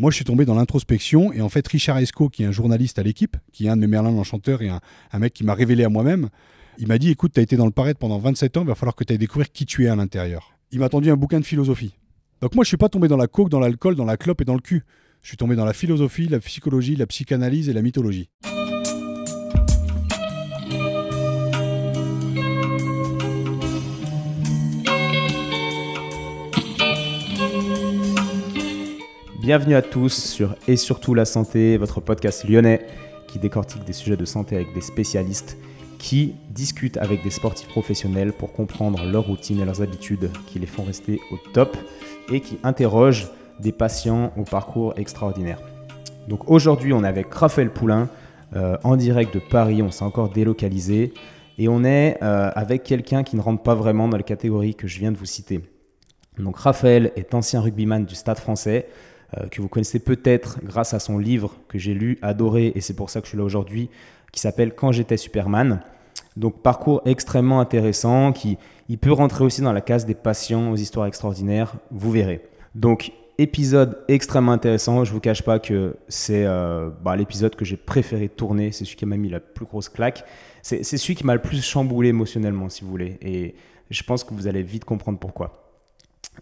[0.00, 1.30] moi, je suis tombé dans l'introspection.
[1.30, 3.82] Et en fait, Richard Esco, qui est un journaliste à l'équipe, qui est un de
[3.82, 4.80] mes Merlin l'Enchanteur et un,
[5.18, 6.30] mec qui m'a révélé à moi-même,
[6.78, 8.96] il m'a dit écoute, tu été dans le paraître pendant 27 ans, il va falloir
[8.96, 10.54] que tu ailles découvrir qui tu es à l'intérieur.
[10.72, 11.98] Il m'a tendu un bouquin de philosophie.
[12.40, 14.46] Donc moi, je suis pas tombé dans la coke, dans l'alcool, dans la clope et
[14.46, 14.84] dans le cul.
[15.20, 18.30] Je suis tombé dans la philosophie, la psychologie, la psychanalyse et la mythologie.
[29.50, 32.86] Bienvenue à tous sur Et surtout la santé, votre podcast lyonnais
[33.26, 35.58] qui décortique des sujets de santé avec des spécialistes
[35.98, 40.68] qui discutent avec des sportifs professionnels pour comprendre leurs routines et leurs habitudes qui les
[40.68, 41.76] font rester au top
[42.30, 43.26] et qui interrogent
[43.58, 45.58] des patients au parcours extraordinaire.
[46.28, 48.08] Donc aujourd'hui, on est avec Raphaël Poulain
[48.54, 51.12] euh, en direct de Paris, on s'est encore délocalisé
[51.58, 54.86] et on est euh, avec quelqu'un qui ne rentre pas vraiment dans les catégories que
[54.86, 55.60] je viens de vous citer.
[56.38, 58.86] Donc Raphaël est ancien rugbyman du Stade français,
[59.38, 62.94] euh, que vous connaissez peut-être grâce à son livre que j'ai lu, adoré, et c'est
[62.94, 63.90] pour ça que je suis là aujourd'hui,
[64.32, 65.80] qui s'appelle Quand j'étais Superman.
[66.36, 68.56] Donc parcours extrêmement intéressant qui
[68.88, 72.42] il peut rentrer aussi dans la case des patients aux histoires extraordinaires, vous verrez.
[72.74, 77.76] Donc épisode extrêmement intéressant, je vous cache pas que c'est euh, bah, l'épisode que j'ai
[77.76, 80.24] préféré tourner, c'est celui qui m'a mis la plus grosse claque,
[80.62, 83.54] c'est celui qui m'a le plus chamboulé émotionnellement si vous voulez et
[83.90, 85.69] je pense que vous allez vite comprendre pourquoi.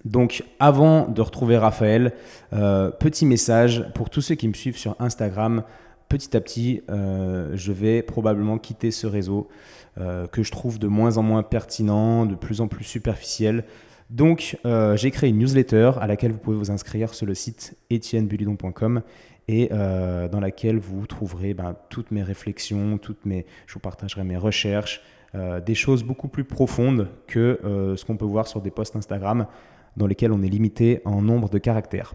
[0.04, 2.12] Donc avant de retrouver Raphaël,
[2.52, 5.62] euh, petit message pour tous ceux qui me suivent sur Instagram,
[6.08, 9.48] petit à petit, euh, je vais probablement quitter ce réseau
[9.98, 13.64] euh, que je trouve de moins en moins pertinent, de plus en plus superficiel.
[14.10, 14.56] Donc,
[14.94, 19.02] j'ai créé une newsletter à laquelle vous pouvez vous inscrire sur le site etiennebulidon.com
[19.48, 24.38] et dans laquelle vous trouverez ben, toutes mes réflexions, toutes mes, je vous partagerai mes
[24.38, 25.02] recherches,
[25.34, 27.60] des choses beaucoup plus profondes que
[27.98, 29.46] ce qu'on peut voir sur des posts Instagram
[29.98, 32.14] dans lesquels on est limité en nombre de caractères.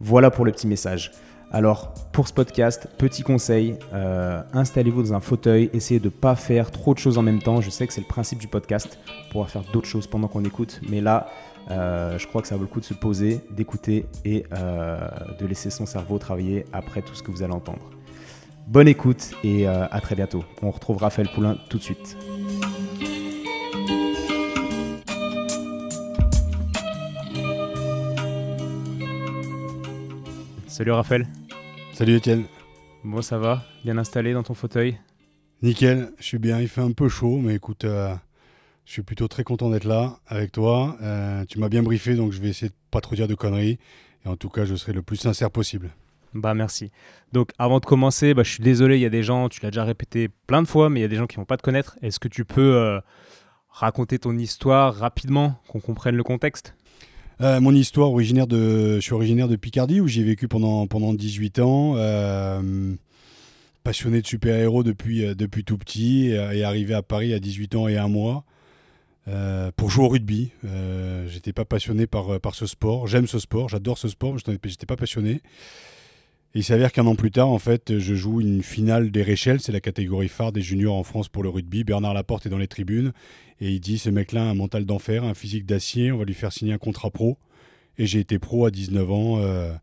[0.00, 1.12] Voilà pour le petit message.
[1.52, 6.36] Alors, pour ce podcast, petit conseil, euh, installez-vous dans un fauteuil, essayez de ne pas
[6.36, 7.60] faire trop de choses en même temps.
[7.60, 9.00] Je sais que c'est le principe du podcast,
[9.30, 11.28] pouvoir faire d'autres choses pendant qu'on écoute, mais là,
[11.70, 15.00] euh, je crois que ça vaut le coup de se poser, d'écouter et euh,
[15.40, 17.90] de laisser son cerveau travailler après tout ce que vous allez entendre.
[18.68, 20.44] Bonne écoute et à très bientôt.
[20.62, 22.16] On retrouve Raphaël Poulain tout de suite.
[30.80, 31.26] Salut Raphaël.
[31.92, 32.44] Salut Étienne.
[33.04, 33.64] Bon, ça va?
[33.84, 34.98] Bien installé dans ton fauteuil?
[35.60, 36.58] Nickel, je suis bien.
[36.58, 38.14] Il fait un peu chaud, mais écoute, euh,
[38.86, 40.96] je suis plutôt très content d'être là avec toi.
[41.02, 43.78] Euh, tu m'as bien briefé, donc je vais essayer de pas trop dire de conneries.
[44.24, 45.90] Et en tout cas, je serai le plus sincère possible.
[46.32, 46.90] Bah merci.
[47.32, 49.70] Donc avant de commencer, bah, je suis désolé, il y a des gens, tu l'as
[49.70, 51.58] déjà répété plein de fois, mais il y a des gens qui ne vont pas
[51.58, 51.98] te connaître.
[52.00, 53.00] Est-ce que tu peux euh,
[53.68, 56.74] raconter ton histoire rapidement, qu'on comprenne le contexte?
[57.40, 61.14] Euh, mon histoire originaire de, je suis originaire de Picardie où j'ai vécu pendant, pendant
[61.14, 61.94] 18 ans.
[61.96, 62.94] Euh,
[63.82, 67.88] passionné de super-héros depuis, euh, depuis tout petit et, arrivé à Paris à 18 ans
[67.88, 68.44] et un mois
[69.76, 70.50] pour jouer au rugby.
[71.28, 73.06] j'étais pas passionné par, par ce sport.
[73.06, 75.40] J'aime ce sport, j'adore ce sport, mais j'étais pas passionné.
[76.52, 79.70] Il s'avère qu'un an plus tard, en fait, je joue une finale des Réchelles, c'est
[79.70, 81.84] la catégorie phare des juniors en France pour le rugby.
[81.84, 83.12] Bernard Laporte est dans les tribunes
[83.60, 86.34] et il dit ce mec-là a un mental d'enfer, un physique d'acier, on va lui
[86.34, 87.36] faire signer un contrat pro.
[87.98, 89.74] Et j'ai été pro à 19 ans euh,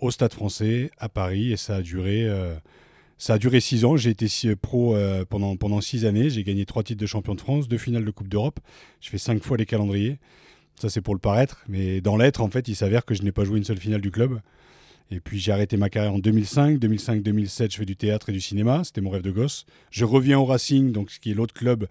[0.00, 2.24] au Stade français à Paris et ça a duré.
[2.28, 2.54] Euh,
[3.16, 3.96] ça a duré six ans.
[3.96, 6.30] J'ai été pro euh, pendant, pendant six années.
[6.30, 8.58] J'ai gagné trois titres de champion de France, deux finales de Coupe d'Europe.
[9.00, 10.18] Je fais cinq fois les calendriers.
[10.80, 11.62] Ça, c'est pour le paraître.
[11.68, 14.00] Mais dans l'être, en fait, il s'avère que je n'ai pas joué une seule finale
[14.00, 14.40] du club.
[15.12, 16.78] Et puis j'ai arrêté ma carrière en 2005.
[16.78, 18.82] 2005-2007, je fais du théâtre et du cinéma.
[18.84, 19.66] C'était mon rêve de gosse.
[19.90, 21.86] Je reviens au Racing, donc qui est l'autre club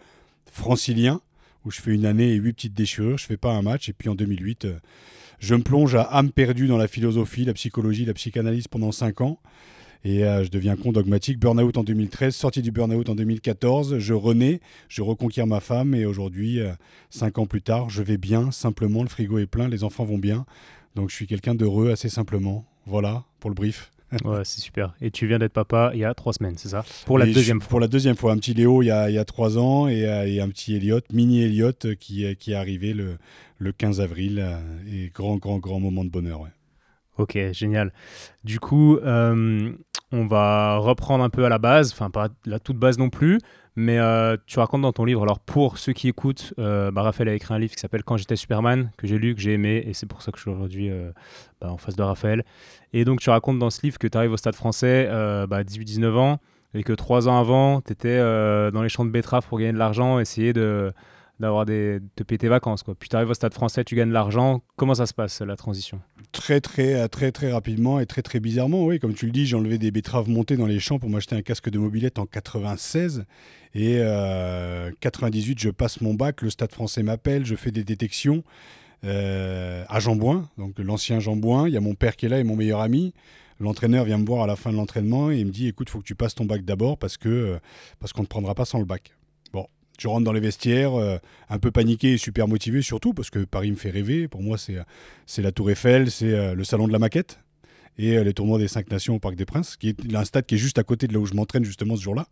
[0.52, 1.22] francilien,
[1.69, 3.18] je fais une année et huit petites déchirures.
[3.18, 3.90] Je fais pas un match.
[3.90, 4.80] Et puis en 2008, euh,
[5.40, 9.22] je me plonge à âme perdue dans la philosophie, la psychologie, la psychanalyse pendant cinq
[9.22, 9.40] ans.
[10.06, 11.40] Et euh, je deviens con dogmatique.
[11.40, 14.00] Burnout en 2013, sortie du burnout en 2014.
[14.00, 15.94] Je renais, je reconquiers ma femme.
[15.94, 16.72] Et aujourd'hui, euh,
[17.09, 18.51] cinq ans plus tard, je vais bien.
[18.51, 20.46] Simplement, le frigo est plein, les enfants vont bien.
[20.96, 22.66] Donc je suis quelqu'un d'heureux assez simplement.
[22.86, 23.91] Voilà pour le brief.
[24.25, 24.94] Ouais, c'est super.
[25.01, 26.84] Et tu viens d'être papa il y a trois semaines, c'est ça?
[27.06, 27.69] Pour la deuxième fois.
[27.69, 28.31] Pour la deuxième fois.
[28.31, 30.75] Un petit Léo il y a, il y a trois ans et, euh, un petit
[30.75, 33.18] Elliot, mini Elliot, euh, qui, qui est arrivé le,
[33.57, 34.39] le 15 avril.
[34.39, 34.57] Euh,
[34.92, 36.42] et grand, grand, grand moment de bonheur.
[36.42, 36.50] Ouais.
[37.18, 37.92] Ok, génial.
[38.44, 42.98] Du coup, on va reprendre un peu à la base, enfin pas la toute base
[42.98, 43.39] non plus,
[43.80, 47.30] mais euh, tu racontes dans ton livre, alors pour ceux qui écoutent, euh, bah, Raphaël
[47.30, 49.81] a écrit un livre qui s'appelle Quand j'étais Superman, que j'ai lu, que j'ai aimé,
[49.88, 51.14] et c'est pour ça que je suis aujourd'hui euh,
[51.62, 52.44] bah, en face de Raphaël.
[52.92, 55.08] Et donc tu racontes dans ce livre que tu arrives au stade français
[55.48, 56.40] bah, 18-19 ans,
[56.74, 59.78] et que trois ans avant, tu étais dans les champs de betteraves pour gagner de
[59.78, 60.92] l'argent, essayer de,
[61.39, 62.83] d'avoir des, de payer tes vacances.
[62.83, 62.95] Quoi.
[62.95, 64.62] Puis tu arrives au stade français, tu gagnes de l'argent.
[64.75, 66.01] Comment ça se passe, la transition?
[66.31, 68.86] Très, très, très, très rapidement et très, très bizarrement.
[68.86, 71.36] Oui, comme tu le dis, j'ai enlevé des betteraves montées dans les champs pour m'acheter
[71.36, 73.25] un casque de mobilette en 96.
[73.75, 78.44] Et euh, 98, je passe mon bac, le stade français m'appelle, je fais des détections.
[79.06, 81.69] Euh, à Jambouin, donc l'ancien Jambouin.
[81.69, 83.13] Il y a mon père qui est là et mon meilleur ami.
[83.62, 86.00] L'entraîneur vient me voir à la fin de l'entraînement et il me dit écoute, faut
[86.00, 87.59] que tu passes ton bac d'abord parce que euh,
[88.00, 89.13] parce qu'on ne prendra pas sans le bac.
[90.00, 91.18] Je rentre dans les vestiaires, euh,
[91.50, 94.28] un peu paniqué et super motivé surtout parce que Paris me fait rêver.
[94.28, 94.78] Pour moi, c'est
[95.25, 97.40] c'est la Tour Eiffel, c'est le salon de la maquette
[98.00, 100.46] et euh, les tournois des cinq nations au Parc des Princes, qui est un stade
[100.46, 102.28] qui est juste à côté de là où je m'entraîne justement ce jour-là.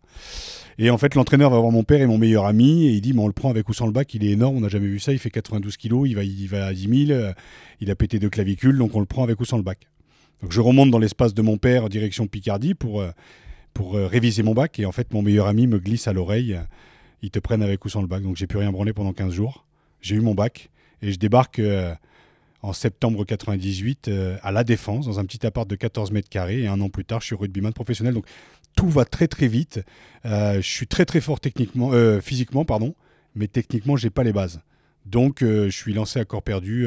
[0.78, 3.12] Et en fait, l'entraîneur va voir mon père et mon meilleur ami et il dit,
[3.12, 4.86] mais on le prend avec ou sans le bac, il est énorme, on n'a jamais
[4.86, 7.32] vu ça, il fait 92 kilos, il va, il va à 10 000, euh,
[7.80, 9.86] il a pété deux clavicules, donc on le prend avec ou sans le bac.
[10.42, 13.10] Donc je remonte dans l'espace de mon père, direction Picardie, pour, euh,
[13.74, 14.78] pour réviser mon bac.
[14.78, 16.58] Et en fait, mon meilleur ami me glisse à l'oreille,
[17.22, 18.22] ils te prennent avec ou sans le bac.
[18.22, 19.64] Donc j'ai pu rien branler pendant 15 jours.
[20.00, 20.70] J'ai eu mon bac
[21.02, 21.60] et je débarque
[22.62, 26.62] en septembre 98 euh, à La Défense, dans un petit appart de 14 mètres carrés.
[26.62, 28.14] Et un an plus tard, je suis rugbyman professionnel.
[28.14, 28.26] Donc
[28.76, 29.80] tout va très très vite.
[30.24, 32.94] Euh, je suis très très fort techniquement, euh, physiquement, pardon,
[33.34, 34.60] mais techniquement, j'ai pas les bases.
[35.06, 36.86] Donc je suis lancé à corps perdu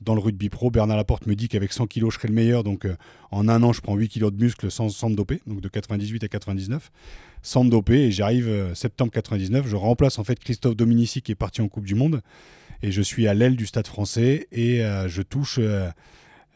[0.00, 0.70] dans le rugby pro.
[0.70, 2.64] Bernard Laporte me dit qu'avec 100 kilos, je serai le meilleur.
[2.64, 2.86] Donc
[3.30, 5.68] en un an, je prends 8 kilos de muscle sans, sans me doper, donc de
[5.68, 6.90] 98 à 99,
[7.42, 8.04] sans me doper.
[8.04, 9.66] Et j'arrive septembre 99.
[9.66, 12.22] Je remplace en fait Christophe Dominici qui est parti en Coupe du Monde
[12.82, 15.92] et je suis à l'aile du stade français et euh, je touche 10 euh,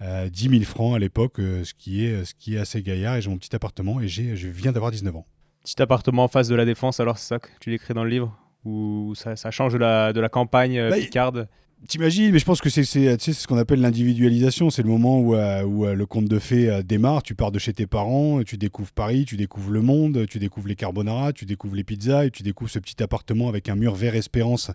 [0.01, 3.31] 000 euh, francs à l'époque, ce, qui est, ce qui est assez gaillard et j'ai
[3.31, 5.27] mon petit appartement et je viens d'avoir 19 ans.
[5.63, 8.11] Petit appartement en face de la défense, alors c'est ça que tu l'écris dans le
[8.11, 11.49] livre Ou ça, ça change de la, de la campagne bah, picarde
[11.87, 14.71] T'imagines, mais je pense que c'est ce qu'on appelle l'individualisation.
[14.71, 17.23] C'est le moment où, euh, où euh, le conte de fées euh, démarre.
[17.23, 20.69] Tu pars de chez tes parents, tu découvres Paris, tu découvres le monde, tu découvres
[20.69, 23.95] les carbonara, tu découvres les pizzas et tu découvres ce petit appartement avec un mur
[23.95, 24.71] vert Espérance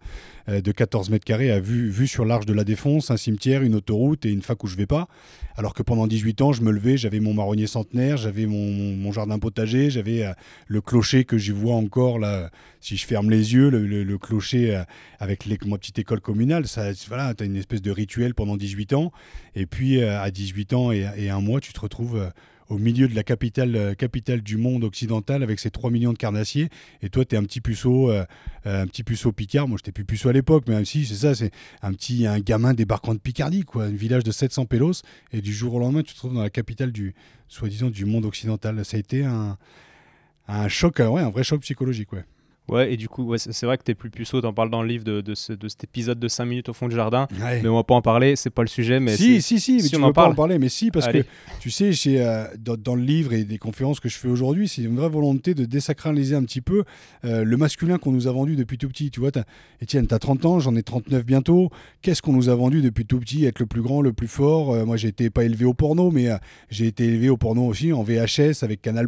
[0.48, 4.26] de 14 mètres carrés à vue, sur l'arche de la Défense, un cimetière, une autoroute
[4.26, 5.08] et une fac où je vais pas.
[5.56, 9.40] Alors que pendant 18 ans, je me levais, j'avais mon marronnier centenaire, j'avais mon, jardin
[9.40, 10.26] potager, j'avais
[10.68, 12.50] le clocher que j'y vois encore là.
[12.82, 14.84] Si je ferme les yeux, le, clocher
[15.20, 18.56] avec les, ma petite école communale, ça voilà, tu as une espèce de rituel pendant
[18.56, 19.12] 18 ans.
[19.56, 22.30] Et puis, euh, à 18 ans et, un mois, tu te retrouves euh,
[22.70, 26.18] au milieu de la capitale, euh, capitale du monde occidental avec ses 3 millions de
[26.18, 26.70] carnassiers.
[27.02, 29.68] Et toi, tu es un petit puceau, un petit puceau picard.
[29.68, 31.52] Moi, je n'étais plus puceau à l'époque, mais si, c'est ça, c'est
[31.82, 33.86] un petit un gamin débarquant de Picardie, quoi.
[33.86, 35.02] Un village de 700 pélos.
[35.34, 37.14] Et du jour au lendemain, tu te trouves dans la capitale du,
[37.50, 38.86] soi-disant, du monde occidental.
[38.86, 39.58] Ça a été un,
[40.48, 42.24] un choc, ouais, un vrai choc psychologique, ouais.
[42.70, 44.88] Ouais, et du coup, ouais, c'est vrai que t'es plus puceau, t'en parles dans le
[44.88, 47.28] livre de, de, ce, de, cet épisode de 5 minutes au fond du jardin.
[47.40, 49.00] Mais on va pas en parler, c'est pas le sujet.
[49.00, 50.34] Mais si, si, si, mais tu on en parle.
[50.34, 50.60] en parler.
[50.60, 51.24] Mais si, parce que
[51.60, 54.84] tu sais, euh, dans, dans, le livre et des conférences que je fais aujourd'hui, c'est
[54.84, 56.84] une vraie volonté de désacraliser un petit peu
[57.26, 59.12] euh, le masculin qu'on nous a vendu depuis tout petit.
[59.12, 59.46] Tu vois, as,
[59.84, 61.70] Etienne, t'as 30 ans, j'en ai 39 bientôt.
[62.02, 64.74] Qu'est-ce qu'on nous a vendu depuis tout petit Être le plus grand, le plus fort?
[64.74, 66.28] Euh, moi, j'ai été pas élevé au porno, mais
[66.70, 69.08] j'ai été élevé au porno aussi en VHS avec Canal.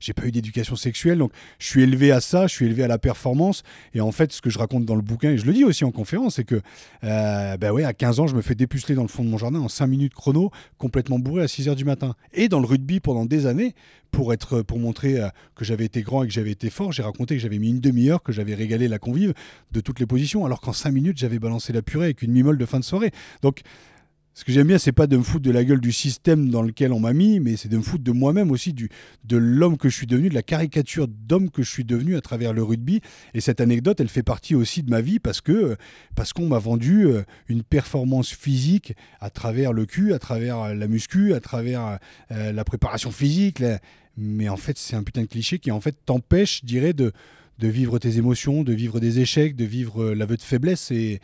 [0.00, 2.88] j'ai pas eu d'éducation sexuelle, donc je suis élevé à ça, je suis élevé à
[2.88, 3.62] la performance
[3.94, 5.84] et en fait, ce que je raconte dans le bouquin, et je le dis aussi
[5.84, 6.60] en conférence, c'est que
[7.04, 9.38] euh, bah ouais, à 15 ans, je me fais dépuceler dans le fond de mon
[9.38, 12.14] jardin en 5 minutes chrono, complètement bourré à 6 heures du matin.
[12.32, 13.74] Et dans le rugby pendant des années,
[14.10, 17.02] pour, être, pour montrer euh, que j'avais été grand et que j'avais été fort, j'ai
[17.02, 19.34] raconté que j'avais mis une demi-heure, que j'avais régalé la convive
[19.72, 22.58] de toutes les positions, alors qu'en 5 minutes, j'avais balancé la purée avec une mimole
[22.58, 23.10] de fin de soirée.
[23.42, 23.62] Donc,
[24.34, 26.62] ce que j'aime bien, c'est pas de me foutre de la gueule du système dans
[26.62, 29.88] lequel on m'a mis, mais c'est de me foutre de moi-même aussi, de l'homme que
[29.88, 33.00] je suis devenu, de la caricature d'homme que je suis devenu à travers le rugby.
[33.34, 35.76] Et cette anecdote, elle fait partie aussi de ma vie parce que
[36.16, 40.74] parce qu'on m'a vendu euh, une performance physique à travers le cul, à travers euh,
[40.74, 42.00] la muscu, à travers
[42.32, 43.62] euh, la préparation physique.
[44.16, 47.12] Mais en fait, c'est un putain de cliché qui en fait t'empêche, dirais, de
[47.60, 50.90] de vivre tes émotions, de vivre des échecs, de vivre l'aveu de faiblesse.
[50.90, 51.20] Et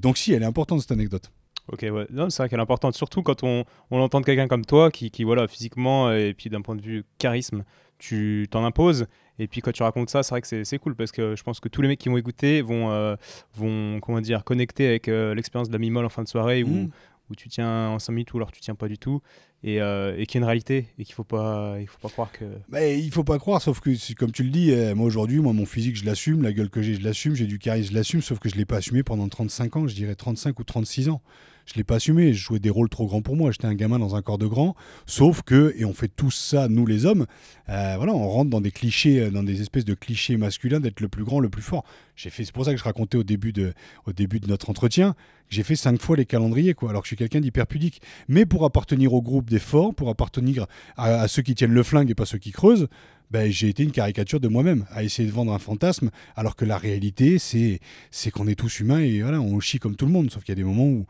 [0.00, 1.32] donc si, elle est importante cette anecdote.
[1.68, 2.06] Ok, ouais.
[2.10, 4.90] Non, c'est vrai qu'elle est importante, surtout quand on, on entend de quelqu'un comme toi
[4.90, 7.64] qui, qui, voilà, physiquement et puis d'un point de vue charisme,
[7.98, 9.06] tu t'en imposes.
[9.38, 11.60] Et puis quand tu racontes ça, c'est vrai que c'est cool parce que je pense
[11.60, 13.16] que tous les mecs qui vont écouter vont, euh,
[13.54, 16.68] vont comment dire, connecter avec euh, l'expérience de la mimole en fin de soirée où,
[16.68, 16.90] mmh.
[17.30, 19.22] où tu tiens en 5 minutes ou alors tu tiens pas du tout.
[19.64, 22.32] Et, euh, et qui est une réalité et qu'il faut pas il faut pas croire
[22.32, 25.52] que mais il faut pas croire sauf que comme tu le dis moi aujourd'hui moi
[25.52, 28.22] mon physique je l'assume la gueule que j'ai je l'assume j'ai du charisme je l'assume
[28.22, 31.22] sauf que je l'ai pas assumé pendant 35 ans je dirais 35 ou 36 ans
[31.66, 32.32] Je l'ai pas assumé.
[32.32, 33.50] Je jouais des rôles trop grands pour moi.
[33.50, 34.74] J'étais un gamin dans un corps de grand.
[35.06, 37.26] Sauf que, et on fait tous ça, nous les hommes,
[37.68, 41.00] euh, voilà, on rentre dans des clichés, euh, dans des espèces de clichés masculins d'être
[41.00, 41.84] le plus grand, le plus fort.
[42.16, 43.72] J'ai fait, c'est pour ça que je racontais au début de,
[44.06, 45.14] au début de notre entretien,
[45.52, 48.00] j'ai fait cinq fois les calendriers, quoi, alors que je suis quelqu'un d'hyper pudique.
[48.26, 50.66] Mais pour appartenir au groupe des forts, pour appartenir
[50.96, 52.88] à, ceux qui tiennent le flingue et pas ceux qui creusent,
[53.30, 56.64] ben, j'ai été une caricature de moi-même, à essayer de vendre un fantasme, alors que
[56.64, 60.12] la réalité, c'est, c'est qu'on est tous humains et voilà, on chie comme tout le
[60.12, 61.06] monde, sauf qu'il y a des moments où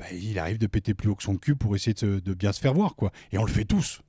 [0.00, 2.52] ben, il arrive de péter plus haut que son cul pour essayer de, de bien
[2.52, 3.12] se faire voir, quoi.
[3.32, 4.00] Et on le fait tous.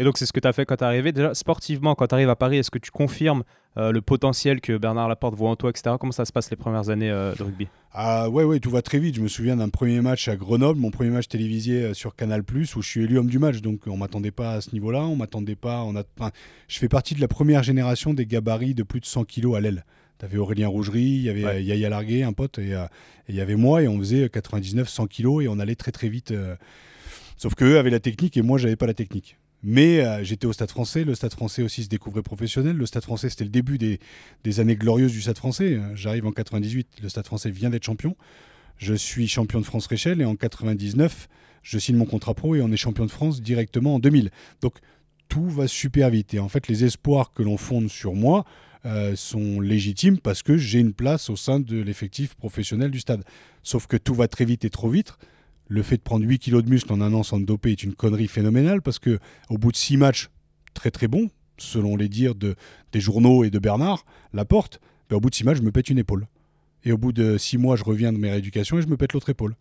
[0.00, 1.12] Et donc, c'est ce que tu as fait quand tu es arrivé.
[1.12, 3.42] Déjà, sportivement, quand tu arrives à Paris, est-ce que tu confirmes
[3.76, 5.96] euh, le potentiel que Bernard Laporte voit en toi, etc.
[6.00, 7.68] Comment ça se passe les premières années euh, de rugby?
[7.92, 9.16] Ah ouais, ouais, tout va très vite.
[9.16, 12.42] Je me souviens d'un premier match à Grenoble, mon premier match télévisé euh, sur Canal+,
[12.50, 13.60] où je suis élu homme du match.
[13.60, 15.02] Donc, on m'attendait pas à ce niveau-là.
[15.02, 15.82] On m'attendait pas.
[15.82, 16.02] On a...
[16.66, 19.60] je fais partie de la première génération des gabarits de plus de 100 kilos à
[19.60, 19.84] l'aile.
[20.20, 22.76] Tu avais Aurélien Rougerie, il y avait Yaya Largué, un pote, et
[23.28, 26.32] il y avait moi, et on faisait 99-100 kilos, et on allait très très vite.
[27.36, 29.38] Sauf qu'eux avaient la technique, et moi, j'avais pas la technique.
[29.62, 32.76] Mais euh, j'étais au Stade français, le Stade français aussi se découvrait professionnel.
[32.76, 35.78] Le Stade français, c'était le début des, années glorieuses du Stade français.
[35.94, 38.16] J'arrive en 98, le Stade français vient d'être champion.
[38.78, 41.28] Je suis champion de France Réchelle et en 99,
[41.62, 44.30] je signe mon contrat pro et on est champion de France directement en 2000.
[44.62, 44.78] Donc
[45.28, 46.32] tout va super vite.
[46.32, 48.46] Et en fait, les espoirs que l'on fonde sur moi
[48.86, 53.24] euh, sont légitimes parce que j'ai une place au sein de l'effectif professionnel du stade.
[53.62, 55.14] Sauf que tout va très vite et trop vite
[55.70, 58.26] le fait de prendre 8 kilos de muscle en un an sans est une connerie
[58.26, 60.28] phénoménale parce que au bout de 6 matchs
[60.74, 62.56] très très bons, selon les dires de,
[62.92, 65.88] des journaux et de Bernard, Laporte, ben au bout de 6 matchs, je me pète
[65.88, 66.26] une épaule.
[66.84, 69.12] Et au bout de 6 mois, je reviens de mes rééducations et je me pète
[69.12, 69.54] l'autre épaule.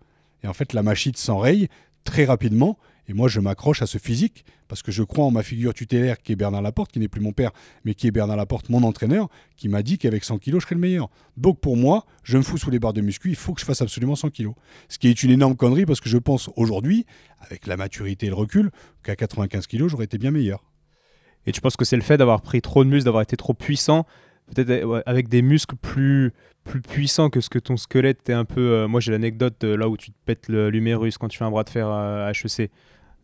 [0.44, 1.68] Et en fait, la machine s'enraye
[2.04, 5.42] très rapidement et moi, je m'accroche à ce physique parce que je crois en ma
[5.42, 7.50] figure tutélaire qui est Bernard Laporte, qui n'est plus mon père,
[7.84, 10.75] mais qui est Bernard Laporte, mon entraîneur, qui m'a dit qu'avec 100 kilos, je serais
[10.75, 11.10] le meilleur.
[11.36, 13.66] Donc pour moi, je me fous sous les barres de muscu, il faut que je
[13.66, 14.54] fasse absolument 100 kilos.
[14.89, 17.08] Ce qui est une énorme connerie parce que je pense aujourd'hui,
[17.39, 18.70] avec la maturité et le recul,
[19.01, 20.63] qu'à 95 kilos, j'aurais été bien meilleur.
[21.48, 23.56] Et tu penses que c'est le fait d'avoir pris trop de muscles, d'avoir été trop
[23.56, 24.06] puissant,
[24.54, 26.32] peut-être avec des muscles plus
[26.63, 28.62] plus puissants que ce que ton squelette est un peu.
[28.62, 31.63] Euh, moi, j'ai l'anecdote là où tu te pètes l'humérus quand tu fais un bras
[31.63, 32.70] de fer à HEC.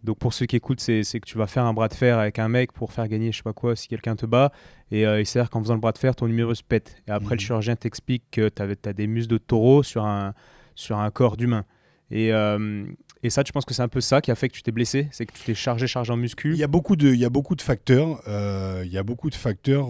[0.06, 2.40] Donc pour ceux qui écoutent, c'est que tu vas faire un bras de fer avec
[2.40, 4.52] un mec pour faire gagner je sais pas quoi si quelqu'un te bat.
[4.92, 6.96] Et euh, il s'avère qu'en faisant le bras de fer, ton numéro se pète.
[7.08, 7.46] Et après, le mhm.
[7.46, 10.34] chirurgien t'explique que tu as, des muscles de taureau sur un,
[10.76, 11.66] sur un corps d'humain.
[12.12, 12.86] Et, euh,
[13.24, 14.72] et, ça, tu penses que c'est un peu ça qui a fait que tu t'es
[14.72, 17.20] blessé C'est que tu t'es chargé, chargé en muscu Il y a beaucoup de, il
[17.20, 18.22] y a beaucoup de facteurs.
[18.28, 19.90] Euh, il y a beaucoup de facteurs.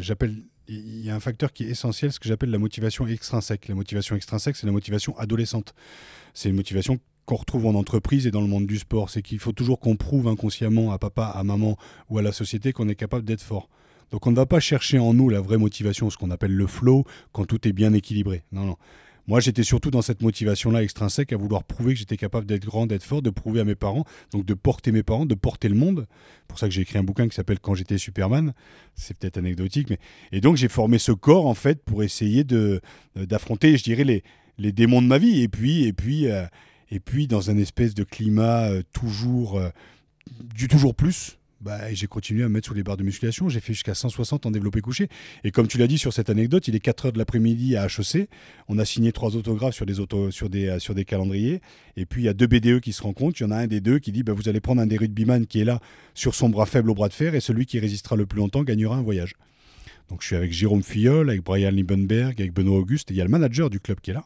[0.00, 3.68] j'appelle il y a un facteur qui est essentiel, ce que j'appelle la motivation extrinsèque.
[3.68, 5.74] La motivation extrinsèque, c'est la motivation adolescente.
[6.32, 9.10] C'est une motivation qu'on retrouve en entreprise et dans le monde du sport.
[9.10, 11.76] C'est qu'il faut toujours qu'on prouve inconsciemment à papa, à maman
[12.10, 13.68] ou à la société qu'on est capable d'être fort.
[14.10, 16.66] Donc on ne va pas chercher en nous la vraie motivation, ce qu'on appelle le
[16.66, 18.42] flow, quand tout est bien équilibré.
[18.52, 18.76] Non, non.
[19.26, 22.86] Moi, j'étais surtout dans cette motivation-là extrinsèque à vouloir prouver que j'étais capable d'être grand,
[22.86, 25.74] d'être fort, de prouver à mes parents, donc de porter mes parents, de porter le
[25.74, 26.06] monde.
[26.08, 28.52] C'est pour ça que j'ai écrit un bouquin qui s'appelle Quand j'étais Superman.
[28.94, 29.98] C'est peut-être anecdotique, mais
[30.30, 32.82] et donc j'ai formé ce corps en fait pour essayer de
[33.16, 34.22] d'affronter, je dirais les
[34.58, 35.40] les démons de ma vie.
[35.40, 36.44] Et puis et puis euh,
[36.94, 39.68] et puis, dans un espèce de climat euh, toujours euh,
[40.54, 43.48] du toujours plus, bah, j'ai continué à me mettre sous les barres de musculation.
[43.48, 45.08] J'ai fait jusqu'à 160 en développé couché.
[45.42, 47.86] Et comme tu l'as dit sur cette anecdote, il est 4 heures de l'après-midi à
[47.86, 48.28] HEC.
[48.68, 49.94] On a signé trois autographes sur des,
[50.30, 51.60] sur, des, euh, sur des calendriers.
[51.96, 53.40] Et puis il y a deux BDE qui se rencontrent.
[53.40, 54.96] Il y en a un des deux qui dit bah, Vous allez prendre un des
[54.96, 55.80] rugbyman qui est là
[56.14, 57.34] sur son bras faible au bras de fer.
[57.34, 59.34] Et celui qui résistera le plus longtemps gagnera un voyage.
[60.10, 63.10] Donc je suis avec Jérôme Fillol, avec Brian Liebenberg, avec Benoît Auguste.
[63.10, 64.24] Et il y a le manager du club qui est là.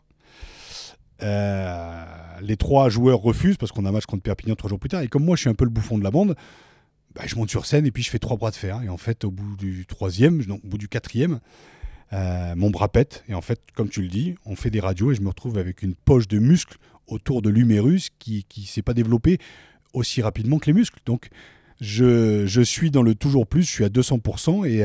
[1.23, 2.05] Euh,
[2.41, 5.03] les trois joueurs refusent parce qu'on a match contre Perpignan trois jours plus tard.
[5.03, 6.37] Et comme moi, je suis un peu le bouffon de la bande,
[7.15, 8.81] bah, je monte sur scène et puis je fais trois bras de fer.
[8.83, 11.41] Et en fait, au bout du troisième, au bout du quatrième,
[12.13, 13.25] euh, mon bras pète.
[13.29, 15.59] Et en fait, comme tu le dis, on fait des radios et je me retrouve
[15.59, 19.39] avec une poche de muscles autour de l'humérus qui ne s'est pas développée
[19.95, 21.01] aussi rapidement que les muscles.
[21.07, 21.29] Donc,
[21.81, 24.81] je, je, suis dans le toujours plus, je suis à 200% et,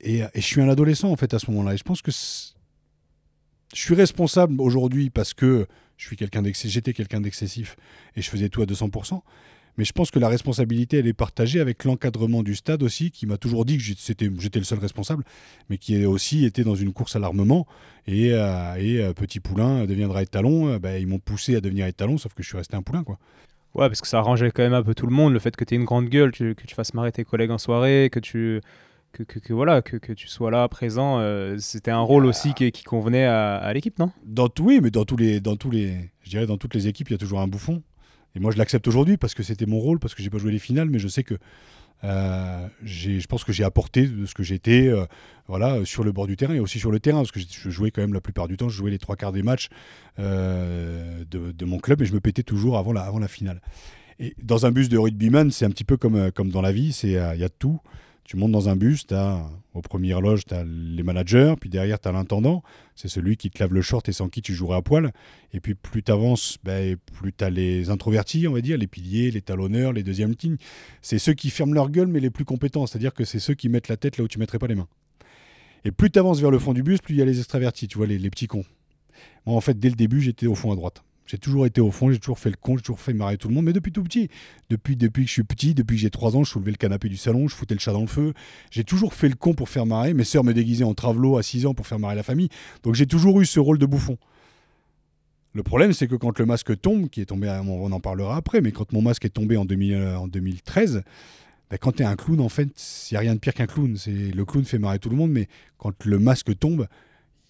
[0.00, 1.74] et, et je suis un adolescent en fait à ce moment-là.
[1.74, 2.10] Et je pense que
[3.72, 5.66] je suis responsable aujourd'hui parce que
[5.96, 7.76] je suis quelqu'un j'étais quelqu'un d'excessif
[8.16, 9.22] et je faisais tout à 200%.
[9.76, 13.26] Mais je pense que la responsabilité, elle est partagée avec l'encadrement du stade aussi, qui
[13.26, 15.24] m'a toujours dit que j'étais, le seul responsable,
[15.68, 17.66] mais qui aussi été dans une course à l'armement.
[18.06, 20.68] Et, euh, euh, Petit Poulain deviendra étalon.
[20.68, 23.02] Euh, bah, ils m'ont poussé à devenir étalon, sauf que je suis resté un poulain.
[23.02, 23.18] quoi.
[23.74, 25.64] Ouais, parce que ça arrangeait quand même un peu tout le monde, le fait que
[25.64, 28.60] tu aies une grande gueule, que tu fasses marrer tes collègues en soirée, que tu
[29.22, 33.24] que, voilà que, tu sois là présent euh, c'était un rôle aussi qui, qui convenait
[33.24, 34.10] à, l'équipe non?
[34.24, 36.88] Dans tout oui mais dans tous les dans tous les je dirais dans toutes les
[36.88, 37.82] équipes il y a toujours un bouffon
[38.34, 40.52] et moi je l'accepte aujourd'hui parce que c'était mon rôle parce que j'ai pas joué
[40.52, 41.34] les finales mais je sais que
[42.04, 45.06] Euh, je pense que j'ai apporté de ce que j'étais euh,
[45.46, 47.90] voilà, sur le bord du terrain et aussi sur le terrain, parce que je jouais
[47.90, 49.68] quand même la plupart du temps, je jouais les trois quarts des matchs
[50.18, 53.60] euh, de, mon club et je me pétais toujours avant la, avant la finale.
[54.18, 56.96] Et dans un bus de rugbyman, c'est un petit peu comme, comme dans la vie,
[57.02, 57.80] il y a tout.
[58.24, 62.00] Tu montes dans un bus, as, au premier loge, tu as les managers, puis derrière,
[62.00, 62.62] tu as l'intendant.
[62.94, 65.12] C'est celui qui te lave le short et sans qui tu jouerais à poil.
[65.52, 68.86] Et puis plus tu avances, ben, plus tu as les introvertis, on va dire, les
[68.86, 70.56] piliers, les talonneurs, les deuxièmes lignes.
[71.02, 72.86] C'est ceux qui ferment leur gueule, mais les plus compétents.
[72.86, 74.88] C'est-à-dire que c'est ceux qui mettent la tête là où tu mettrais pas les mains.
[75.84, 77.88] Et plus tu avances vers le fond du bus, plus il y a les extravertis,
[77.88, 78.64] tu vois, les, les petits cons.
[79.44, 81.04] Moi, en fait, dès le début, j'étais au fond à droite.
[81.26, 83.48] J'ai toujours été au fond, j'ai toujours fait le con, j'ai toujours fait marrer tout
[83.48, 84.28] le monde, mais depuis tout petit.
[84.68, 87.16] Depuis, que je suis petit, depuis que j'ai 3 ans, je soulevais le canapé du
[87.16, 88.34] salon, je foutais le chat dans le feu.
[88.70, 90.12] J'ai toujours fait le con pour faire marrer.
[90.12, 92.50] Mes sœurs me déguisaient en travelot à 6 ans pour faire marrer la famille.
[92.82, 94.18] Donc j'ai toujours eu ce rôle de bouffon.
[95.54, 98.60] Le problème, c'est que quand le masque tombe, qui est tombé, on en parlera après,
[98.60, 101.04] mais quand mon masque est tombé en, 2000, euh, en 2013,
[101.70, 102.68] ben quand tu es un clown, en fait,
[103.10, 103.96] il n'y a rien de pire qu'un clown.
[104.06, 106.88] Le clown fait marrer tout le monde, mais quand le masque tombe,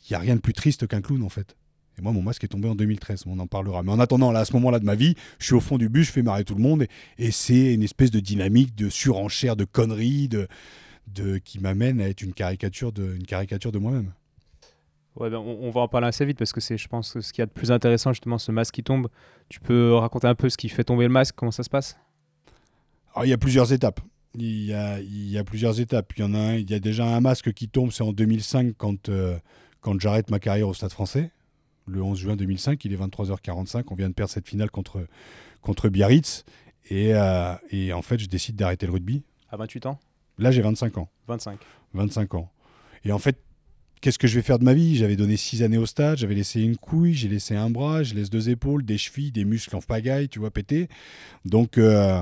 [0.05, 1.57] il n'y a rien de plus triste qu'un clown, en fait.
[1.99, 3.83] Et moi, mon masque est tombé en 2013, on en parlera.
[3.83, 5.89] Mais en attendant, là, à ce moment-là de ma vie, je suis au fond du
[5.89, 6.87] bus, je fais marrer tout le monde,
[7.19, 10.49] et, c'est une espèce de dynamique, de surenchère, de conneries, de,
[11.09, 14.13] de, qui m'amène à être une caricature de, une caricature de moi-même.
[15.17, 17.41] Ouais, ben, on, va en parler assez vite parce que c'est, je pense, ce qu'il
[17.41, 19.09] y a de plus intéressant, justement, ce masque qui tombe.
[19.49, 21.97] Tu peux raconter un peu ce qui fait tomber le masque, comment ça se passe?
[23.15, 24.01] Alors, il y a plusieurs étapes.
[24.37, 26.13] Il y a, il y a plusieurs étapes.
[26.17, 28.13] Il y en a un, il y a déjà un masque qui tombe, c'est en
[28.13, 29.39] 2005 quand, euh,
[29.81, 31.31] quand j'arrête ma carrière au Stade français
[31.87, 32.85] le 11 juin 2005.
[32.85, 33.85] Il est 23h45.
[33.91, 35.07] On vient de perdre cette finale contre,
[35.61, 36.45] contre Biarritz.
[36.91, 39.23] Et, euh, et en fait, je décide d'arrêter le rugby.
[39.51, 39.99] À 28 ans?
[40.39, 41.09] Là, j'ai 25 ans.
[41.29, 41.59] 25.
[41.95, 42.51] 25 ans.
[43.05, 43.39] Et en fait,
[44.01, 44.97] qu'est-ce que je vais faire de ma vie?
[44.97, 48.15] J'avais donné 6 années au stade, j'avais laissé une couille, j'ai laissé un bras, je
[48.15, 50.89] laisse deux épaules, des chevilles, des muscles en pagaille, tu vois, péter.
[51.45, 52.21] Donc, euh,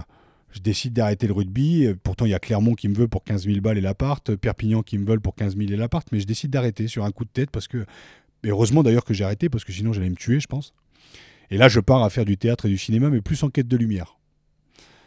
[0.50, 1.88] je décide d'arrêter le rugby.
[2.02, 4.82] Pourtant, il y a Clermont qui me veut pour 15 000 balles et l'appart, Perpignan
[4.82, 7.24] qui me veut pour 15 000 et l'appart, mais je décide d'arrêter sur un coup
[7.24, 7.86] de tête parce que
[8.42, 10.74] mais heureusement d'ailleurs que j'ai arrêté parce que sinon j'allais me tuer, je pense.
[11.50, 13.68] Et là, je pars à faire du théâtre et du cinéma, mais plus en quête
[13.68, 14.16] de lumière.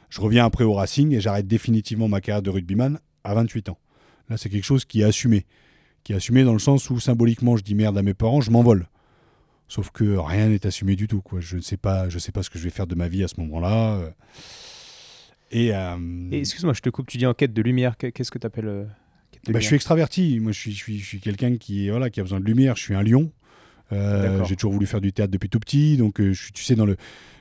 [0.09, 3.79] Je reviens après au Racing et j'arrête définitivement ma carrière de rugbyman à 28 ans.
[4.29, 5.45] Là, c'est quelque chose qui est assumé.
[6.03, 8.51] Qui est assumé dans le sens où symboliquement, je dis merde à mes parents, je
[8.51, 8.87] m'envole.
[9.67, 11.21] Sauf que rien n'est assumé du tout.
[11.21, 11.39] Quoi.
[11.39, 13.23] Je ne sais pas, je sais pas ce que je vais faire de ma vie
[13.23, 14.13] à ce moment-là.
[15.49, 15.97] Et, euh,
[16.31, 17.07] excuse-moi, je te coupe.
[17.07, 17.97] Tu dis en quête de lumière.
[17.97, 18.85] Qu'est-ce que tu appelles euh,
[19.47, 20.39] bah, je suis extraverti.
[20.39, 22.75] Moi, je suis, je suis, je suis quelqu'un qui, voilà, qui a besoin de lumière.
[22.75, 23.31] Je suis un lion.
[23.91, 25.97] Euh, j'ai toujours voulu faire du théâtre depuis tout petit.
[25.97, 26.95] Donc, euh, je, tu sais, dans le,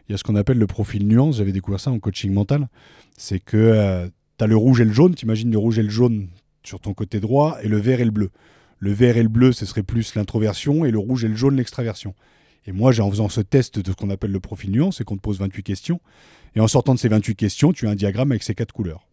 [0.08, 1.38] il y a ce qu'on appelle le profil nuance.
[1.38, 2.68] J'avais découvert ça en coaching mental.
[3.16, 4.08] C'est que euh,
[4.38, 5.14] tu as le rouge et le jaune.
[5.14, 6.28] Tu imagines le rouge et le jaune
[6.62, 8.30] sur ton côté droit et le vert et le bleu.
[8.78, 11.56] Le vert et le bleu, ce serait plus l'introversion et le rouge et le jaune,
[11.56, 12.14] l'extraversion.
[12.67, 15.17] Et moi, en faisant ce test de ce qu'on appelle le profil nuance, c'est qu'on
[15.17, 16.00] te pose 28 questions.
[16.56, 19.06] Et en sortant de ces 28 questions, tu as un diagramme avec ces quatre couleurs.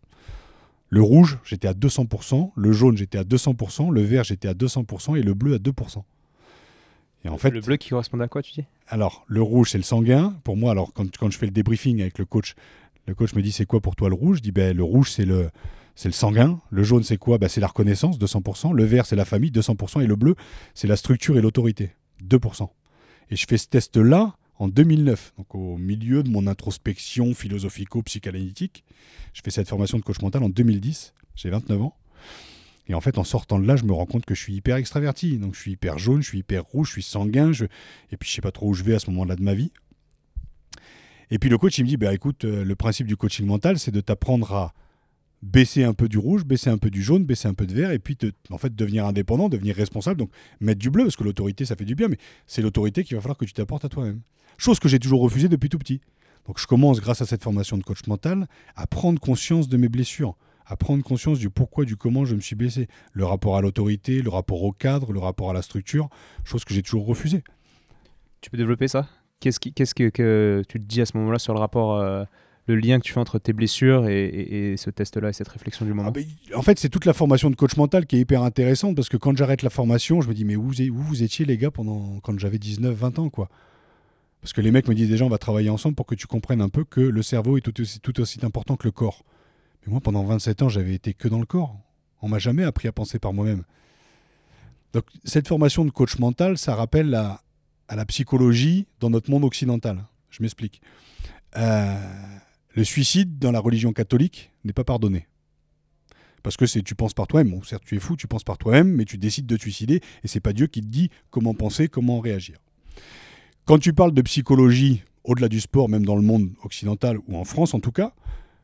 [0.92, 5.18] Le rouge, j'étais à 200%, le jaune, j'étais à 200%, le vert, j'étais à 200%
[5.18, 6.04] et le bleu à 2%.
[7.24, 8.66] Et en fait, le bleu qui correspond à quoi, tu dis?
[8.88, 10.36] Alors, le rouge, c'est le sanguin.
[10.44, 12.56] Pour moi, alors quand, quand, je fais le débriefing avec le coach,
[13.08, 14.38] le coach me dit c'est quoi pour toi le rouge?
[14.38, 15.50] Je dis ben, le rouge, c'est le,
[15.96, 16.60] c'est le sanguin.
[16.72, 17.38] Le jaune, c'est quoi?
[17.38, 18.74] Ben, C'est la reconnaissance, 200%.
[18.74, 20.02] Le vert, c'est la famille, 200%.
[20.02, 20.36] Et le bleu,
[20.74, 21.96] c'est la structure et l'autorité,
[22.28, 22.68] 2%.
[23.30, 28.84] Et je fais ce test-là en 2009, donc au milieu de mon introspection philosophico-psychanalytique.
[29.34, 31.98] Je fais cette formation de coach mental en 2010, j'ai 29 ans.
[32.88, 34.76] Et en fait, en sortant de là, je me rends compte que je suis hyper
[34.76, 35.40] extraverti.
[35.40, 37.52] Donc, je suis hyper jaune, je suis hyper rouge, je suis sanguin.
[37.52, 37.66] Je...
[38.12, 39.72] Et puis, je sais pas trop où je vais à ce moment-là de ma vie.
[41.32, 43.80] Et puis, le coach, il me dit bah, écoute, euh, le principe du coaching mental,
[43.80, 44.74] c'est de t'apprendre à
[45.42, 47.92] baisser un peu du rouge, baisser un peu du jaune, baisser un peu de vert,
[47.92, 48.16] et puis
[48.52, 51.86] en fait devenir indépendant, devenir responsable, donc mettre du bleu, parce que l'autorité ça fait
[51.86, 54.22] du bien, mais c'est l'autorité qu'il va falloir que tu t'apportes à toi-même.
[54.62, 56.02] Chose que j'ai toujours refusée depuis tout petit.
[56.46, 59.90] Donc je commence, grâce à cette formation de coach mental, à prendre conscience de mes
[59.90, 60.36] blessures,
[60.68, 62.88] à prendre conscience du pourquoi, du comment je me suis blessé.
[63.12, 66.10] Le rapport à l'autorité, le rapport au cadre, le rapport à la structure,
[66.44, 67.44] chose que j'ai toujours refusée.
[68.42, 69.08] Tu peux développer ça?
[69.40, 72.24] Qu'est-ce que, tu te dis à ce moment-là sur le rapport, euh,
[72.68, 75.94] le lien que tu fais entre tes blessures et, ce test-là et cette réflexion du
[75.96, 76.10] moment?
[76.10, 78.96] Ah ben, En fait, c'est toute la formation de coach mental qui est hyper intéressante
[78.96, 81.58] parce que quand j'arrête la formation, je me dis mais où, où vous étiez les
[81.58, 83.50] gars pendant quand j'avais 19-20 ans quoi?
[84.42, 86.62] Parce que les mecs me disent déjà, on va travailler ensemble pour que tu comprennes
[86.62, 89.24] un peu que le cerveau est tout aussi, important que le corps.
[89.86, 91.78] Mais moi, pendant 27 ans, j'avais été que dans le corps.
[92.22, 93.64] On m'a jamais appris à penser par moi-même.
[94.94, 97.42] Donc, cette formation de coach mental, ça rappelle à,
[97.94, 100.06] la psychologie dans notre monde occidental.
[100.30, 100.82] Je m'explique.
[101.58, 101.94] Euh,
[102.74, 105.28] le suicide dans la religion catholique n'est pas pardonné.
[106.42, 107.52] Parce que c'est tu penses par toi-même.
[107.52, 110.02] Bon, certes, tu es fou, tu penses par toi-même, mais tu décides de te suicider
[110.24, 112.58] et c'est pas Dieu qui te dit comment penser, comment réagir.
[113.66, 117.44] Quand tu parles de psychologie, au-delà du sport, même dans le monde occidental ou en
[117.44, 118.14] France en tout cas,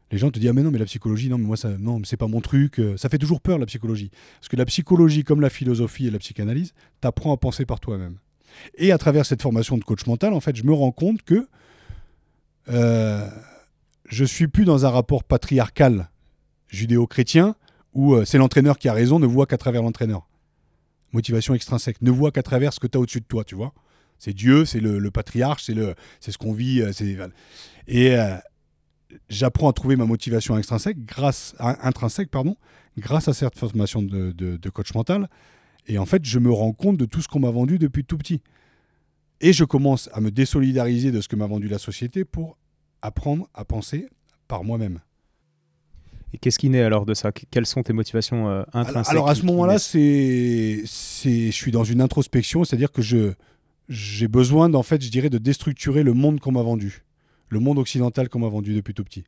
[0.09, 2.01] Les gens te disent ah mais non mais la psychologie non mais moi ça non
[2.05, 4.09] c'est pas mon truc euh, ça fait toujours peur la psychologie.
[4.39, 8.15] Parce que la psychologie comme la philosophie et la psychanalyse t'apprend à penser par toi-même.
[8.77, 11.45] Et à travers cette formation de coach mental en fait je me rends compte que
[12.69, 13.29] euh,
[14.07, 16.09] je suis plus dans un rapport patriarcal
[16.69, 17.55] judéo-chrétien
[17.93, 20.25] où euh, c'est l'entraîneur qui a raison ne voit qu'à travers l'entraîneur.
[21.11, 23.73] Motivation extrinsèque ne voit qu'à travers ce que tu as au-dessus de toi tu vois
[24.19, 27.17] c'est Dieu c'est le, le, patriarche c'est le c'est ce qu'on vit c'est
[27.87, 28.15] et
[29.29, 32.55] j'apprends à trouver ma motivation extrinsèque grâce à, intrinsèque pardon,
[32.97, 35.29] grâce à cette formation de, de, coach mental.
[35.87, 38.17] Et en fait, je me rends compte de tout ce qu'on m'a vendu depuis tout
[38.17, 38.41] petit.
[39.39, 42.57] Et je commence à me désolidariser de ce que m'a vendu la société pour
[43.01, 44.07] apprendre à penser
[44.47, 44.99] par moi-même.
[46.33, 47.31] Et qu'est-ce qui naît alors de ça?
[47.31, 52.01] Quelles sont tes motivations euh, intrinsèques Alors à ce moment-là, c'est, je suis dans une
[52.01, 53.31] introspection, c'est-à-dire que je,
[53.89, 57.03] j'ai besoin, en fait, je dirais, de déstructurer le monde qu'on m'a vendu
[57.49, 59.23] le monde occidental qu'on m'a vendu depuis tout petit.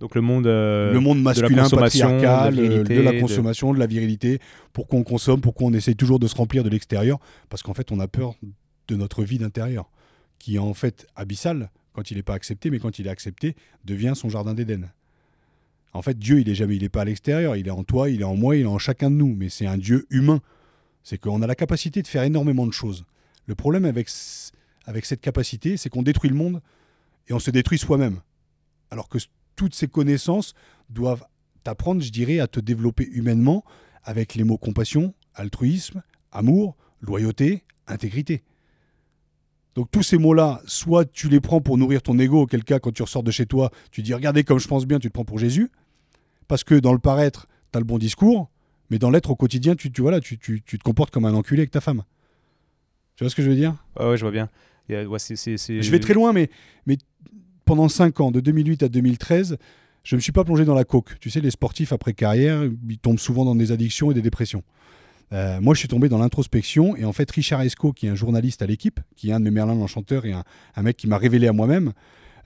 [0.00, 3.78] Donc le monde, euh, le monde masculin, patriarcal, euh, de la, consommation, de...
[3.78, 4.40] la virilité,
[4.72, 7.92] pourquoi on consomme, pourquoi on essaye toujours de se remplir de l'extérieur, parce qu'en fait
[7.92, 8.34] on a peur
[8.88, 9.90] de notre vie d'intérieur,
[10.40, 13.54] qui est en fait abyssale quand il n'est pas accepté, mais quand il est accepté,
[13.84, 14.90] devient son jardin d'Éden.
[15.94, 18.08] En fait, Dieu, il est jamais, il est pas à l'extérieur, il est en toi,
[18.08, 20.40] il est en moi, il est en chacun de nous, mais c'est un Dieu humain.
[21.02, 23.04] C'est qu'on a la capacité de faire énormément de choses.
[23.46, 24.08] Le problème avec,
[24.84, 26.60] avec cette capacité, c'est qu'on détruit le monde
[27.28, 28.20] et on se détruit soi-même.
[28.90, 29.18] Alors que
[29.56, 30.54] toutes ces connaissances
[30.90, 31.24] doivent
[31.64, 33.64] t'apprendre, je dirais, à te développer humainement
[34.04, 36.02] avec les mots compassion, altruisme,
[36.32, 38.42] amour, loyauté, intégrité.
[39.74, 42.92] Donc tous ces mots-là, soit tu les prends pour nourrir ton ego, auquel cas quand
[42.92, 45.24] tu ressors de chez toi, tu dis regardez comme je pense bien, tu te prends
[45.24, 45.70] pour Jésus,
[46.46, 48.50] parce que dans le paraître, tu as le bon discours,
[48.90, 51.34] mais dans l'être au quotidien, tu, tu, voilà, tu, tu, tu, te comportes comme un
[51.34, 52.02] enculé avec ta femme.
[53.16, 53.74] Tu vois ce que je veux dire?
[53.96, 54.48] Ah Ouais, je vois bien.
[55.82, 56.50] Je vais très loin, mais,
[56.86, 56.98] mais
[57.64, 59.58] pendant 5 ans, de 2008 à 2013,
[60.04, 61.18] je ne me suis pas plongé dans la coke.
[61.20, 64.62] Tu sais, les sportifs après carrière, ils tombent souvent dans des addictions et des dépressions.
[65.32, 68.14] Euh, moi, je suis tombé dans l'introspection et en fait, Richard Esco, qui est un
[68.14, 70.44] journaliste à l'équipe, qui est un de mes Merlin l'Enchanteur et un,
[70.76, 71.92] un, mec qui m'a révélé à moi-même,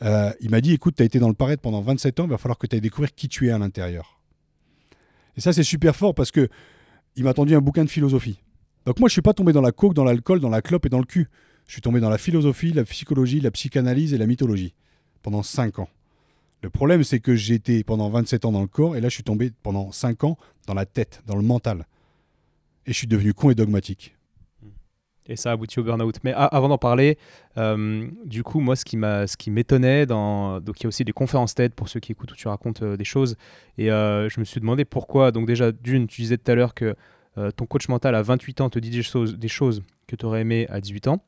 [0.02, 2.30] euh, il m'a dit écoute, tu as été dans le paraître pendant 27 ans, il
[2.30, 4.20] va falloir que tu ailles découvrir qui tu es à l'intérieur.
[5.36, 6.48] Et ça, c'est super fort parce que
[7.16, 8.38] il m'a tendu un bouquin de philosophie.
[8.86, 10.88] Donc, moi, je suis pas tombé dans la coke, dans l'alcool, dans la clope et
[10.88, 11.28] dans le cul.
[11.66, 14.74] Je suis tombé dans la philosophie, la psychologie, la psychanalyse et la mythologie
[15.22, 15.88] pendant 5 ans.
[16.62, 19.24] Le problème, c'est que j'étais pendant 27 ans dans le corps et là, je suis
[19.24, 21.86] tombé pendant 5 ans dans la tête, dans le mental.
[22.86, 24.16] Et je suis devenu con et dogmatique.
[25.28, 26.16] Et ça a abouti au burn-out.
[26.22, 27.18] Mais avant d'en parler,
[27.58, 30.60] euh, du coup, moi, ce qui m'a, ce qui m'étonnait, dans...
[30.60, 32.82] donc il y a aussi des conférences TED pour ceux qui écoutent où tu racontes
[32.82, 33.36] euh, des choses.
[33.78, 35.32] Et euh, je me suis demandé pourquoi.
[35.32, 36.94] Donc déjà, d'une, tu disais tout à l'heure que
[37.56, 40.40] ton coach mental à 28 ans te dit des choses, des choses que tu aurais
[40.40, 41.22] aimé à 18 ans.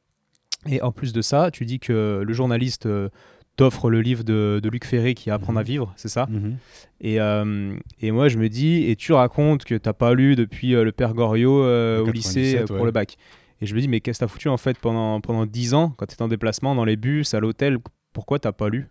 [0.67, 3.09] Et en plus de ça, tu dis que le journaliste euh,
[3.57, 5.67] t'offre le livre de, Luc Ferré qui apprend à mhm.
[5.67, 6.57] vivre, c'est ça mhm.
[7.01, 10.75] et, euh, et, moi, je me dis, et tu racontes que t'as pas lu depuis
[10.75, 11.65] euh, le Père Goriot
[12.03, 13.17] au lycée pour le bac.
[13.61, 15.93] Et je me dis, mais qu'est-ce que t'as foutu en fait pendant, pendant 10 ans,
[15.97, 17.79] quand t'étais en déplacement, dans les bus, à l'hôtel
[18.13, 18.87] Pourquoi t'as pas lu?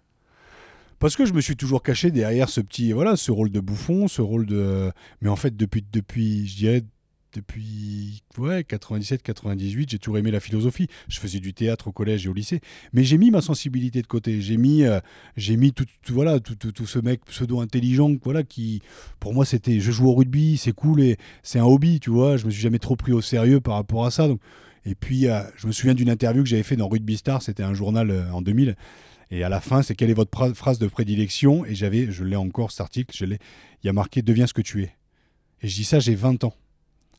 [0.99, 4.08] Parce que je me suis toujours caché derrière ce petit voilà ce rôle de bouffon
[4.08, 6.84] ce rôle de mais en fait depuis depuis je dirais
[7.38, 10.88] depuis ouais, 97-98, j'ai toujours aimé la philosophie.
[11.08, 12.62] Je faisais du théâtre au collège et au lycée,
[12.93, 14.41] mais j'ai mis ma sensibilité de côté.
[14.41, 15.00] J'ai mis, euh,
[15.50, 18.82] mis tout, voilà, tout, tout, ce mec pseudo intelligent, voilà, qui,
[19.19, 22.38] pour moi, c'était, je joue au rugby, c'est cool et c'est un hobby, tu vois.
[22.38, 24.28] Je me suis jamais trop pris au sérieux par rapport à ça.
[24.86, 27.63] Et puis, euh, je me souviens d'une interview que j'avais fait dans Rugby Star, c'était
[27.63, 28.76] un journal euh, en 2000.
[29.30, 31.65] Et à la fin, c'est quelle est votre phrase de prédilection?
[31.65, 33.38] Et j'avais, je l'ai encore cet article, je il
[33.84, 34.95] y a marqué deviens ce que tu es.
[35.62, 36.54] Et je dis ça, j'ai 20 ans.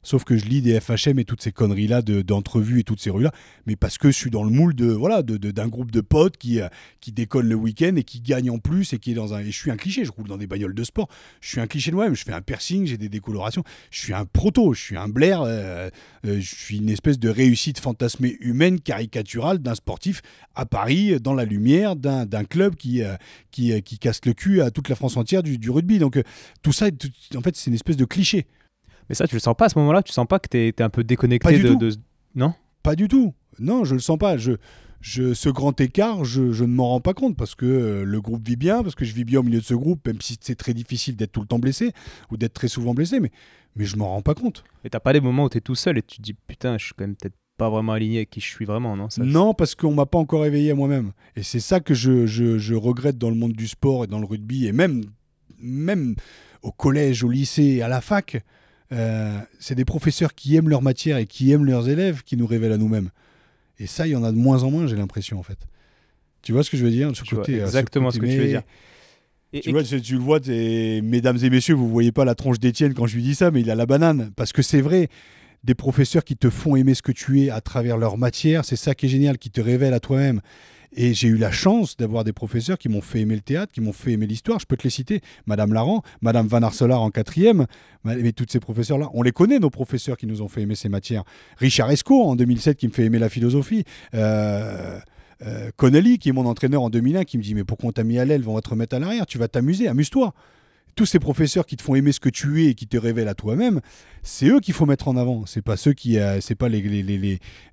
[0.08, 3.30] Sauf que je lis des FHM et toutes ces conneries-là d'entrevues et toutes ces rues-là,
[3.66, 6.00] mais parce que je suis dans le moule de voilà d'un de, d'un groupe de
[6.00, 6.68] potes qui, euh,
[7.02, 9.40] qui décolle le week-end et qui gagne en plus et qui est dans un.
[9.40, 11.10] Et je suis un cliché, je roule dans des bagnoles de sport.
[11.42, 13.64] Je suis un cliché de moi-même, je fais un piercing, j'ai des décolorations.
[13.90, 15.90] Je suis un proto, je suis un Blair, euh,
[16.24, 20.22] euh, je suis une espèce de réussite fantasmée humaine, caricaturale d'un sportif
[20.54, 23.02] à Paris, dans la lumière, d'un club qui,
[23.50, 25.98] qui, qui, casse le cul à toute la France entière du rugby.
[25.98, 26.18] Donc
[26.62, 26.86] tout ça,
[27.36, 28.46] en fait, c'est une espèce de cliché.
[29.08, 30.82] Mais ça, tu le sens pas à ce moment-là Tu sens pas que tu es,
[30.82, 31.90] un peu déconnecté de,
[32.34, 32.54] Non?
[32.82, 33.34] Pas du tout.
[33.58, 34.36] Non, je le sens pas.
[34.36, 34.52] Je,
[35.00, 38.20] je, ce grand écart, je, je ne m'en rends pas compte parce que euh, le
[38.20, 40.36] groupe vit bien, parce que je vis bien au milieu de ce groupe, même si
[40.40, 41.92] c'est très difficile d'être tout le temps blessé
[42.30, 43.30] ou d'être très souvent blessé, mais,
[43.76, 44.64] mais je m'en rends pas compte.
[44.84, 46.78] Et t'as pas des moments où tu es tout seul et tu te dis putain,
[46.78, 49.08] je suis quand même peut-être pas vraiment aligné avec qui je suis vraiment, non?
[49.18, 51.12] Non, parce qu'on m'a pas encore éveillé à moi-même.
[51.36, 54.20] Et c'est ça que je, je, je, regrette dans le monde du sport et dans
[54.20, 55.04] le rugby et même,
[55.60, 56.14] même
[56.62, 58.44] au collège, au lycée, à la fac.
[58.92, 62.46] Euh, c'est des professeurs qui aiment leur matière et qui aiment leurs élèves qui nous
[62.46, 63.10] révèlent à nous-mêmes.
[63.78, 65.58] Et ça, il y en a de moins en moins, j'ai l'impression, en fait.
[66.42, 68.62] Tu vois ce que je veux dire ce côté, Exactement ce, que tu veux dire.
[69.52, 70.40] tu, vois, tu, le vois,
[71.02, 73.60] mesdames et messieurs, vous voyez pas la tronche d'Étienne quand je lui dis ça, mais
[73.60, 74.30] il a la banane.
[74.36, 75.08] Parce que c'est vrai,
[75.64, 78.76] des professeurs qui te font aimer ce que tu es à travers leur matière, c'est
[78.76, 80.40] ça qui est génial, qui te révèle à toi-même.
[80.92, 83.80] Et j'ai eu la chance d'avoir des professeurs qui m'ont fait aimer le théâtre, qui
[83.80, 84.58] m'ont fait aimer l'histoire.
[84.58, 85.20] Je peux te les citer.
[85.46, 87.66] Madame Laran, Madame Van Arcelard en quatrième,
[88.04, 90.88] mais tous ces professeurs-là, on les connaît, nos professeurs qui nous ont fait aimer ces
[90.88, 91.24] matières.
[91.58, 93.84] Richard Esco en 2007 qui me fait aimer la philosophie.
[94.14, 94.98] Euh,
[95.46, 98.04] euh, Connelly, qui est mon entraîneur en 2001, qui me dit Mais pourquoi on t'a
[98.04, 98.42] mis à l'aile?
[98.46, 100.34] On va te remettre à l'arrière, tu vas t'amuser, amuse-toi.
[100.98, 103.28] Tous ces professeurs qui te font aimer ce que tu es et qui te révèlent
[103.28, 103.80] à toi-même,
[104.24, 105.46] c'est eux qu'il faut mettre en avant.
[105.46, 106.82] C'est pas ceux qui, euh, c'est pas les,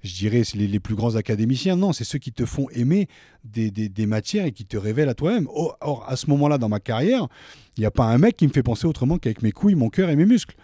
[0.04, 1.76] je dirais, les, plus grands académiciens.
[1.76, 3.08] Non, c'est ceux qui te font aimer
[3.44, 5.48] des, matières et qui te révèlent à toi-même.
[5.50, 7.28] Or, à ce moment-là, dans ma carrière,
[7.78, 9.90] il n'y a pas un mec qui me fait penser autrement qu'avec mes couilles, mon
[9.90, 10.56] cœur et mes muscles.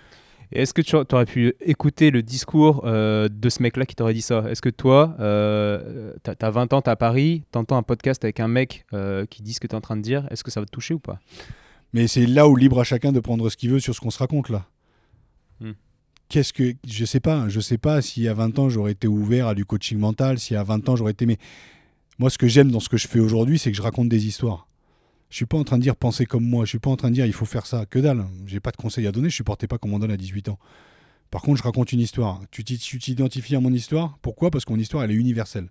[0.51, 4.21] Est-ce que tu aurais pu écouter le discours euh, de ce mec-là qui t'aurait dit
[4.21, 4.43] ça?
[4.47, 8.23] Est-ce que toi, euh, tu as 20 ans, tu à Paris, tu entends un podcast
[8.23, 10.43] avec un mec euh, qui dit ce que tu es en train de dire, est-ce
[10.43, 11.19] que ça va te toucher ou pas?
[11.93, 14.11] Mais c'est là où libre à chacun de prendre ce qu'il veut sur ce qu'on
[14.11, 14.67] se raconte là.
[15.59, 15.73] Hmm.
[16.29, 16.73] Qu'est-ce que.
[16.87, 19.65] Je sais pas, je sais pas si à 20 ans j'aurais été ouvert à du
[19.65, 21.25] coaching mental, si à 20 ans j'aurais été.
[21.25, 21.37] Mais
[22.19, 24.27] moi, ce que j'aime dans ce que je fais aujourd'hui, c'est que je raconte des
[24.27, 24.67] histoires.
[25.29, 26.65] Je suis pas en train de dire pensez comme moi.
[26.65, 27.85] Je suis pas en train de dire il faut faire ça.
[27.85, 28.25] Que dalle.
[28.45, 29.29] J'ai pas de conseils à donner.
[29.29, 30.59] Je supportais pas qu'on m'en donne à 18 ans.
[31.31, 32.41] Par contre, je raconte une histoire.
[32.51, 34.17] Tu t'identifies à mon histoire?
[34.21, 34.51] Pourquoi?
[34.51, 35.69] Parce que mon histoire, elle est universelle.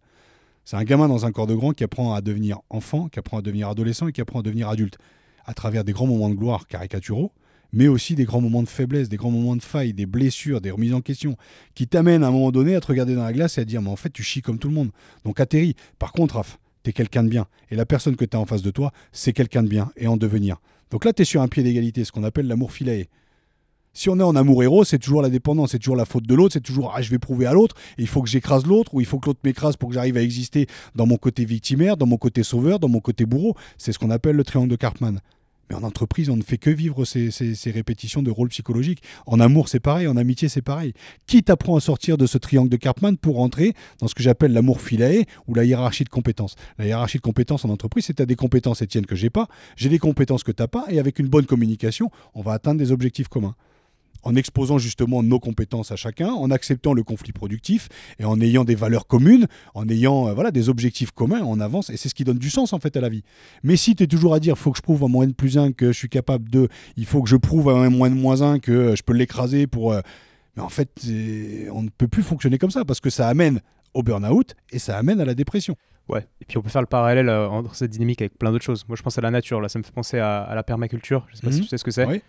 [0.64, 3.38] C'est un gamin dans un corps de grand qui apprend à devenir enfant, qui apprend
[3.38, 4.98] à devenir adolescent et qui apprend à devenir adulte.
[5.46, 7.32] À travers des grands moments de gloire caricaturaux,
[7.72, 10.70] mais aussi des grands moments de faiblesse, des grands moments de faille, des blessures, des
[10.70, 11.36] remises en question,
[11.74, 13.82] qui t'amènent à un moment donné à te regarder dans la glace et à dire
[13.82, 14.90] Mais en fait, tu chies comme tout le monde.
[15.24, 15.76] Donc atterris.
[15.98, 17.46] Par contre, Raph, tu es quelqu'un de bien.
[17.70, 20.06] Et la personne que tu as en face de toi, c'est quelqu'un de bien et
[20.06, 20.60] en devenir.
[20.90, 23.08] Donc là, tu es sur un pied d'égalité, ce qu'on appelle l'amour filaé.
[23.92, 26.34] Si on est en amour héros, c'est toujours la dépendance, c'est toujours la faute de
[26.34, 29.00] l'autre, c'est toujours ah, je vais prouver à l'autre, il faut que j'écrase l'autre, ou
[29.00, 32.06] il faut que l'autre m'écrase pour que j'arrive à exister dans mon côté victimaire, dans
[32.06, 33.56] mon côté sauveur, dans mon côté bourreau.
[33.78, 35.18] C'est ce qu'on appelle le triangle de Karpman.
[35.68, 37.30] Mais en entreprise, on ne fait que vivre ces,
[37.66, 39.02] répétitions de rôles psychologiques.
[39.26, 40.08] En amour, c'est pareil.
[40.08, 40.94] En amitié, c'est pareil.
[41.26, 44.52] Qui t'apprend à sortir de ce triangle de Karpman pour entrer dans ce que j'appelle
[44.52, 46.56] l'amour filae ou la hiérarchie de compétences?
[46.78, 49.46] La hiérarchie de compétences en entreprise, c'est tu as des compétences, Étienne, que j'ai pas.
[49.76, 50.86] J'ai des compétences que tu n'as pas.
[50.88, 53.54] Et avec une bonne communication, on va atteindre des objectifs communs
[54.22, 58.64] en exposant justement nos compétences à chacun, en acceptant le conflit productif et en ayant
[58.64, 62.14] des valeurs communes, en ayant euh, voilà, des objectifs communs, on avance et c'est ce
[62.14, 63.22] qui donne du sens en fait à la vie.
[63.62, 65.32] Mais si tu es toujours à dire, il faut que je prouve à moins de
[65.32, 68.14] plus 1 que je suis capable de, il faut que je prouve à moins de
[68.14, 69.92] moins 1 que euh, je peux l'écraser pour...
[69.92, 70.00] Euh,
[70.56, 70.90] mais en fait,
[71.72, 73.60] on ne peut plus fonctionner comme ça parce que ça amène
[73.94, 75.76] au burn-out et ça amène à la dépression.
[76.08, 78.84] Ouais, et puis on peut faire le parallèle entre cette dynamique avec plein d'autres choses.
[78.88, 81.36] Moi je pense à la nature, là ça me fait penser à, la permaculture, je
[81.36, 81.62] sais pas si mhm.
[81.62, 82.04] tu sais ce que c'est.
[82.04, 82.20] Oui.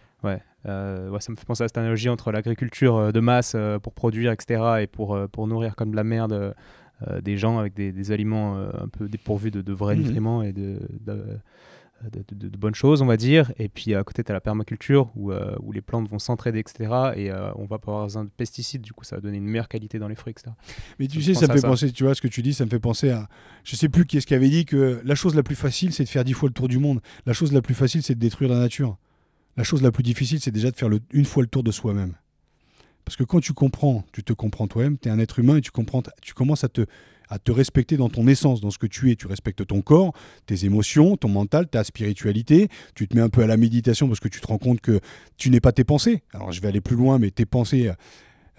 [0.67, 1.19] Euh, ouais.
[1.21, 4.32] ça me fait penser à cette analogie entre l'agriculture euh, de masse euh, pour produire,
[4.32, 6.56] etc., et pour, pour nourrir comme de la merde
[7.24, 10.04] des gens avec des, aliments un peu dépourvus de, vrais mhm.
[10.04, 13.52] nutriments et de, de, bonnes choses, on va dire.
[13.58, 17.13] Et puis à côté, tu as la permaculture où, où les plantes vont s'entraider, etc.
[17.15, 19.67] Et on va pas avoir un de pesticides, du coup, ça va donner une meilleure
[19.67, 20.52] qualité dans les fruits, etc.
[21.00, 22.69] Mais tu sais, ça me fait penser, tu vois, ce que tu dis, ça me
[22.69, 23.28] fait penser à.
[23.63, 26.04] Je sais plus qui est-ce qui avait dit que la chose la plus facile, c'est
[26.04, 27.02] de faire dix fois le tour du monde.
[27.26, 29.00] La chose la plus facile, c'est de détruire la nature.
[29.58, 32.14] La chose la plus difficile, c'est déjà de faire une fois le tour de soi-même.
[33.06, 35.62] Parce que quand tu comprends, tu te comprends toi-même, tu es un être humain et
[35.62, 36.86] tu, comprends, tu commences à te,
[37.52, 39.16] respecter dans ton essence, dans ce que tu es.
[39.16, 40.14] Tu respectes ton corps,
[40.46, 42.70] tes émotions, ton mental, ta spiritualité.
[42.96, 45.00] Tu te mets un peu à la méditation parce que tu te rends compte que
[45.38, 46.24] tu n'es pas tes pensées.
[46.34, 47.92] Alors je vais aller plus loin, mais tes pensées,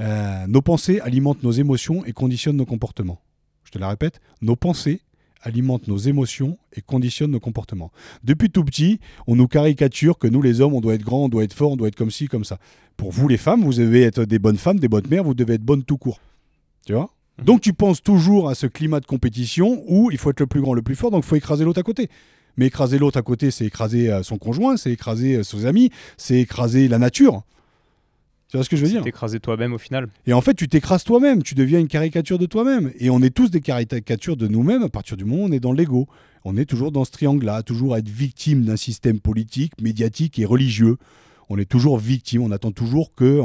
[0.00, 3.22] euh, nos pensées alimentent nos émotions et conditionnent nos comportements.
[3.64, 5.00] Je te la répète, nos pensées
[5.42, 7.90] alimente nos émotions et conditionne nos comportements.
[8.24, 11.28] Depuis tout petit, on nous caricature que nous les hommes, on doit être grand, on
[11.28, 12.58] doit être fort, on doit être comme ci, comme ça.
[12.96, 15.54] Pour vous les femmes, vous devez être des bonnes femmes, des bonnes mères, vous devez
[15.54, 16.20] être bonnes tout court.
[16.86, 17.10] Tu vois?
[17.38, 17.44] Mhm.
[17.44, 20.60] Donc tu penses toujours à ce climat de compétition où il faut être le plus
[20.60, 22.08] grand, le plus fort, donc il faut écraser l'autre à côté.
[22.56, 25.90] Mais écraser l'autre à côté, c'est écraser euh, son conjoint, c'est écraser euh, ses amis,
[26.16, 27.42] c'est écraser la nature.
[28.52, 30.08] Tu vois ce que je veux dire T'écraser toi-même au final.
[30.26, 32.92] Et en fait, tu t'écrases toi-même, tu deviens une caricature de toi-même.
[32.98, 35.58] Et on est tous des caricatures de nous-mêmes à partir du moment où on est
[35.58, 36.06] dans l'ego.
[36.44, 40.44] On est toujours dans ce triangle-là, toujours à être victime d'un système politique, médiatique et
[40.44, 40.98] religieux
[41.48, 43.40] on est toujours victime, on attend toujours que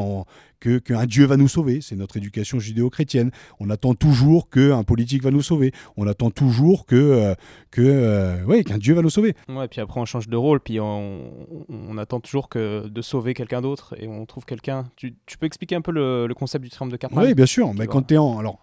[0.60, 1.81] qu'un Dieu va nous sauver.
[1.81, 3.31] C'est notre éducation judéo-chrétienne.
[3.60, 5.71] On attend toujours qu'un politique va nous sauver.
[5.95, 7.36] On attend toujours que, euh,
[7.71, 9.36] que euh, qu'un Dieu va nous sauver.
[9.49, 13.62] Ouais, puis après on change de rôle, puis on, attend toujours que de sauver quelqu'un
[13.62, 14.89] d'autre et on trouve quelqu'un.
[14.95, 17.73] Tu, peux expliquer un peu le, concept du triangle de Karpman Oui, bien sûr.
[17.73, 18.62] Mais quand tu es en alors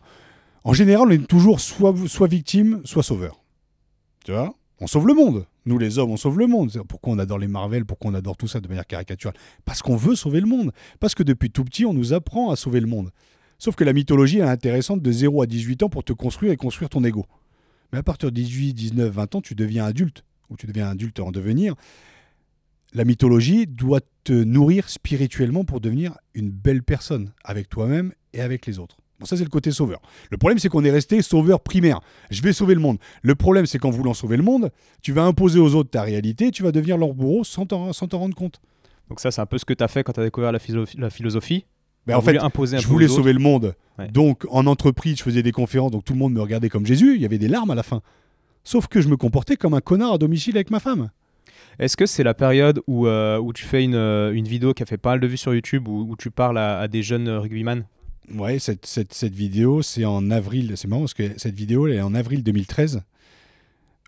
[0.67, 3.43] en général, on est toujours soit soit victime, soit sauveur.
[4.25, 4.55] Tu vois?
[4.85, 5.47] On sauve le monde.
[5.65, 6.71] Nous, les hommes, on sauve le monde.
[6.87, 9.97] Pourquoi on adore les Marvel Pourquoi on adore tout ça de manière caricaturale Parce qu'on
[9.97, 10.73] veut sauver le monde.
[11.01, 13.11] Parce que depuis tout petit, on nous apprend à sauver le monde.
[13.59, 16.59] Sauf que la mythologie est intéressante de 0 à 18 ans pour te construire et
[16.59, 17.25] construire ton ego.
[17.93, 21.19] Mais à partir de 18, 19, 20 ans, tu deviens adulte, ou tu deviens adulte
[21.19, 21.75] en devenir.
[22.93, 28.67] la mythologie doit te nourrir spirituellement pour devenir une belle personne avec toi-même et avec
[28.67, 28.99] les autres.
[29.21, 30.01] Bon, ça, c'est le côté sauveur.
[30.31, 32.01] Le problème, c'est qu'on est resté sauveur primaire.
[32.31, 32.99] Je vais sauver le monde.
[33.23, 34.71] Le problème, c'est qu'en voulant sauver le monde,
[35.03, 38.35] tu vas imposer aux autres ta réalité, tu vas devenir leur bourreau sans t'en rendre
[38.35, 38.61] compte.
[39.09, 40.59] Donc ça, c'est un peu ce que tu as fait quand tu as découvert la,
[40.59, 41.65] philosoph- la philosophie.
[42.07, 43.75] Mais T'as en fait, imposer un je voulais sauver le monde.
[43.99, 44.09] Ouais.
[44.09, 47.15] Donc, en entreprise, je faisais des conférences, donc tout le monde me regardait comme Jésus.
[47.15, 48.03] Il y avait des larmes à la fin.
[48.63, 51.11] Sauf que je me comportais comme un connard à domicile avec ma femme.
[51.79, 54.83] Est-ce que c'est la période où, euh, où tu fais une, euh, une vidéo qui
[54.83, 57.03] a fait pas mal de vues sur YouTube, où, où tu parles à, à des
[57.03, 57.85] jeunes rugbyman?
[58.33, 60.77] Ouais, cette, cette, cette vidéo, c'est en avril.
[60.77, 63.03] C'est marrant parce que cette vidéo, est en avril 2013,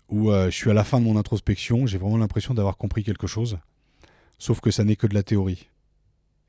[0.09, 1.85] où euh, je suis à la fin de mon introspection.
[1.85, 3.59] J'ai vraiment l'impression d'avoir compris quelque chose.
[4.39, 5.69] Sauf que ça n'est que de la théorie.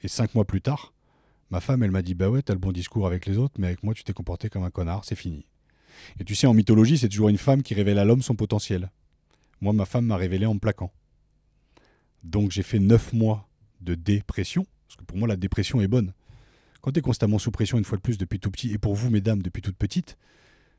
[0.02, 0.94] Et cinq mois plus tard,
[1.50, 3.66] ma femme, elle m'a dit Bah ouais, t'as le bon discours avec les autres, mais
[3.66, 5.44] avec moi, tu t'es comporté comme un connard, c'est fini.
[6.20, 8.90] Et tu sais, en mythologie, c'est toujours une femme qui révèle à l'homme son potentiel.
[9.60, 10.92] Moi, ma femme m'a révélé en plaquant.
[12.22, 13.48] Donc, j'ai fait neuf mois
[13.80, 16.12] de dépression, parce que pour moi, la dépression est bonne.
[16.80, 18.94] Quand tu es constamment sous pression, une fois de plus, depuis tout petit, et pour
[18.94, 20.16] vous, mesdames, depuis toute petite,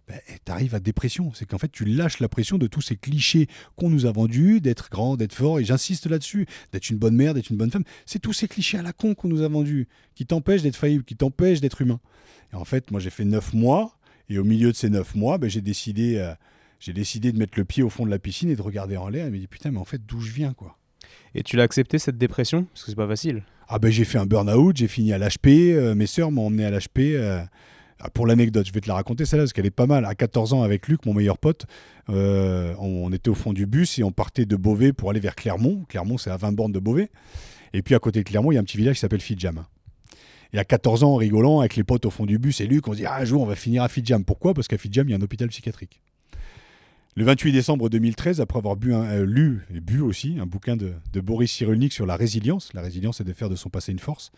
[0.09, 1.31] ben, tu arrives à dépression.
[1.35, 4.59] C'est qu'en fait, tu lâches la pression de tous ces clichés qu'on nous a vendus,
[4.59, 7.83] d'être grand, d'être fort, et j'insiste là-dessus, d'être une bonne mère, d'être une bonne femme.
[8.07, 11.03] C'est tous ces clichés à la con qu'on nous a vendus, qui t'empêchent d'être faillible,
[11.03, 11.99] qui t'empêchent d'être humain.
[12.53, 15.37] Et en fait, moi, j'ai fait neuf mois, et au milieu de ces neuf mois,
[15.37, 16.33] ben, j'ai décidé, euh,
[16.79, 19.09] j'ai décidé de mettre le pied au fond de la piscine et de regarder en
[19.09, 20.78] l'air, et me dit putain, mais en fait, d'où je viens, quoi?
[21.35, 22.65] Et tu l'as accepté cette dépression?
[22.65, 23.43] Parce que c'est pas facile.
[23.67, 26.65] Ah ben j'ai fait un burn-out, j'ai fini à l'HP, euh, mes sœurs m'ont emmené
[26.65, 26.99] à l'HP.
[26.99, 27.41] euh,
[28.01, 30.05] ah, pour l'anecdote, je vais te la raconter celle-là parce qu'elle est pas mal.
[30.05, 31.65] À 14 ans avec Luc, mon meilleur pote,
[32.09, 35.35] euh, on, était au fond du bus et on partait de Beauvais pour aller vers
[35.35, 35.83] Clermont.
[35.89, 37.09] Clermont c'est à 20 bornes de Beauvais.
[37.73, 39.65] Et puis à côté de Clermont, il y a un petit village qui s'appelle Fidjam.
[40.53, 42.87] Et à 14 ans, en rigolant avec les potes au fond du bus et Luc,
[42.87, 44.23] on se dit ah, un jour on va finir à Fidjam.
[44.23, 44.53] Pourquoi?
[44.53, 46.01] Parce qu'à Fidjam, il y a un hôpital psychiatrique.
[47.19, 50.77] Le 28 décembre 2013, après avoir bu un- euh, lu et bu aussi un bouquin
[50.77, 53.99] de, Boris Cyrulnik sur la résilience, la résilience c'est de faire de son passé une
[53.99, 54.31] force,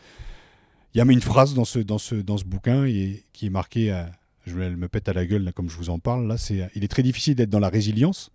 [0.95, 4.03] il y a une phrase dans ce, bouquin et- qui est marquée, euh,
[4.47, 6.83] je elle me pète à la gueule comme je vous en parle, là, c'est, il
[6.83, 8.31] est très difficile d'être dans la résilience,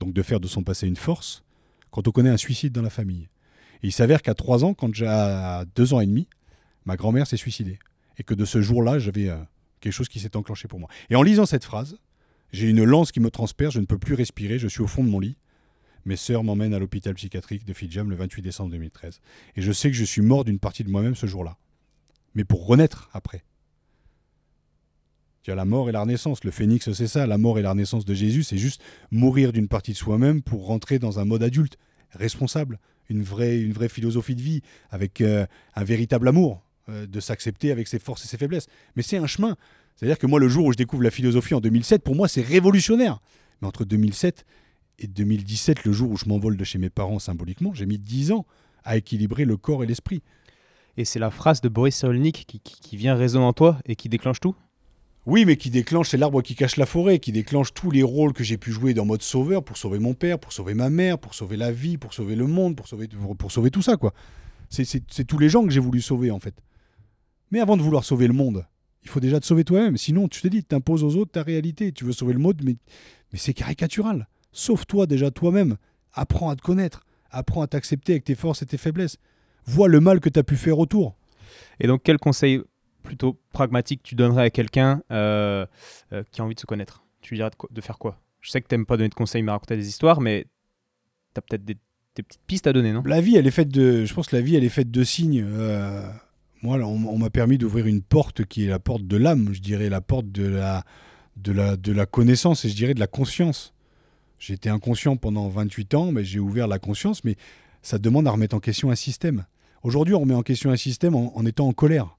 [0.00, 1.44] donc de faire de son passé une force,
[1.90, 3.28] quand on connaît un suicide dans la famille.
[3.82, 6.28] Il s'avère qu'à 3 ans, quand j'ai à 2 ans et demi,
[6.86, 7.78] ma grand-mère s'est suicidée.
[8.16, 9.36] Et que de ce jour-là, j'avais euh,
[9.80, 10.88] quelque chose qui s'est enclenché pour moi.
[11.10, 11.98] Et en lisant cette phrase,
[12.52, 15.02] j'ai une lance qui me transperce, je ne peux plus respirer, je suis au fond
[15.02, 15.36] de mon lit.
[16.04, 19.20] Mes sœurs m'emmènent à l'hôpital psychiatrique de Fidjam le 28 décembre 2013.
[19.56, 21.56] Et je sais que je suis mort d'une partie de moi-même ce jour-là.
[22.34, 23.44] Mais pour renaître après.
[25.42, 26.44] Tu as la mort et la renaissance.
[26.44, 27.26] Le phénix, c'est ça.
[27.26, 30.66] La mort et la renaissance de Jésus, c'est juste mourir d'une partie de soi-même pour
[30.66, 31.78] rentrer dans un mode adulte,
[32.10, 37.88] responsable, une vraie, philosophie de vie, avec euh, un véritable amour, euh, de s'accepter avec
[37.88, 38.66] ses forces et ses faiblesses.
[38.96, 39.56] Mais c'est un chemin.
[39.96, 42.42] C'est-à-dire que moi, le jour où je découvre la philosophie en 2007, pour moi, c'est
[42.42, 43.20] révolutionnaire.
[43.60, 44.44] Mais entre 2007
[44.98, 48.32] et 2017, le jour où je m'envole de chez mes parents symboliquement, j'ai mis 10
[48.32, 48.46] ans
[48.84, 50.22] à équilibrer le corps et l'esprit.
[50.96, 53.96] Et c'est la phrase de Boris Cyrulnik qui, qui, qui vient résonner en toi et
[53.96, 54.54] qui déclenche tout?
[55.24, 58.32] Oui, mais qui déclenche, c'est l'arbre qui cache la forêt, qui déclenche tous les rôles
[58.32, 61.16] que j'ai pu jouer dans mode sauveur pour sauver mon père, pour sauver ma mère,
[61.16, 63.96] pour sauver la vie, pour sauver le monde, pour sauver, pour, pour sauver tout ça,
[63.96, 64.12] quoi.
[64.68, 66.54] C'est tous les gens que j'ai voulu sauver, en fait.
[67.52, 68.66] Mais avant de vouloir sauver le monde,
[69.04, 69.96] il faut déjà te sauver toi-même.
[69.96, 71.92] Sinon, tu te dis, tu imposes aux autres ta réalité.
[71.92, 72.76] Tu veux sauver le monde, mais,
[73.32, 74.28] mais c'est caricatural.
[74.52, 75.76] Sauve-toi déjà toi-même.
[76.12, 77.04] Apprends à te connaître.
[77.30, 79.16] Apprends à t'accepter avec tes forces et tes faiblesses.
[79.64, 81.16] Vois le mal que tu as pu faire autour.
[81.80, 82.60] Et donc, quel conseil
[83.02, 85.66] plutôt pragmatique tu donnerais à quelqu'un euh,
[86.12, 87.04] euh, qui a envie de se connaître?
[87.20, 88.20] Tu lui dirais de, quoi- de faire quoi?
[88.40, 90.46] Je sais que tu n'aimes pas donner de conseils mais raconter des histoires, mais
[91.34, 91.76] tu as peut-être des,
[92.16, 93.02] des petites pistes à donner, non?
[93.06, 94.04] La vie, elle est faite de.
[94.04, 95.44] Je pense que la vie, elle est faite de signes.
[95.46, 96.02] Euh,
[96.62, 99.88] moi, on, m'a permis d'ouvrir une porte qui est la porte de l'âme, je dirais,
[99.88, 100.84] la porte de la,
[101.36, 103.74] de la, de la connaissance et je dirais de la conscience.
[104.38, 107.36] J'étais inconscient pendant 28 ans, mais j'ai ouvert la conscience, mais
[107.82, 109.44] ça demande à remettre en question un système.
[109.82, 112.16] Aujourd'hui, on remet en question un système en, étant en colère.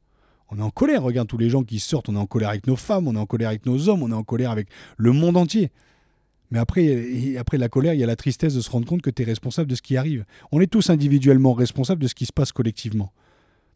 [0.49, 2.67] On est en colère, regarde tous les gens qui sortent, on est en colère avec
[2.67, 5.13] nos femmes, on est en colère avec nos hommes, on est en colère avec le
[5.13, 5.71] monde entier.
[6.51, 9.09] Mais après, après la colère, il y a la tristesse de se rendre compte que
[9.09, 10.25] tu es responsable de ce qui arrive.
[10.51, 13.13] On est tous individuellement responsables de ce qui se passe collectivement.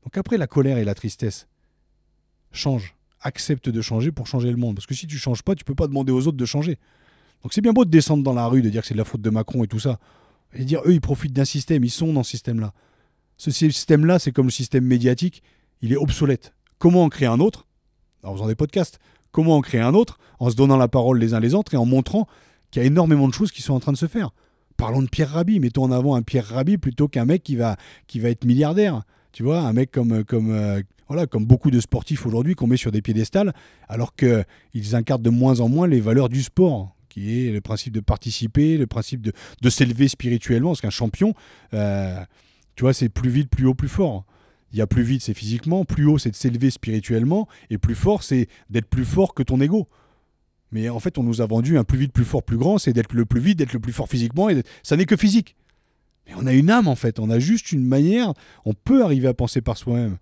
[0.08, 1.50] Donc après la colère et la tristesse,
[2.54, 4.76] change, accepte de changer pour changer le monde.
[4.76, 6.78] Parce que si tu changes pas, tu peux pas demander aux autres de changer.
[7.44, 9.04] Donc c'est bien beau de descendre dans la rue, de dire que c'est de la
[9.04, 10.00] faute de Macron et tout ça.
[10.54, 12.72] Et dire, eux, ils profitent d'un système, ils sont dans ce système-là.
[13.36, 15.44] Ce système-là, c'est comme le système médiatique,
[15.82, 16.54] il est obsolète.
[16.78, 17.68] Comment en créer un autre?
[18.24, 19.00] En faisant des podcasts.
[19.34, 20.20] Comment en créer un autre?
[20.40, 22.30] En se donnant la parole les uns les autres et en montrant
[22.72, 24.30] qu'il y a énormément de choses qui sont en train de se faire.
[24.78, 27.76] Parlons de Pierre Rabhi, mettons en avant un Pierre Rabhi plutôt qu'un mec qui va,
[28.08, 29.04] qui va être milliardaire.
[29.32, 32.78] Tu vois, un mec comme, comme, euh, voilà, comme beaucoup de sportifs aujourd'hui qu'on met
[32.78, 33.54] sur des piédestals,
[33.88, 37.94] alors qu'ils incarnent de moins en moins les valeurs du sport, qui est le principe
[37.94, 41.34] de participer, le principe de, de s'élever spirituellement, parce qu'un champion,
[41.74, 42.20] euh,
[42.76, 44.26] tu vois, c'est plus vite, plus haut, plus fort.
[44.72, 47.96] Il y a plus vite, c'est physiquement, plus haut, c'est de s'élever spirituellement, et plus
[47.96, 49.88] fort, c'est d'être plus fort que ton ego.
[50.72, 52.92] Mais en fait, on nous a vendu un plus vite, plus fort, plus grand, c'est
[52.92, 55.56] d'être le plus vite, d'être le plus fort physiquement, et ça n'est que physique.
[56.28, 58.34] Mais on a une âme, en fait, on a juste une manière,
[58.66, 60.18] on peut arriver à penser par soi-même.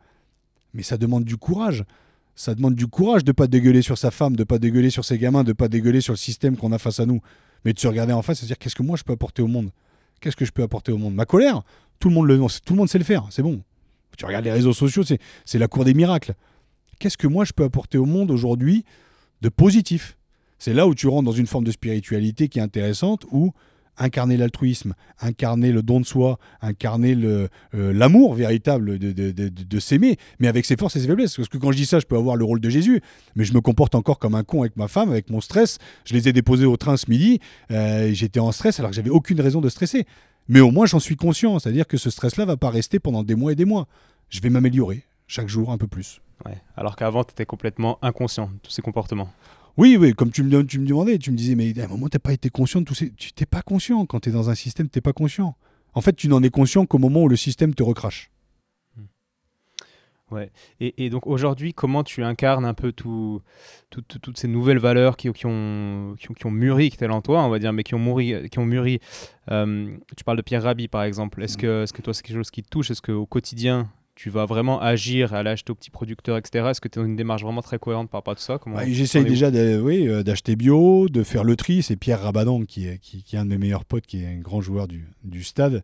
[0.73, 1.83] Mais ça demande du courage.
[2.35, 5.17] Ça demande du courage de pas dégueuler sur sa femme, de pas dégueuler sur ses
[5.17, 7.21] gamins, de pas dégueuler sur le système qu'on a face à nous,
[7.63, 9.41] mais de se regarder en face et se dire qu'est-ce que moi je peux apporter
[9.41, 9.71] au monde?
[10.19, 11.15] Qu'est-ce que je peux apporter au monde?
[11.15, 11.63] Ma colère,
[11.99, 13.63] tout le monde le, tout le monde sait le faire, c'est bon.
[14.17, 16.35] Tu regardes les réseaux sociaux, c'est la cour des miracles.
[16.99, 18.85] Qu'est-ce que moi je peux apporter au monde aujourd'hui
[19.41, 20.17] de positif?
[20.57, 23.53] C'est là où tu rentres dans une forme de spiritualité qui est intéressante, où
[23.97, 30.47] incarner l'altruisme, incarner le don de soi, incarner euh, l'amour véritable de, de, s'aimer, mais
[30.47, 31.35] avec ses forces et ses faiblesses.
[31.35, 33.01] Parce que quand je dis ça, je peux avoir le rôle de Jésus,
[33.35, 35.77] mais je me comporte encore comme un con avec ma femme, avec mon stress.
[36.05, 37.39] Je les ai déposés au train ce midi,
[37.71, 40.05] euh, j'étais en stress alors que j'avais aucune raison de stresser.
[40.47, 43.35] Mais au moins, j'en suis conscient, c'est-à-dire que ce stress-là va pas rester pendant des
[43.35, 43.87] mois et des mois.
[44.29, 46.21] Je vais m'améliorer chaque jour un peu plus.
[46.45, 46.57] Ouais.
[46.75, 49.29] Alors qu'avant, tu étais complètement inconscient de tous ces comportements.
[49.77, 52.07] Oui, oui, comme tu me, tu me demandais, tu me disais, mais à un moment,
[52.07, 53.05] tu n'as pas été conscient de tout ça.
[53.17, 54.05] Tu n'es pas conscient.
[54.05, 55.55] Quand tu es dans un système, tu n'es pas conscient.
[55.93, 58.31] En fait, tu n'en es conscient qu'au moment où le système te recrache.
[58.95, 59.03] Hmm.
[60.31, 60.51] Ouais.
[60.79, 63.41] Et, donc aujourd'hui, comment tu incarnes un peu tout,
[63.89, 67.59] toutes ces nouvelles valeurs qui, qui, ont, qui, ont, mûri, qui en toi, on va
[67.59, 68.99] dire, mais qui ont, mûri, qui ont mûri?
[69.51, 71.43] Euh, tu parles de Pierre Rabhi, par exemple.
[71.43, 71.61] Est-ce hmm.
[71.61, 72.91] que, est -ce que toi, c'est quelque chose qui te touche?
[72.91, 76.67] Est-ce qu'au quotidien, tu vas vraiment agir, à l'acheter aux petits producteurs, etc.
[76.69, 79.25] Est-ce que tu as une démarche vraiment très cohérente par rapport à tout ça J'essaye
[79.25, 81.83] déjà oui, euh, d'acheter bio, de faire le tri.
[81.83, 84.39] C'est Pierre Rabadan, qui est, qui, est un de mes meilleurs potes, qui est un
[84.39, 85.83] grand joueur du, du stade,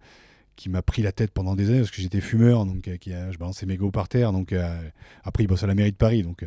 [0.56, 3.14] qui m'a pris la tête pendant des années parce que j'étais fumeur, donc euh, qui
[3.14, 4.32] a, je balançais mes go par terre.
[4.32, 4.82] Donc, euh,
[5.26, 6.24] après, il bosse à la mairie de Paris.
[6.24, 6.46] Donc,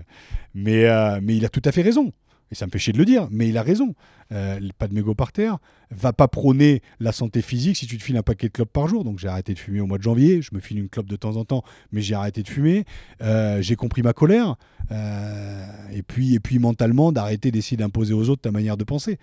[0.55, 0.87] mais,
[1.21, 2.13] mais il a tout à fait raison
[2.51, 3.95] et ça me fait chier de le dire, mais il a raison.
[4.33, 5.59] Euh, pas de mégots par terre.
[5.91, 8.87] Va pas prôner la santé physique si tu te files un paquet de clopes par
[8.89, 9.05] jour.
[9.05, 10.43] Donc j'ai arrêté de fumer au mois de janvier.
[10.43, 12.85] Je me file une clope de temps en temps, mais j'ai arrêté de fumer.
[13.23, 14.57] Euh, j'ai compris ma colère.
[14.91, 19.19] Euh, et, puis, et puis mentalement, d'arrêter d'essayer d'imposer aux autres ta manière de penser.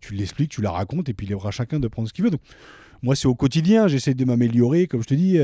[0.00, 2.30] Tu l'expliques, tu la racontes, et puis il à chacun de prendre ce qu'il veut.
[2.30, 2.42] Donc,
[3.02, 3.88] moi, c'est au quotidien.
[3.88, 4.86] J'essaie de m'améliorer.
[4.86, 5.38] Comme je te dis,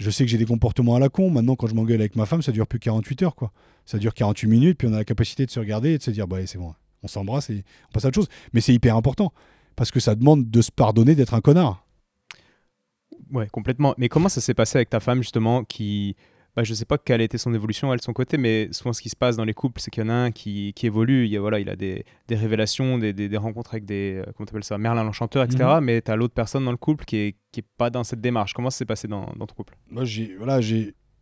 [0.00, 1.30] je sais que j'ai des comportements à la con.
[1.30, 3.34] Maintenant, quand je m'engueule avec ma femme, ça dure plus 48 heures.
[3.34, 3.52] quoi.
[3.84, 6.10] Ça dure 48 minutes, puis on a la capacité de se regarder et de se
[6.10, 8.28] dire, bah, c'est bon, on s'embrasse et on passe à autre chose.
[8.54, 9.32] Mais c'est hyper important,
[9.76, 11.86] parce que ça demande de se pardonner d'être un connard.
[13.30, 13.94] Ouais, complètement.
[13.98, 16.16] Mais comment ça s'est passé avec ta femme, justement, qui
[16.56, 18.92] bah, je sais pas quelle a été son évolution, elle, de son côté, mais souvent
[18.92, 20.86] ce qui se passe dans les couples, c'est qu'il y en a un qui, qui
[20.86, 24.22] évolue, il, y a, voilà, il a des, des révélations, des, des, rencontres avec des,
[24.26, 25.64] euh, comment ça, Merlin l'Enchanteur, etc.
[25.76, 25.84] Mhm.
[25.84, 28.20] Mais tu as l'autre personne dans le couple qui est, qui est pas dans cette
[28.20, 28.52] démarche.
[28.52, 29.76] Comment ça s'est passé dans, dans, ton couple?
[29.90, 30.60] Moi, j'ai voilà,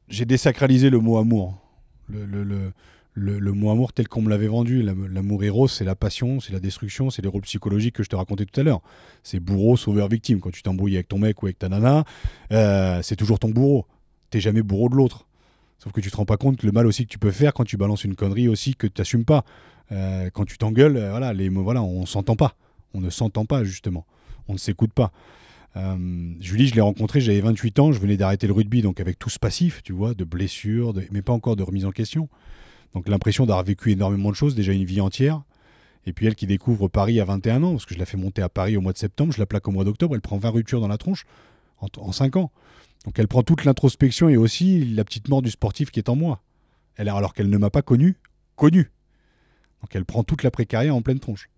[0.08, 1.58] désacralisé le mot amour.
[2.08, 2.72] Le, le, le,
[3.38, 4.82] le, mot amour tel qu'on me l'avait vendu.
[4.82, 8.16] L'amour héros, c'est la passion, c'est la destruction, c'est les rôles psychologiques que je te
[8.16, 8.80] racontais tout à l'heure.
[9.22, 10.40] C'est bourreau, sauveur, victime.
[10.40, 12.04] Quand tu t'embrouilles avec ton mec ou avec ta nana,
[12.52, 13.86] euh, c'est toujours ton bourreau
[14.30, 15.26] t'es jamais bourreau de l'autre.
[15.78, 17.64] Sauf que tu te rends pas compte le mal aussi que tu peux faire quand
[17.64, 19.44] tu balances une connerie aussi que tu n'assumes pas.
[19.92, 22.54] Euh, quand tu t'engueules, euh, voilà, les voilà, on s'entend pas.
[22.94, 24.04] On ne s'entend pas justement.
[24.48, 25.12] On ne s'écoute pas.
[25.76, 29.18] Euh, Julie, je l'ai rencontrée, j'avais 28 ans, je venais d'arrêter le rugby, donc avec
[29.18, 32.28] tout ce passif, tu vois, de blessures, mais pas encore de remise en question.
[32.94, 35.42] Donc l'impression d'avoir vécu énormément de choses, déjà une vie entière.
[36.06, 38.42] Et puis elle qui découvre Paris à 21 ans, parce que je la fais monter
[38.42, 40.50] à Paris au mois de septembre, je la plaque au mois d'octobre, elle prend 20
[40.50, 41.26] ruptures dans la tronche
[41.80, 42.50] en, en 5 ans.
[43.04, 46.16] Donc elle prend toute l'introspection et aussi la petite mort du sportif qui est en
[46.16, 46.42] moi.
[46.96, 48.16] Elle, alors qu'elle ne m'a pas connu,
[48.56, 48.90] connu.
[49.82, 51.48] Donc elle prend toute la précarité en pleine tronche.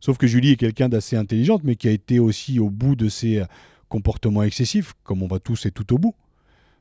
[0.00, 3.08] Sauf que Julie est quelqu'un d'assez intelligente, mais qui a été aussi au bout de
[3.08, 3.44] ses euh,
[3.88, 6.14] comportements excessifs, comme on va tous et tout au bout.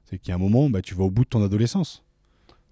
[0.06, 2.04] C'est qu'il y a un moment, bah, tu vas au bout de ton adolescence.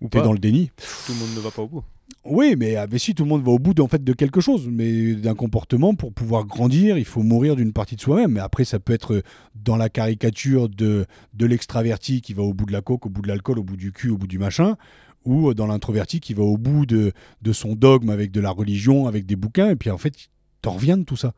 [0.02, 0.72] Ou tu es dans le déni.
[1.06, 1.84] Tout le monde ne va pas au bout.
[2.30, 4.42] Oui, mais, ah, mais, si tout le monde va au bout en fait, de quelque
[4.42, 8.32] chose, mais d'un comportement, pour pouvoir grandir, il faut mourir d'une partie de soi-même.
[8.32, 9.24] Mais après, ça peut être
[9.56, 13.22] dans la caricature de, de l'extraverti qui va au bout de la coke, au bout
[13.22, 14.76] de l'alcool, au bout du cul, au bout du machin,
[15.24, 19.08] ou dans l'introverti qui va au bout de, de son dogme avec de la religion,
[19.08, 20.14] avec des bouquins, et puis en fait,
[20.62, 21.34] t'en reviens de tout ça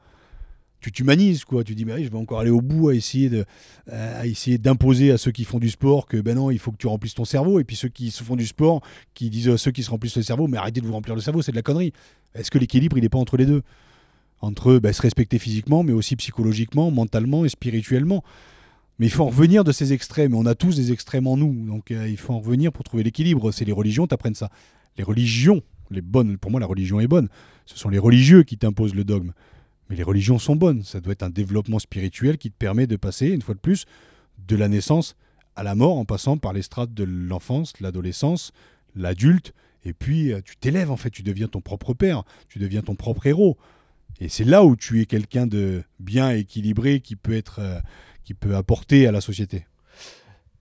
[0.80, 1.64] tu t'humanises quoi.
[1.64, 3.46] Tu dis mais je vais encore aller au bout à essayer de
[3.92, 6.78] à essayer d'imposer à ceux qui font du sport que ben non il faut que
[6.78, 7.60] tu remplisses ton cerveau.
[7.60, 8.82] Et puis ceux qui font du sport
[9.14, 11.22] qui disent à ceux qui se remplissent le cerveau mais arrêtez de vous remplir le
[11.22, 11.94] cerveau c'est de la connerie.
[12.34, 13.64] Est-ce que l'équilibre il n'est pas entre les deux?
[14.42, 18.24] Entre ben, se respecter physiquement mais aussi psychologiquement mentalement et spirituellement.
[19.00, 20.34] Mais il faut en revenir de ces extrêmes.
[20.34, 21.54] On a tous des extrêmes en nous.
[21.66, 23.52] Donc euh, il faut en revenir pour trouver l'équilibre.
[23.52, 24.50] C'est les religions t'apprennent ça.
[24.98, 25.62] Les religions
[25.92, 27.28] les bonnes pour moi la religion est bonne.
[27.66, 29.34] Ce sont les religieux qui t'imposent le dogme
[29.90, 30.84] mais les religions sont bonnes.
[30.84, 33.86] Ça doit être un développement spirituel qui te permet de passer, une fois de plus,
[34.48, 35.16] de la naissance
[35.56, 38.54] à la mort en passant par les strates de l'enfance, l'adolescence,
[38.96, 39.54] l'adulte.
[39.84, 41.10] Et puis, euh, tu t'élèves, en fait.
[41.10, 42.24] Tu deviens ton propre père.
[42.48, 43.58] Tu deviens ton propre héros.
[44.20, 47.80] Et c'est là où tu es quelqu'un de bien équilibré qui peut être, euh,
[48.24, 49.66] qui peut apporter à la société.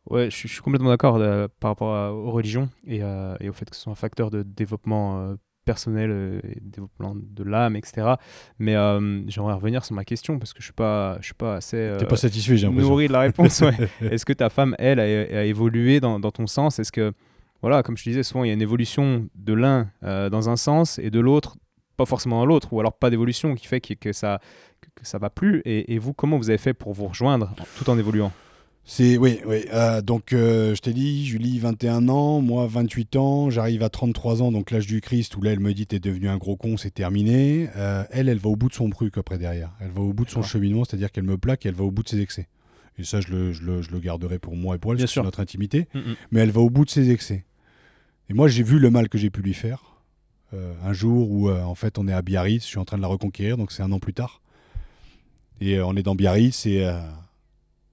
[0.09, 3.83] Ouais, je, suis- complètement d'accord euh, par rapport aux religions et, au fait que ce
[3.83, 5.37] soit un facteur de développement
[5.69, 8.15] personnel euh, et développement de l'âme, etc.
[8.59, 11.57] Mais euh, j'aimerais revenir sur ma question parce que je suis pas, je suis pas
[11.57, 13.61] assez euh, T'es pas satisfait, j'ai nourri de la réponse.
[13.61, 13.77] ouais.
[14.01, 16.79] Est-ce que ta femme, elle, a, a évolué dans, dans ton sens?
[16.79, 17.13] Est-ce que,
[17.61, 20.49] voilà, comme je te disais, souvent il y a une évolution de l'un euh, dans
[20.49, 21.59] un sens et de l'autre
[21.99, 24.41] pas forcément dans l'autre, ou alors pas d'évolution qui fait que, que ça
[24.81, 25.61] que, que ça va plus.
[25.67, 28.33] Et, et vous, comment vous avez fait pour vous rejoindre tout en évoluant?
[28.91, 29.67] C'est oui, oui.
[29.75, 34.41] euh, donc euh, je t'ai dit, Julie 21 ans, moi 28 ans, j'arrive à 33
[34.41, 36.79] ans, donc l'âge du Christ, où là elle me dit t'es devenu un gros con,
[36.79, 37.69] c'est terminé.
[37.77, 39.75] Euh, elle, elle va au bout de son truc après derrière.
[39.81, 41.91] Elle va au bout de son cheminement, c'est-à-dire qu'elle me plaque et elle va au
[41.91, 42.49] bout de ses excès.
[42.99, 45.23] Et ça, je le, je le, je le garderai pour moi et pour elle, c'est
[45.23, 45.87] notre intimité.
[46.31, 47.45] Mais elle va au bout de ses excès.
[48.31, 49.99] Et moi, j'ai vu le mal que j'ai pu lui faire.
[50.53, 53.09] Un jour où, en fait, on est à Biarritz, je suis en train de la
[53.09, 54.41] reconquérir, donc c'est un an plus tard.
[55.61, 56.91] Et on est dans Biarritz, et,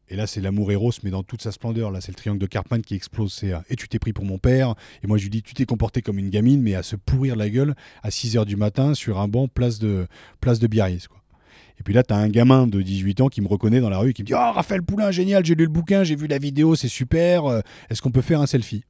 [0.07, 1.89] et là, c'est l'amour Eros, mais dans toute sa splendeur.
[1.89, 3.33] Là, c'est le triangle de Cartman qui explose.
[3.33, 4.75] C'est euh, Et tu t'es pris pour mon père.
[5.03, 7.35] Et moi, je lui dis, tu t'es comporté comme une gamine, mais à se pourrir
[7.35, 10.07] la gueule à 6 h du matin sur un banc, place de,
[10.41, 11.07] place de Biarritz.
[11.79, 13.97] Et puis là, tu as un gamin de 18 ans qui me reconnaît dans la
[13.97, 16.37] rue, qui me dit Oh, Raphaël Poulain, génial, j'ai lu le bouquin, j'ai vu la
[16.37, 17.45] vidéo, c'est super.
[17.45, 18.83] euh, Est-ce qu'on peut faire un selfie?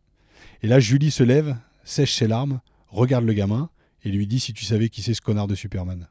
[0.62, 1.56] Et là, Julie se lève,
[1.86, 2.60] sèche ses larmes,
[2.90, 3.70] regarde le gamin
[4.04, 6.10] et lui dit Si tu savais qui c'est ce connard de Superman.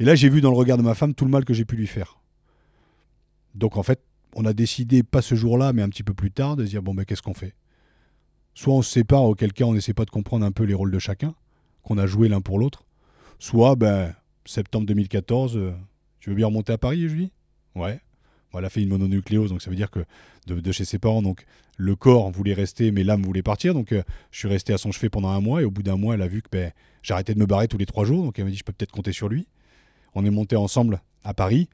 [0.00, 1.66] Et là, j'ai vu dans le regard de ma femme tout le mal que j'ai
[1.66, 2.21] pu lui faire.
[3.54, 4.00] Donc en fait,
[4.34, 6.94] on a décidé, pas ce jour-là, mais un petit peu plus tard, de dire Bon,
[6.94, 7.54] ben qu'est-ce qu'on fait?
[8.54, 10.90] Soit on se sépare, auquel cas on n'essaie pas de comprendre un peu les rôles
[10.90, 11.34] de chacun,
[11.82, 12.84] qu'on a joué l'un pour l'autre.
[13.38, 15.72] Soit, ben, septembre 2014, euh,
[16.20, 17.32] tu veux bien remonter à Paris, Julie
[17.74, 18.00] Ouais.
[18.52, 20.04] Bon, elle a fait une mononucléose, donc ça veut dire que
[20.46, 21.46] de, de chez ses parents, donc
[21.78, 23.72] le corps voulait rester, mais l'âme voulait partir.
[23.72, 25.96] Donc euh, je suis resté à son chevet pendant un mois, et au bout d'un
[25.96, 26.72] mois, elle a vu que ben,
[27.02, 28.92] j'arrêtais de me barrer tous les trois jours, donc elle m'a dit je peux peut-être
[28.92, 29.48] compter sur lui.
[30.14, 31.68] On est monté ensemble à Paris,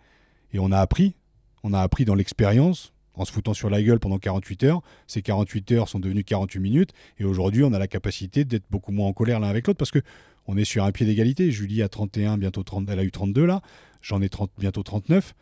[0.52, 1.14] et on a appris,
[1.62, 4.82] on a appris dans l'expérience, en se foutant sur la gueule pendant 48 heures.
[5.06, 8.92] Ces 48 heures sont devenues 48 minutes, et aujourd'hui, on a la capacité d'être beaucoup
[8.92, 10.00] moins en colère l'un avec l'autre, parce que
[10.46, 11.50] on est sur un pied d'égalité.
[11.50, 13.60] Julie a 31, bientôt 30, elle a eu 32 là,
[14.00, 15.34] j'en ai 30, bientôt 39.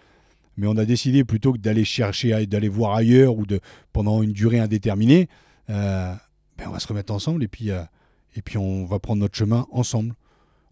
[0.57, 3.45] Mais on a décidé plutôt que d'aller chercher, d'aller voir ailleurs ou
[3.93, 5.29] pendant une durée indéterminée,
[5.69, 6.15] euh,
[6.57, 7.83] ben on va se remettre ensemble et puis, euh,
[8.37, 10.15] et puis on va prendre notre chemin ensemble,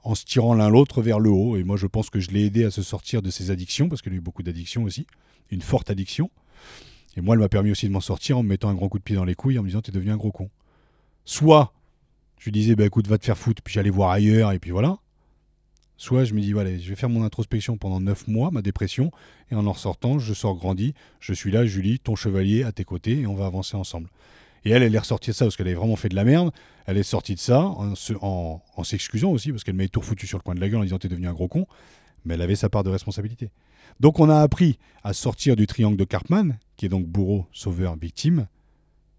[0.03, 1.57] en se tirant l'un l'autre vers le haut.
[1.57, 4.03] Et moi, je pense que je l'ai aidé à se sortir de ses addictions, parce
[4.03, 5.07] qu'elle a eu beaucoup d'addictions aussi,
[5.51, 6.31] une forte addiction.
[7.17, 8.99] Et moi, elle m'a permis aussi de m'en sortir en me mettant un grand coup
[8.99, 10.51] de pied dans les couilles, en me disant T'es devenu un gros con.
[11.25, 11.73] Soit
[12.39, 14.71] je lui disais bah, Écoute, va te faire foutre, puis j'allais voir ailleurs, et puis
[14.73, 14.99] voilà.
[15.97, 19.13] Soit je me dis voilà, je vais faire mon introspection pendant 9 mois, ma dépression,
[19.53, 22.83] et en en ressortant, je sors grandi, je suis là, Julie, ton chevalier, à tes
[22.85, 24.11] côtés, et on va avancer ensemble.
[24.65, 26.51] Et elle, elle est ressortie de ça parce qu'elle avait vraiment fait de la merde.
[26.87, 30.01] Elle est sortie de ça en, se- en- en s'excusant aussi parce qu'elle m'avait tout
[30.03, 31.67] foutu sur le coin de la gueule en disant t'es devenu un gros con.
[32.25, 33.51] Mais elle avait sa part de responsabilité.
[34.01, 37.97] Donc on a appris à sortir du triangle de Cartman, qui est donc bourreau, sauveur,
[37.97, 38.47] victime,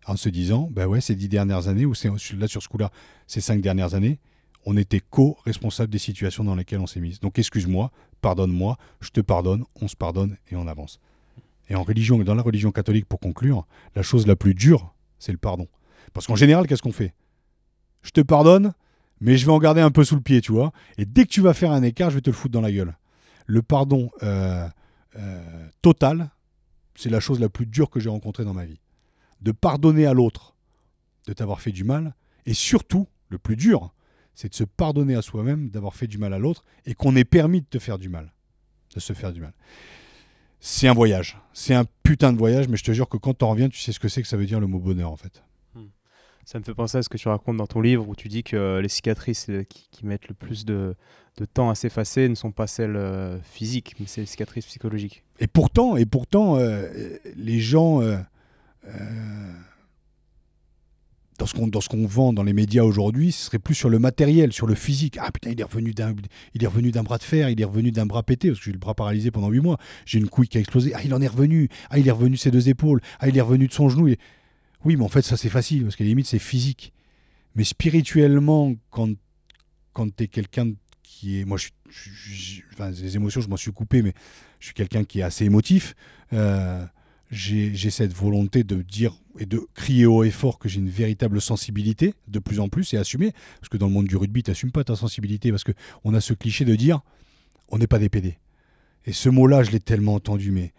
[0.06, 1.94] en se disant bah ouais, ces dix dernières années, ou
[2.38, 2.92] là sur ce coup-là,
[3.28, 4.20] ces cinq dernières années,
[4.66, 7.18] on était co-responsable des situations dans lesquelles on s'est mis.
[7.22, 11.00] Donc excuse-moi, pardonne-moi, je te pardonne, on se pardonne et on avance.
[11.70, 13.66] Et en religion, dans la religion catholique, pour conclure,
[13.96, 15.68] la chose la plus dure, c'est le pardon.
[16.14, 17.14] Parce qu'en général, qu'est-ce qu'on fait?
[18.02, 18.74] Je te pardonne,
[19.20, 20.72] mais je vais en garder un peu sous le pied, tu vois.
[20.98, 22.72] Et dès que tu vas faire un écart, je vais te le foutre dans la
[22.72, 22.96] gueule.
[23.46, 24.68] Le pardon euh,
[25.18, 26.30] euh, total,
[26.96, 28.80] c'est la chose la plus dure que j'ai rencontrée dans ma vie.
[29.42, 30.56] De pardonner à l'autre
[31.28, 32.16] de t'avoir fait du mal,
[32.46, 33.94] et surtout, le plus dur,
[34.36, 37.24] c'est de se pardonner à soi-même d'avoir fait du mal à l'autre et qu'on ait
[37.24, 38.32] permis de te faire du mal,
[38.94, 39.54] de se faire du mal.
[40.60, 43.50] C'est un voyage, c'est un putain de voyage, mais je te jure que quand t'en
[43.50, 45.44] reviens, tu sais ce que c'est que ça veut dire le mot bonheur en fait.
[46.48, 48.44] Ça me fait penser à ce que tu racontes dans ton livre où tu dis
[48.44, 50.96] que les cicatrices euh, qui mettent le plus de,
[51.38, 55.24] de temps à s'effacer ne sont pas celles euh, physiques, mais c'est les cicatrices psychologiques.
[55.40, 58.18] Et pourtant, et pourtant, euh, les gens, euh,
[58.88, 59.52] euh,
[61.38, 61.46] dans
[61.82, 64.76] ce qu'on vend dans les médias aujourd'hui, ce serait plus sur le matériel, sur le
[64.76, 65.18] physique.
[65.20, 66.14] Ah putain, il est revenu d'un,
[67.04, 69.32] bras de fer, il est revenu d'un bras pété parce que j'ai le bras paralysé
[69.32, 69.78] pendant huit mois.
[70.06, 70.94] J'ai une couille qui a explosé.
[70.96, 71.68] Ah, il en est revenu.
[71.90, 73.02] Ah, il est revenu de ses deux épaules.
[73.20, 74.08] Ah, il est revenu de son genou.
[74.86, 76.94] Oui, mais en fait, ça c'est facile parce qu'à la limite c'est physique.
[77.56, 79.10] Mais spirituellement, quand
[79.92, 80.74] quand t'es quelqu'un
[81.20, 84.14] qui est, moi, je, suis- je- je- enfin, les émotions, je m'en suis coupé, mais
[84.60, 85.96] je suis quelqu'un qui est assez émotif.
[86.34, 86.86] Euh,
[87.32, 91.42] j'ai cette volonté de dire et de crier haut et fort que j'ai une véritable
[91.42, 93.34] sensibilité, de plus en plus, et assumer.
[93.60, 96.22] Parce que dans le monde du rugby, tu n'assumes pas ta sensibilité, parce qu'on a
[96.22, 97.02] ce cliché de dire
[97.70, 98.38] on n'est pas des PD.
[99.06, 100.74] Et ce mot-là, je l'ai tellement entendu, mais.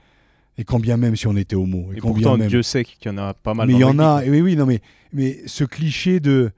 [0.58, 1.92] Et quand bien même si on était homo.
[1.92, 2.48] Et, Et quand bien même.
[2.48, 3.66] Dieu sait qu'il y en a pas mal.
[3.66, 4.80] Mais il y en a, oui, oui, non, mais,
[5.12, 6.50] mais ce cliché de,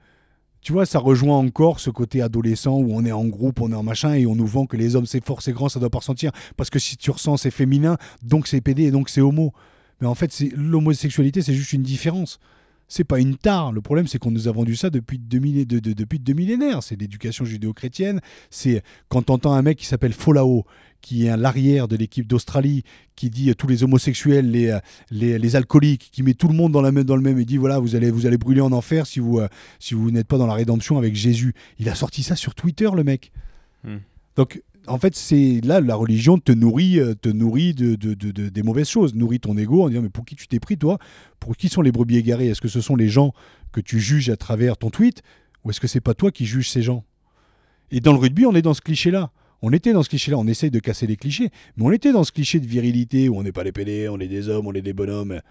[0.61, 3.75] tu vois, ça rejoint encore ce côté adolescent où on est en groupe, on est
[3.75, 5.89] en machin et on nous vend que les hommes c'est fort, c'est grand, ça doit
[5.89, 6.31] pas ressentir.
[6.57, 9.53] Parce que si tu ressens c'est féminin, donc c'est PD et donc c'est homo.
[10.01, 12.39] Mais en fait, l'homosexualité, c'est juste une différence.
[12.89, 13.71] C'est pas une tare.
[13.71, 15.79] Le problème, c'est qu'on nous a vendu ça depuis, deux millénaires.
[15.81, 16.83] depuis deux millénaires.
[16.83, 18.19] C'est l'éducation judéo-chrétienne.
[18.49, 20.65] C'est quand t'entends un mec qui s'appelle Folao,
[21.01, 22.83] qui est l'arrière de l'équipe d'Australie,
[23.15, 24.77] qui dit tous les homosexuels, les,
[25.11, 27.57] les, alcooliques, qui met tout le monde dans, la même, dans le même et dit
[27.57, 29.47] voilà, vous allez, vous allez brûler en enfer si vous, euh,
[29.79, 31.53] si vous n'êtes pas dans la rédemption avec Jésus.
[31.77, 33.31] Il a sorti ça sur Twitter, le mec.
[33.83, 33.97] Hmm.
[34.35, 38.89] Donc en fait, c'est là la religion te nourrit, euh, te nourrit de, des mauvaises
[38.89, 40.97] choses, nourrit ton ego en disant mais pour qui tu t'es pris toi?
[41.39, 43.33] Pour qui sont les brebis égarés Est-ce que ce sont les gens
[43.71, 45.21] que tu juges à travers ton tweet?
[45.63, 47.03] Ou est-ce que c'est pas toi qui juges ces gens?
[47.91, 49.31] Et dans le rugby, on est dans ce cliché-là.
[49.61, 52.23] On était dans ce cliché-là, on essaye de casser les clichés, mais on était dans
[52.23, 54.73] ce cliché de virilité où on n'est pas les PD, on est des hommes, on
[54.73, 55.41] est des bonhommes.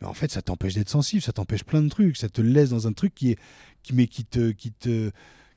[0.00, 2.70] Mais en fait, ça t'empêche d'être sensible, ça t'empêche plein de trucs, ça te laisse
[2.70, 3.38] dans un truc qui est
[3.82, 3.94] qui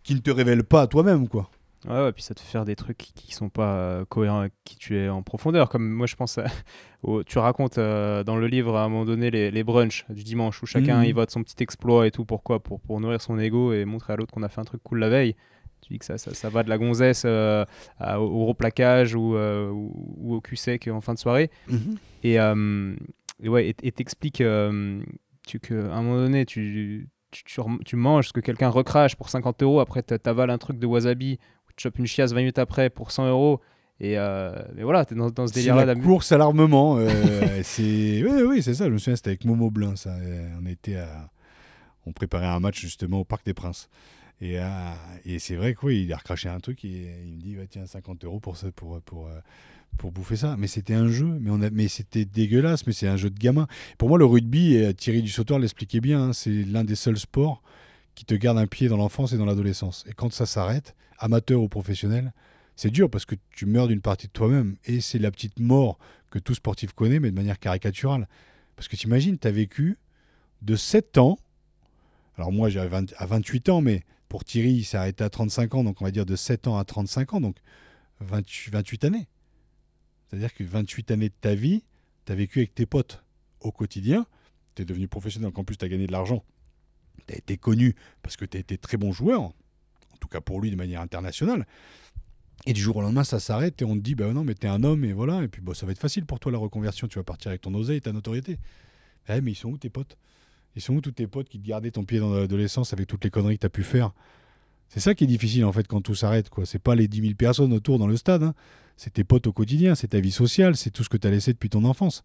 [0.03, 1.51] qui ne te révèle pas à toi-même quoi.
[1.87, 4.53] Ouais, ouais, puis ça te fait faire des trucs qui, sont pas euh, cohérents avec
[4.65, 5.69] qui tu es en profondeur.
[5.69, 6.39] Comme moi, je pense,
[7.25, 10.61] tu racontes euh, dans le livre à un moment donné les, les brunchs du dimanche
[10.61, 11.05] où chacun mmh.
[11.05, 12.23] il vote son petit exploit et tout.
[12.23, 12.61] Pourquoi?
[12.61, 14.99] Pour, pour nourrir son ego et montrer à l'autre qu'on a fait un truc cool
[14.99, 15.35] la veille.
[15.81, 17.65] Tu dis que ça, ça, ça va de la gonzesse euh,
[17.99, 21.49] au replaquage ou, ou, au cul sec en fin de soirée.
[21.67, 21.77] Mmh.
[22.23, 27.43] Et, et, ouais, et t'expliques qu'à un moment donné, tu, tu,
[27.85, 30.85] tu, manges ce que quelqu'un recrache pour 50 euros, après tu avales un truc de
[30.85, 31.39] wasabi
[31.75, 33.61] tu chopes une chiasse 20 minutes après pour 100 euros.
[34.01, 35.85] Et euh, mais voilà, tu es dans, ce délire-là.
[35.85, 36.97] la course à l'armement.
[36.97, 37.11] Euh,
[37.63, 38.23] c'est...
[38.23, 38.85] Oui, oui, c'est ça.
[38.85, 39.95] Je me souviens, c'était avec Momo Blin.
[39.95, 40.15] Ça.
[40.59, 41.29] On, était à...
[42.07, 43.89] on préparait un match justement au Parc des Princes.
[44.41, 44.65] Et, euh,
[45.23, 48.25] et c'est vrai qu'il il a recraché un truc et il me dit tiens, 50
[48.25, 49.29] euros pour, ça, pour, pour,
[49.99, 50.55] pour bouffer ça.
[50.57, 51.37] Mais c'était un jeu.
[51.39, 51.69] Mais, on a...
[51.69, 52.87] mais c'était dégueulasse.
[52.87, 53.67] Mais c'est un jeu de gamin.
[53.99, 57.61] Pour moi, le rugby, Thierry Dussautoir l'expliquait bien, hein, c'est l'un des seuls sports
[58.15, 60.05] qui te garde un pied dans l'enfance et dans l'adolescence.
[60.09, 62.33] Et quand ça s'arrête, amateur ou professionnel,
[62.75, 64.75] c'est dur parce que tu meurs d'une partie de toi-même.
[64.85, 65.99] Et c'est la petite mort
[66.29, 68.27] que tout sportif connaît, mais de manière caricaturale.
[68.75, 69.97] Parce que tu imagines, tu as vécu
[70.61, 71.37] de 7 ans,
[72.37, 75.83] alors moi j'ai à 28 ans, mais pour Thierry, il s'est arrêté à 35 ans,
[75.83, 77.57] donc on va dire de 7 ans à 35 ans, donc
[78.21, 79.27] 28, années.
[80.27, 81.83] C'est-à-dire que 28 années de ta vie,
[82.25, 83.23] tu as vécu avec tes potes
[83.59, 84.25] au quotidien,
[84.75, 86.43] tu es devenu professionnel, donc en plus tu as gagné de l'argent.
[87.27, 89.51] Tu as été connu parce que tu as été très bon joueur,
[90.21, 91.65] tout cas pour lui de manière internationale.
[92.67, 94.67] Et du jour au lendemain, ça s'arrête et on te dit, bah non, mais t'es
[94.67, 97.17] un homme et voilà, et puis ça va être facile pour toi la reconversion, tu
[97.17, 98.59] vas partir avec ton oseille et ta notoriété.
[99.29, 100.17] Eh, mais ils sont où tes potes?
[100.75, 103.23] Ils sont où tous tes potes qui te gardaient ton pied dans l'adolescence avec toutes
[103.23, 104.13] les conneries que tu as pu faire?
[104.89, 106.65] C'est ça qui est difficile en fait quand tout s'arrête, quoi.
[106.65, 108.53] C'est pas les 10 000 personnes autour dans le stade, hein.
[108.97, 111.31] c'est tes potes au quotidien, c'est ta vie sociale, c'est tout ce que tu as
[111.31, 112.23] laissé depuis ton enfance.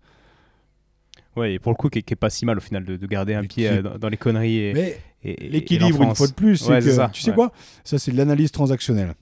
[1.36, 3.44] Ouais, et pour le coup, qui, est pas si mal au final de, garder un
[3.44, 4.58] pied euh, dans, les conneries.
[4.58, 7.52] Et, mais l'équilibre, une fois de plus, c'est que, tu sais quoi?
[7.84, 9.14] Ça, c'est de l'analyse transactionnelle.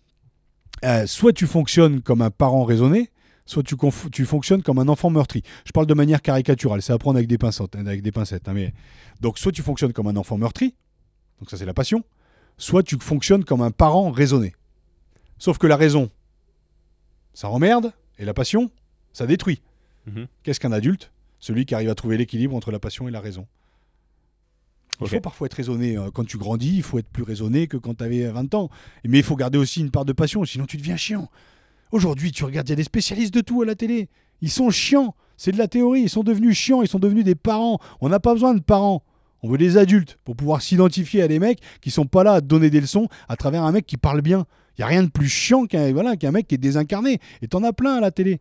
[0.85, 3.11] Euh, soit tu fonctionnes comme un parent raisonné,
[3.47, 3.75] soit tu,
[4.13, 5.43] tu, fonctionnes comme un enfant meurtri.
[5.65, 7.75] Je parle de manière caricaturale, c'est à prendre avec des pincettes.
[7.75, 8.73] Avec des pincettes hein, mais...
[9.21, 10.75] Donc, soit tu fonctionnes comme un enfant meurtri,
[11.41, 12.03] donc ça c'est la passion,
[12.59, 14.55] soit tu fonctionnes comme un parent raisonné.
[15.39, 16.11] Sauf que la raison,
[17.33, 18.71] ça emmerde, et la passion,
[19.13, 19.63] ça détruit.
[20.07, 20.27] Mhm.
[20.43, 21.11] Qu'est-ce qu'un adulte?
[21.45, 23.47] Celui qui arrive à trouver l'équilibre entre la passion et la raison.
[25.03, 25.97] Il faut parfois être raisonné.
[25.97, 26.11] Hein.
[26.15, 28.71] Quand tu grandis, il faut être plus raisonné que quand tu avais 20 ans.
[29.05, 31.29] Mais il faut garder aussi une part de passion, sinon tu deviens chiant.
[31.93, 34.09] Aujourd'hui, tu regardes, il y a des spécialistes de tout à la télé.
[34.41, 35.15] Ils sont chiants.
[35.37, 36.03] C'est de la théorie.
[36.03, 36.81] Ils sont devenus chiants.
[36.81, 37.79] Ils sont devenus des parents.
[38.01, 39.03] On n'a pas besoin de parents.
[39.43, 42.41] On veut des adultes pour pouvoir s'identifier à des mecs qui sont pas là à
[42.41, 44.47] donner des leçons à travers un mec qui parle bien.
[44.79, 47.19] Il n'y a rien de plus chiant qu'un voilà, qu'un mec qui est désincarné.
[47.43, 48.41] Et t'en as plein à la télé.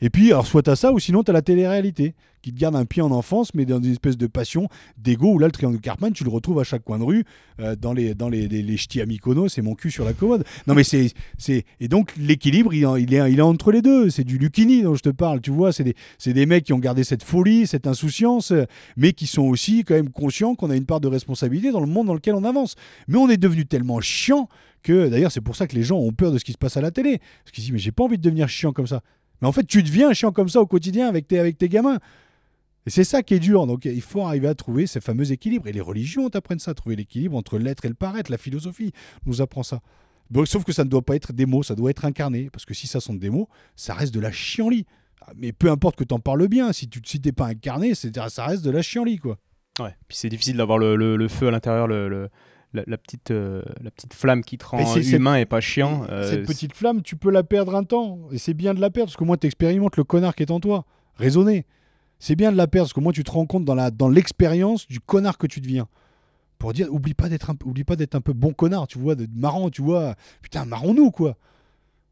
[0.00, 2.84] Et puis, alors, soit t'as ça, ou sinon t'as la télé-réalité, qui te garde un
[2.84, 6.12] pied en enfance, mais dans une espèce de passion, d'ego, où là, le triangle Cartman,
[6.12, 7.24] tu le retrouves à chaque coin de rue,
[7.60, 9.02] euh, dans les, dans les, les, ch'tis
[9.48, 10.44] c'est mon cul sur la commode.
[10.66, 11.12] Non, mais c'est.
[11.38, 14.10] c'est Et donc, l'équilibre, il, il, est, il est entre les deux.
[14.10, 15.72] C'est du Lucchini dont je te parle, tu vois.
[15.72, 15.94] C'est des,
[16.26, 18.52] des mecs qui ont gardé cette folie, cette insouciance,
[18.96, 21.86] mais qui sont aussi quand même conscients qu'on a une part de responsabilité dans le
[21.86, 22.74] monde dans lequel on avance.
[23.08, 24.48] Mais on est devenu tellement chiant
[24.82, 26.76] que, d'ailleurs, c'est pour ça que les gens ont peur de ce qui se passe
[26.76, 27.18] à la télé.
[27.44, 29.02] Parce qu'ils disent, mais j'ai pas envie de devenir chiant comme ça.
[29.40, 31.98] Mais en fait, tu deviens chiant comme ça au quotidien avec tes, avec tes gamins.
[32.86, 33.66] Et c'est ça qui est dur.
[33.66, 35.66] Donc il faut arriver à trouver ce fameux équilibre.
[35.66, 38.30] Et les religions t'apprennent ça, trouver l'équilibre entre l'être et le paraître.
[38.30, 38.92] La philosophie
[39.26, 39.80] nous apprend ça.
[40.44, 42.50] sauf que ça ne doit pas être des mots, ça doit être incarné.
[42.50, 44.86] Parce que si ça sont des mots, ça reste de la chienlit.
[45.22, 48.46] Ah, mais peu importe que tu en parles bien, si tu si pas incarné, ça
[48.46, 49.38] reste de la chienlit, quoi.
[49.78, 51.88] Ouais, puis c'est difficile d'avoir le, le, feu à l'intérieur,
[52.72, 56.04] la, petite, euh, la petite flamme qui te rend humain et pas chiant.
[56.08, 58.18] Euh, cette petite flamme, tu peux la perdre un temps.
[58.32, 60.50] Et c'est bien de la perdre, parce que moi, tu expérimentes le connard qui est
[60.50, 60.84] en toi.
[61.16, 61.66] Raisonner.
[62.18, 64.92] C'est bien de la perdre, parce que moi, tu te rends compte dans l'expérience dans
[64.92, 65.88] du connard que tu deviens.
[66.58, 69.14] pour dire oublie pas d'être un, oublie pas d'être un peu bon connard, tu vois,
[69.14, 70.14] d'être marrant, tu vois.
[70.42, 71.36] Putain, marrons-nous quoi.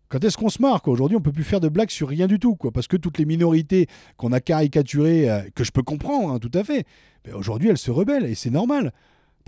[0.09, 2.39] Quand est-ce qu'on se marre Aujourd'hui, on peut plus faire de blagues sur rien du
[2.39, 6.33] tout, quoi, parce que toutes les minorités qu'on a caricaturées, euh, que je peux comprendre,
[6.33, 6.87] hein, tout à fait,
[7.27, 8.93] mais aujourd'hui, elles se rebellent et c'est normal.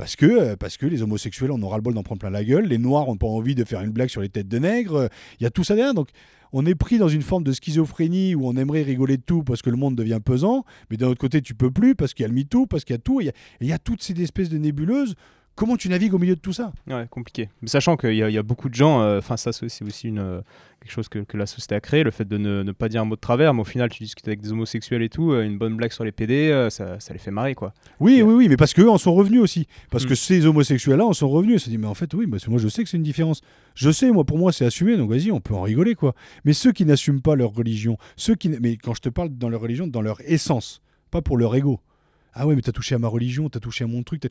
[0.01, 2.43] Parce que, euh, parce que les homosexuels en aura le bol d'en prendre plein la
[2.43, 5.11] gueule, les noirs n'ont pas envie de faire une blague sur les têtes de nègres,
[5.39, 5.93] il y a tout ça derrière.
[5.93, 6.09] Donc
[6.55, 9.61] on est pris dans une forme de schizophrénie où on aimerait rigoler de tout parce
[9.61, 12.25] que le monde devient pesant, mais d'un autre côté tu peux plus parce qu'il y
[12.25, 13.31] a le MeToo, parce qu'il y a tout, il
[13.61, 15.17] y a, toutes ces espèces de nébuleuses
[15.55, 16.73] comment tu navigues au milieu de tout ça?
[16.87, 17.49] Ouais, compliqué.
[17.67, 20.41] sachant qu'il y, a beaucoup de gens, euh, enfin ça c'est aussi une, euh,
[20.81, 23.17] quelque chose que, la société a créé, le fait de ne, pas dire un mot
[23.17, 25.77] de travers, mais au final tu discutes avec des homosexuels et tout, euh, une bonne
[25.77, 27.75] blague sur les PD, ça, les fait marrer quoi.
[28.01, 29.67] Oui, oui, oui, mais parce qu'eux en sont revenus aussi.
[29.91, 30.17] Parce que mm.
[30.17, 31.57] ces homosexuels-là en sont revenus.
[31.57, 33.43] Ils se disent, mais en fait, oui, moi je sais que c'est une différence.
[33.75, 36.15] Je sais, moi pour moi c'est assumé, donc vas-y, on peut en rigoler quoi.
[36.45, 38.49] Mais ceux qui n'assument pas leur religion, ceux qui.
[38.49, 41.81] Mais quand je te parle dans leur religion, dans leur essence, pas pour leur ego.
[42.33, 44.23] Ah ouais, mais t'as touché à ma religion, t'as touché à mon truc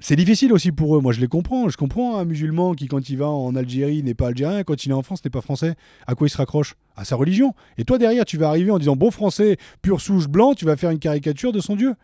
[0.00, 1.00] c'est difficile aussi pour eux.
[1.00, 1.68] Moi, je les comprends.
[1.68, 4.90] Je comprends un musulman qui, quand il va en Algérie, n'est pas algérien, quand il
[4.90, 5.74] est en France, n'est pas français.
[6.06, 6.74] À quoi il se raccroche?
[6.96, 7.54] À sa religion.
[7.78, 10.76] Et toi, derrière, tu vas arriver en disant bon français, pure souche blanc, tu vas
[10.76, 11.94] faire une caricature de son Dieu.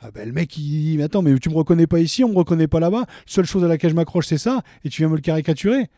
[0.00, 2.28] Ah ben, le mec, il dit mais attends, mais tu me reconnais pas ici, on
[2.28, 3.06] me reconnaît pas là-bas.
[3.26, 5.88] Seule chose à laquelle je m'accroche, c'est ça, et tu viens me le caricaturer.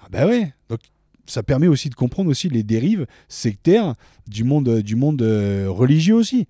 [0.00, 0.52] Ah ben ouais.
[0.68, 0.80] Donc,
[1.26, 3.94] ça permet aussi de comprendre aussi les dérives sectaires
[4.28, 6.46] du monde, du monde euh, religieux aussi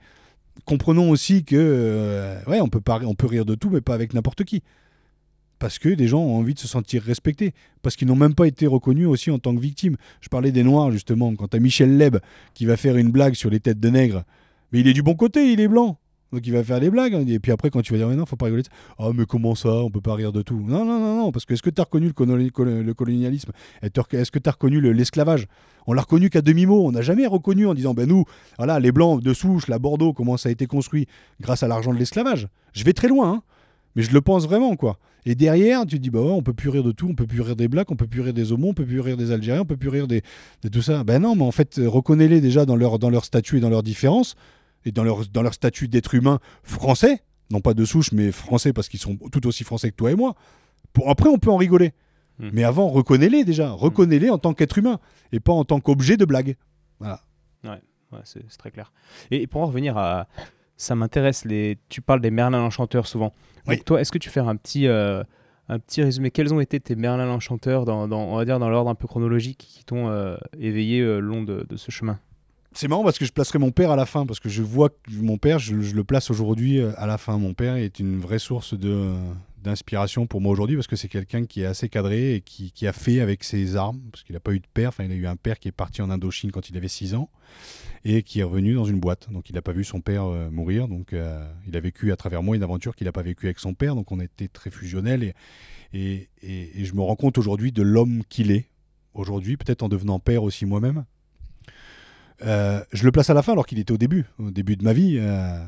[0.65, 4.63] comprenons aussi que euh, ouais, on peut, rire de tout, mais pas avec n'importe qui.
[5.59, 7.55] Parce que des gens ont envie de se sentir respectés.
[7.83, 9.97] Parce qu'ils n'ont même pas été reconnus aussi en tant que victimes.
[10.21, 11.35] Je parlais des Noirs, justement.
[11.35, 12.19] Quand as Michel Leb
[12.55, 14.25] qui va faire une blague sur les têtes de nègres,
[14.73, 15.99] mais il est du bon côté, il est blanc.
[16.35, 17.15] Donc il va faire des blagues.
[17.15, 17.25] Hein.
[17.29, 18.65] Et puis après, quand tu vas dire, mais non, faut pas rigoler.
[18.99, 20.61] Ah, mais comment ça On peut pas rire de tout.
[20.61, 21.33] Non, non, non, non.
[21.33, 23.53] Parce que est-ce que tu as reconnu le, colonialisme?
[23.83, 25.47] Est-ce que tu as reconnu l'esclavage?
[25.87, 26.87] On l'a reconnu qu'à demi-mot.
[26.87, 28.25] On n'a jamais reconnu en disant, ben nous,
[28.59, 31.07] voilà, les Blancs de souche, la Bordeaux, comment ça a été construit
[31.41, 32.49] grâce à l'argent de l'esclavage.
[32.73, 33.43] Je vais très loin, hein.
[33.95, 34.99] mais je le pense vraiment, quoi.
[35.27, 37.27] Et derrière, tu te dis, bah ouais, on peut plus rire de tout, on peut
[37.27, 39.31] plus rire des blacks, on peut plus rire des homos, on peut plus rire des
[39.31, 40.23] Algériens, on peut plus rire des,
[40.63, 41.05] de tout ça.
[41.05, 43.83] Ben non, mais en fait, reconnais-les déjà dans leur, dans leur statut et dans leurs
[43.83, 44.35] différences
[44.85, 48.73] et dans leur, dans leur statut d'être humain français, non pas de souche, mais français
[48.73, 50.35] parce qu'ils sont tout aussi français que toi et moi.
[50.93, 51.93] Pour, après, on peut en rigoler.
[52.39, 52.51] Hmm.
[52.53, 53.71] Mais avant, reconnais-les déjà.
[53.71, 53.75] Hmm.
[53.75, 54.99] Reconnais-les en tant qu'être humain
[55.33, 56.57] et pas en tant qu'objet de blague.
[56.99, 57.21] Voilà.
[58.15, 58.93] Ouais, c'est très clair.
[59.31, 60.29] Et, pour en revenir à.
[60.77, 61.79] Ça m'intéresse, les...
[61.89, 63.33] tu parles des Merlin l'Enchanteur souvent.
[63.67, 64.87] Donc, toi, est-ce que tu fais un petit.
[64.87, 65.23] Euh,
[65.69, 66.31] un petit résumé?
[66.31, 69.07] Quels ont été tes Merlin l'Enchanteur dans, dans, on va dire dans l'ordre un peu
[69.07, 72.19] chronologique qui t'ont euh, éveillé euh, le long de, de, ce chemin?
[72.75, 74.91] C'est marrant parce que je placerai mon père à la fin, parce que je vois
[74.91, 77.39] que mon père, je, le place aujourd'hui euh, à la fin.
[77.39, 81.63] Mon père est une vraie source d'inspiration pour moi aujourd'hui, parce que c'est quelqu'un qui
[81.63, 84.59] est assez cadré et qui, a fait avec ses armes, parce qu'il n'a pas eu
[84.59, 86.77] de père, enfin il a eu un père qui est parti en Indochine quand il
[86.77, 87.31] avait 6 ans,
[88.05, 89.31] et qui est revenu dans une boîte.
[89.31, 92.17] Donc il n'a pas vu son père euh, mourir, donc euh, il a vécu à
[92.17, 94.71] travers moi une aventure qu'il n'a pas vécue avec son père, donc on été très
[94.71, 95.35] fusionnels,
[95.93, 98.69] et, et, je me rends compte aujourd'hui de l'homme qu'il est,
[99.15, 101.05] aujourd'hui, peut-être en devenant père aussi moi-même
[102.41, 104.93] je le place à la fin alors qu'il était au début, au début de ma
[104.93, 105.19] vie.
[105.19, 105.65] Euh,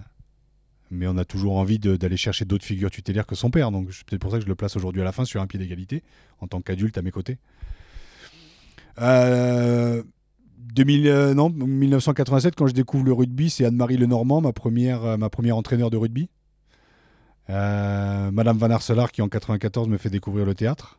[0.90, 3.70] mais on a toujours envie d'aller chercher d'autres figures tutélaires que son père.
[3.70, 5.46] Donc c'est peut-être pour ça que je le place aujourd'hui à la fin sur un
[5.46, 6.02] pied d'égalité,
[6.40, 7.38] en tant qu'adulte à mes côtés.
[9.00, 10.02] Euh,
[10.74, 15.28] 2000, non, 1987, quand je découvre le rugby, c'est Anne-Marie Lenormand, ma première, euh, ma
[15.28, 16.28] première entraîneur de rugby.
[17.48, 20.98] Madame Van Arselaar, qui en 94 me fait découvrir le théâtre.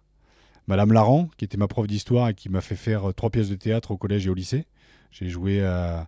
[0.67, 3.55] Madame Laran, qui était ma prof d'histoire et qui m'a fait faire trois pièces de
[3.55, 4.65] théâtre au collège et au lycée.
[5.11, 6.07] J'ai joué à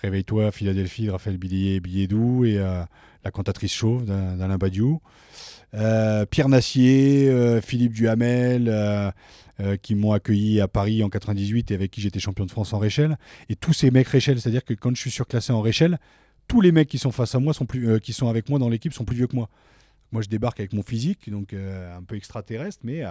[0.00, 2.88] Réveille-toi, Philadelphie de Raphaël Billet, Billedou et à
[3.24, 5.00] La cantatrice chauve d'Alain Badiou.
[5.74, 11.74] Euh, Pierre Nassier, euh, Philippe Duhamel, euh, qui m'ont accueilli à Paris en 98 et
[11.74, 13.18] avec qui j'étais champion de France en Réchelle.
[13.48, 15.98] Et tous ces mecs Réchelle, c'est-à-dire que quand je suis surclassé en Réchelle,
[16.48, 17.52] tous les mecs qui sont face à moi,
[18.02, 19.48] qui sont avec moi dans l'équipe, sont plus vieux que moi.
[20.12, 23.04] Moi, je débarque avec mon physique, donc un peu extraterrestre, mais,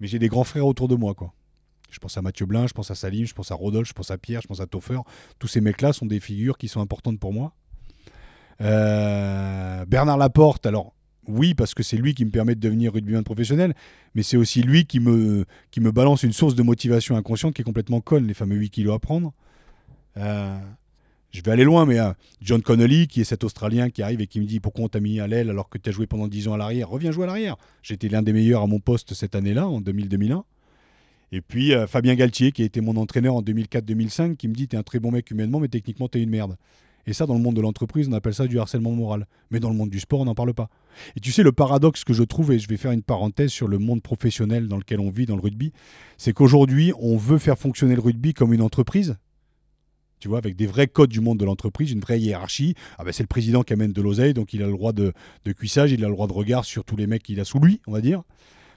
[0.00, 1.34] mais j'ai des grands frères autour de moi, quoi.
[1.90, 4.10] Je pense à Mathieu Blin, je pense à Salim, je pense à Rodolphe, je pense
[4.10, 4.98] à Pierre, je pense à Toffer.
[5.38, 7.54] Tous ces mecs-là sont des figures qui sont importantes pour moi.
[8.60, 10.94] Euh, Bernard Laporte, alors
[11.26, 13.74] oui, parce que c'est lui qui me permet de devenir rugbyman professionnel,
[14.14, 17.62] mais c'est aussi lui qui me, qui me balance une source de motivation inconsciente qui
[17.62, 19.32] est complètement conne, les fameux 8 kilos à prendre.
[20.16, 20.58] Euh,
[21.30, 24.26] je vais aller loin, mais euh, John Connolly, qui est cet Australien qui arrive et
[24.26, 26.26] qui me dit pourquoi on t'a mis à l'aile alors que tu as joué pendant
[26.26, 27.56] 10 ans à l'arrière, reviens jouer à l'arrière.
[27.82, 30.42] J'étais l'un des meilleurs à mon poste cette année-là, en 2000-2001.
[31.32, 34.68] Et puis euh, Fabien Galtier, qui a été mon entraîneur en 2004-2005, qui me dit
[34.68, 36.56] T'es un très bon mec humainement, mais techniquement, t'es une merde.
[37.06, 39.26] Et ça, dans le monde de l'entreprise, on appelle ça du harcèlement moral.
[39.50, 40.68] Mais dans le monde du sport, on n'en parle pas.
[41.16, 43.66] Et tu sais, le paradoxe que je trouve, et je vais faire une parenthèse sur
[43.66, 45.72] le monde professionnel dans lequel on vit dans le rugby,
[46.18, 49.16] c'est qu'aujourd'hui, on veut faire fonctionner le rugby comme une entreprise,
[50.20, 52.74] Tu vois, avec des vrais codes du monde de l'entreprise, une vraie hiérarchie.
[52.98, 55.12] Ah ben c'est le président qui amène de l'oseille, donc il a le droit de,
[55.44, 57.60] de cuissage, il a le droit de regard sur tous les mecs qu'il a sous
[57.60, 58.22] lui, on va dire.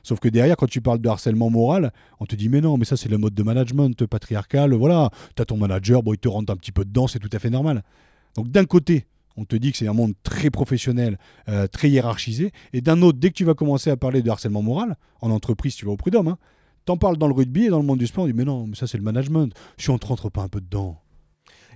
[0.03, 2.85] Sauf que derrière, quand tu parles de harcèlement moral, on te dit mais non, mais
[2.85, 6.51] ça c'est le mode de management patriarcal, voilà, t'as ton manager, bon, il te rentre
[6.51, 7.83] un petit peu dedans, c'est tout à fait normal.
[8.35, 9.05] Donc d'un côté,
[9.37, 11.17] on te dit que c'est un monde très professionnel,
[11.49, 14.61] euh, très hiérarchisé, et d'un autre, dès que tu vas commencer à parler de harcèlement
[14.61, 16.37] moral, en entreprise, tu vas au prud'homme, hein,
[16.85, 18.67] t'en parles dans le rugby et dans le monde du sport, on dit mais non,
[18.67, 21.00] mais ça c'est le management, si on ne rentre pas un peu dedans.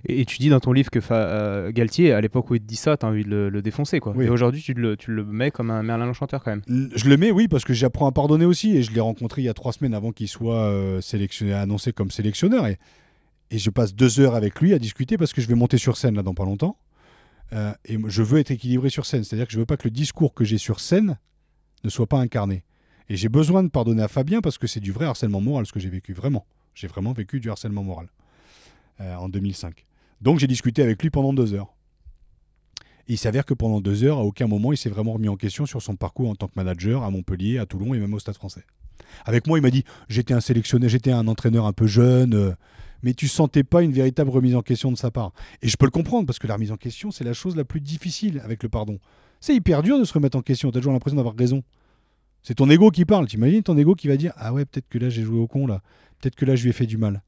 [0.04, 2.76] Et, tu dis dans ton livre que euh, Galtier, à l'époque où il te dit
[2.76, 3.98] ça, tu as envie de le, défoncer.
[4.00, 4.14] Quoi.
[4.22, 6.62] Et aujourd'hui, tu le, tu le mets comme un Merlin l'Enchanteur quand même.
[6.94, 8.76] Je le mets, oui, parce que j'apprends à pardonner aussi.
[8.76, 11.92] Et je l'ai rencontré il y a trois semaines avant qu'il soit euh, sélectionné, annoncé
[11.92, 12.66] comme sélectionneur.
[12.66, 12.78] Et,
[13.50, 15.96] et je passe deux heures avec lui à discuter parce que je vais monter sur
[15.96, 16.78] scène là dans pas longtemps.
[17.52, 19.24] Euh, et je veux être équilibré sur scène.
[19.24, 21.18] C'est-à-dire que je veux pas que le discours que j'ai sur scène
[21.84, 22.64] ne soit pas incarné.
[23.08, 25.72] Et j'ai besoin de pardonner à Fabien parce que c'est du vrai harcèlement moral ce
[25.72, 26.44] que j'ai vécu, vraiment.
[26.74, 28.08] J'ai vraiment vécu du harcèlement moral
[29.00, 29.86] en 2005.
[30.20, 31.76] Donc j'ai discuté avec lui pendant deux heures.
[33.08, 35.64] Il s'avère que pendant deux heures, à aucun moment, il s'est vraiment remis en question
[35.64, 38.34] sur son parcours en tant que manager à Montpellier, à Toulon et même au Stade
[38.34, 38.64] français.
[39.24, 42.52] Avec moi, il m'a dit J'étais un sélectionné, j'étais un entraîneur un peu jeune, euh,
[43.02, 45.32] mais tu sentais pas une véritable remise en question de sa part.
[45.62, 47.64] Et je peux le comprendre, parce que la remise en question, c'est la chose la
[47.64, 48.98] plus difficile avec le pardon.
[49.40, 51.62] C'est hyper dur de se remettre en question, tu as toujours l'impression d'avoir raison.
[52.42, 54.98] C'est ton ego qui parle, t'imagines ton ego qui va dire Ah ouais, peut-être que
[54.98, 55.82] là j'ai joué au con, là,
[56.20, 57.22] peut-être que là je lui ai fait du mal.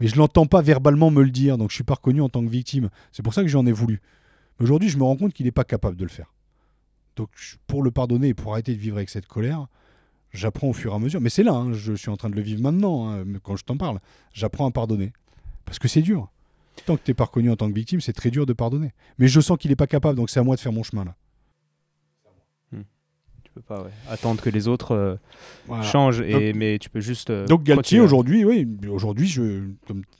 [0.00, 2.42] Mais je l'entends pas verbalement me le dire, donc je suis pas reconnu en tant
[2.42, 2.90] que victime.
[3.12, 4.00] C'est pour ça que j'en ai voulu.
[4.58, 6.32] Mais aujourd'hui, je me rends compte qu'il n'est pas capable de le faire.
[7.16, 7.30] Donc
[7.66, 9.68] pour le pardonner et pour arrêter de vivre avec cette colère,
[10.32, 11.20] j'apprends au fur et à mesure.
[11.20, 13.64] Mais c'est là, hein, je suis en train de le vivre maintenant, hein, quand je
[13.64, 14.00] t'en parle.
[14.32, 15.12] J'apprends à pardonner.
[15.64, 16.28] Parce que c'est dur.
[16.86, 18.92] Tant que tu n'es pas reconnu en tant que victime, c'est très dur de pardonner.
[19.18, 21.04] Mais je sens qu'il n'est pas capable, donc c'est à moi de faire mon chemin
[21.04, 21.14] là
[23.54, 27.30] peux pas attendre que les autres euh, changent, et, mais tu peux juste.
[27.30, 29.62] Euh, donc Galtier, aujourd'hui, oui, aujourd'hui, je,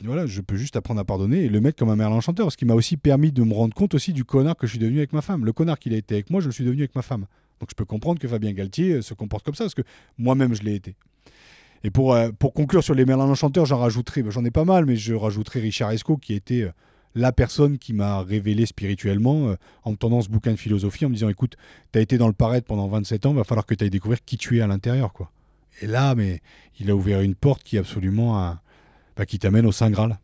[0.03, 2.57] voilà, je peux juste apprendre à pardonner et le mettre comme un merlin chanteur, ce
[2.57, 4.99] qui m'a aussi permis de me rendre compte aussi du connard que je suis devenu
[4.99, 5.45] avec ma femme.
[5.45, 7.26] Le connard qu'il a été avec moi, je le suis devenu avec ma femme.
[7.61, 9.82] Donc je peux comprendre que Fabien Galtier euh, se comporte comme ça, parce que
[10.16, 10.95] moi-même, je l'ai été.
[11.82, 14.97] Et pour, pour conclure sur les Merlin enchanteurs, j'en rajouterai, j'en ai pas mal, mais
[14.97, 16.66] je rajouterai Richard Esco, qui était
[17.14, 21.08] la personne qui m'a révélé spirituellement euh, en me tendant ce bouquin de philosophie en
[21.08, 21.56] me disant écoute,
[21.92, 24.24] tu as été dans le paraître pendant 27 ans, va falloir que tu ailles découvrir
[24.24, 25.12] qui tu es à l'intérieur.
[25.12, 25.30] quoi.
[25.80, 26.40] Et là, mais
[26.78, 28.56] il a ouvert une porte qui est absolument
[29.16, 30.18] bah, qui t'amène au Saint Graal.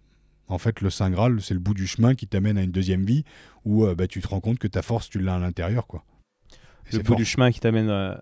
[0.48, 3.04] En fait, le Saint Graal, c'est le bout du chemin qui t'amène à une deuxième
[3.04, 3.24] vie
[3.64, 5.86] où euh, bah, tu te rends compte que ta force, tu l'as à l'intérieur.
[5.86, 6.04] quoi.
[6.92, 8.14] le bout du chemin qui t'amène euh,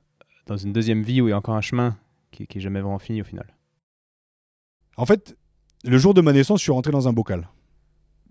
[0.47, 1.97] dans une deuxième vie où il y a encore un chemin
[2.31, 3.47] qui, qui est jamais vraiment fini au final.
[4.97, 5.39] En fait,
[5.85, 7.49] le jour de ma naissance, je suis rentré dans un bocal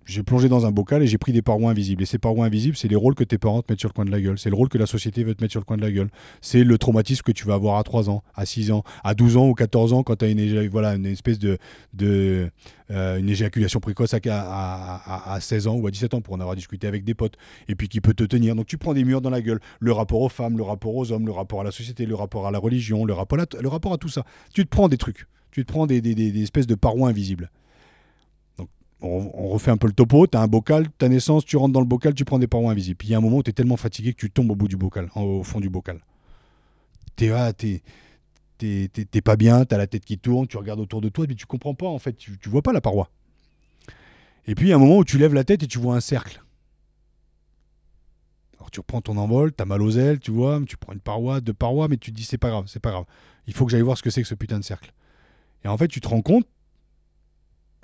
[0.07, 2.01] j'ai plongé dans un bocal et j'ai pris des parois invisibles.
[2.01, 4.05] Et ces parois invisibles, c'est les rôles que tes parents te mettent sur le coin
[4.05, 4.39] de la gueule.
[4.39, 6.09] C'est le rôle que la société veut te mettre sur le coin de la gueule.
[6.41, 9.35] C'est le traumatisme que tu vas avoir à 3 ans, à 6 ans, à 12
[9.35, 10.39] ans ou 14 ans quand tu as une,
[11.05, 11.57] espèce de,
[11.93, 12.49] de
[12.89, 16.55] euh, éjaculation précoce à, à, à, 16 ans ou à 17 ans pour en avoir
[16.55, 17.35] discuté avec des potes
[17.67, 18.55] et puis qui peut te tenir.
[18.55, 19.59] Donc tu prends des murs dans la gueule.
[19.79, 22.47] Le rapport aux femmes, le rapport aux hommes, le rapport à la société, le rapport
[22.47, 24.23] à la religion, le rapport à, le rapport à tout ça.
[24.53, 25.27] Tu te prends des trucs.
[25.51, 27.51] Tu te prends des espèces de parois invisibles
[29.01, 31.81] on, refait un peu le topo, tu as un bocal, ta naissance, tu rentres dans
[31.81, 32.97] le bocal, tu prends des parois invisibles.
[32.97, 34.55] Puis il y a un moment où tu es tellement fatigué que tu tombes au
[34.55, 35.99] bout du bocal, au fond du bocal.
[37.15, 37.31] Tu
[38.57, 41.35] t'es pas bien, tu as la tête qui tourne, tu regardes autour de toi, mais
[41.35, 43.09] tu comprends pas en fait, tu, tu vois pas la paroi.
[44.47, 45.95] Et puis il y a un moment où tu lèves la tête et tu vois
[45.95, 46.41] un cercle.
[48.57, 50.99] Alors tu reprends ton envol, tu as mal aux ailes, tu vois, tu prends une
[50.99, 53.05] paroi, deux parois, mais tu te dis c'est pas grave, c'est pas grave.
[53.45, 54.91] Il faut que j'aille voir ce que c'est que ce putain de cercle.
[55.63, 56.47] Et en fait, tu te rends compte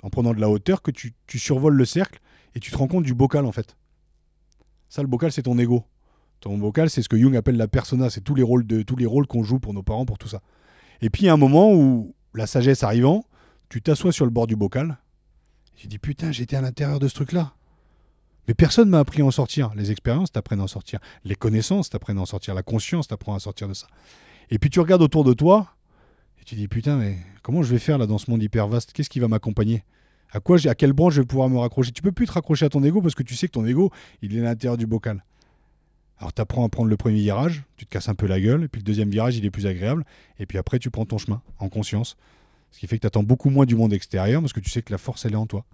[0.04, 2.20] en prenant de la hauteur, que tu, survoles le cercle
[2.54, 3.74] et tu te rends compte du bocal en fait.
[4.90, 5.82] Ça, le bocal, c'est ton ego.
[6.40, 8.96] Ton bocal, c'est ce que Jung appelle la persona, c'est tous les rôles de tous
[8.96, 10.42] les rôles qu'on joue pour nos parents, pour tout ça.
[11.00, 13.24] Et puis il y a un moment où la sagesse arrivant,
[13.70, 14.98] tu t'assois sur le bord du bocal.
[15.74, 17.54] Et tu dis putain, j'étais à l'intérieur de ce truc-là.
[18.46, 19.72] Mais personne m'a appris à en sortir.
[19.74, 21.00] Les expériences t'apprennent à en sortir.
[21.24, 22.54] Les connaissances t'apprennent à en sortir.
[22.54, 23.86] La conscience t'apprend à sortir de ça.
[24.50, 25.74] Et puis tu regardes autour de toi
[26.38, 28.92] et tu dis putain, mais comment je vais faire là dans ce monde hyper vaste
[28.92, 29.82] Qu'est-ce qui va m'accompagner?
[30.32, 31.92] À quoi à quelle branche je vais pouvoir me raccrocher?
[31.92, 33.90] Tu peux plus te raccrocher à ton ego parce que tu sais que ton ego,
[34.22, 35.24] il est à l'intérieur du bocal.
[36.18, 38.64] Alors tu apprends à prendre le premier virage, tu te casses un peu la gueule,
[38.64, 40.04] et puis le deuxième virage, il est plus agréable,
[40.38, 42.16] et puis après tu prends ton chemin en conscience.
[42.70, 44.82] Ce qui fait que tu attends beaucoup moins du monde extérieur parce que tu sais
[44.82, 45.64] que la force, elle est en toi.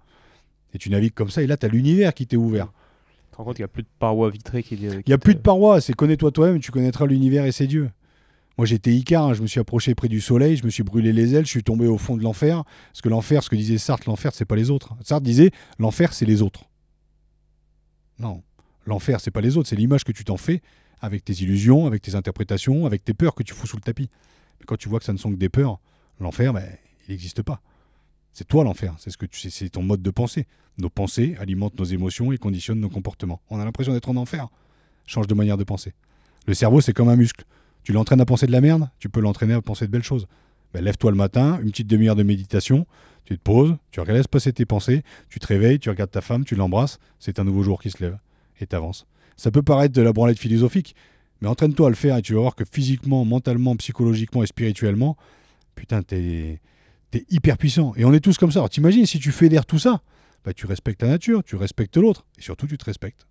[0.73, 2.67] Et tu navigues comme ça, et là, tu as l'univers qui t'est ouvert.
[2.67, 4.75] Tu te rends compte qu'il n'y a plus de parois vitrées qui.
[4.75, 7.89] Il n'y a plus de parois, c'est connais-toi toi-même, tu connaîtras l'univers et ses dieux.
[8.57, 11.13] Moi, j'étais Icar, hein, je me suis approché près du soleil, je me suis brûlé
[11.13, 12.63] les ailes, je suis tombé au fond de l'enfer.
[12.91, 14.95] Parce que l'enfer, ce que disait Sartre, l'enfer, c'est pas les autres.
[15.03, 16.65] Sartre disait, l'enfer, c'est les autres.
[18.19, 18.43] Non,
[18.85, 20.61] l'enfer, c'est pas les autres, c'est l'image que tu t'en fais
[21.01, 24.09] avec tes illusions, avec tes interprétations, avec tes peurs que tu fous sous le tapis.
[24.59, 25.79] Mais quand tu vois que ça ne sont que des peurs,
[26.19, 26.67] l'enfer, ben,
[27.07, 27.61] il n'existe pas.
[28.33, 30.47] C'est toi l'enfer, c'est ce que tu c'est ton mode de pensée.
[30.77, 33.41] Nos pensées alimentent nos émotions et conditionnent nos comportements.
[33.49, 34.47] On a l'impression d'être en enfer.
[35.05, 35.93] Change de manière de penser.
[36.45, 37.43] Le cerveau, c'est comme un muscle.
[37.83, 40.27] Tu l'entraînes à penser de la merde, tu peux l'entraîner à penser de belles choses.
[40.73, 42.85] Ben, lève-toi le matin, une petite demi-heure de méditation,
[43.25, 46.45] tu te poses, tu laisses passer tes pensées, tu te réveilles, tu regardes ta femme,
[46.45, 48.17] tu l'embrasses, c'est un nouveau jour qui se lève
[48.59, 49.05] et t'avances.
[49.35, 50.95] Ça peut paraître de la branlette philosophique,
[51.41, 55.17] mais entraîne-toi à le faire et tu vas voir que physiquement, mentalement, psychologiquement et spirituellement,
[55.75, 56.59] putain, t'es
[57.13, 57.93] es hyper puissant.
[57.97, 58.59] Et on est tous comme ça.
[58.59, 60.01] Alors t'imagines, si tu fédères tout ça,
[60.45, 63.27] bah, tu respectes ta nature, tu respectes l'autre, et surtout tu te respectes.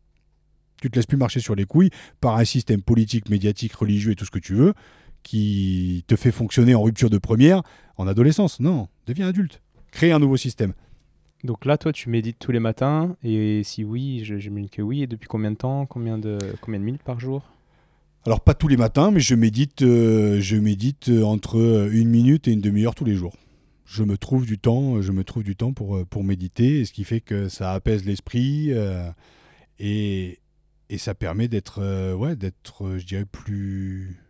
[0.80, 4.16] Tu te laisses plus marcher sur les couilles par un système politique, médiatique, religieux et
[4.16, 4.74] tout ce que tu veux,
[5.22, 7.62] qui te fait fonctionner en rupture de première
[7.96, 8.60] en adolescence.
[8.60, 9.60] Non, deviens adulte.
[9.92, 10.72] Crée un nouveau système.
[11.44, 15.02] Donc là, toi, tu médites tous les matins, et si oui, je j'imagine que oui.
[15.02, 17.42] Et depuis combien de temps Combien de, combien de minutes par jour?
[18.26, 22.52] Alors, pas tous les matins, mais je médite, euh, je médite entre une minute et
[22.52, 23.34] une demi-heure tous les jours
[23.90, 27.02] je me trouve du temps, je me trouve du temps pour, pour méditer, ce qui
[27.02, 29.10] fait que ça apaise l'esprit euh,
[29.80, 30.38] et,
[30.90, 34.20] et, ça permet d'être, euh, ouais, d'être, je dirais, plus,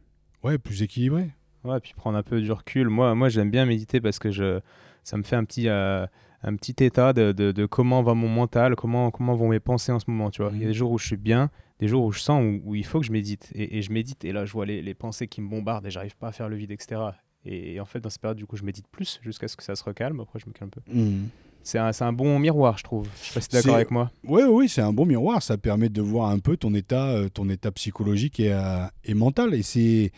[0.45, 1.31] ouais, plus équilibré.
[1.65, 2.89] Ouais, puis prendre un peu du recul.
[2.89, 4.61] Moi, moi j'aime bien méditer parce que je,
[5.05, 6.07] ça me fait un petit, euh,
[6.43, 9.99] un petit état de, de, comment va mon mental, comment, comment vont mes pensées en
[9.99, 10.31] ce moment.
[10.31, 10.53] Tu vois.
[10.55, 11.51] Il y a des jours où je suis bien,
[11.81, 13.51] des jours où je sens où, il faut que je médite.
[13.55, 15.91] Et, et, je médite, et là, je vois les, les pensées qui me bombardent et
[15.91, 17.11] j'arrive pas à faire le vide, etc.
[17.45, 19.75] Et, en fait, dans cette période, du coup, je médite plus jusqu'à ce que ça
[19.75, 20.21] se recalme.
[20.21, 20.93] Après, je me calme un peu.
[20.93, 21.29] Hmm.
[21.63, 23.09] C'est un, un, bon miroir, je trouve.
[23.23, 24.11] Je sais pas si tu es d'accord avec moi.
[24.25, 25.43] Oui, oui, c'est un bon miroir.
[25.43, 29.15] Ça permet de voir un peu ton état, euh, ton état psychologique et, euh, et
[29.15, 29.55] mental.
[29.55, 30.13] Et c'est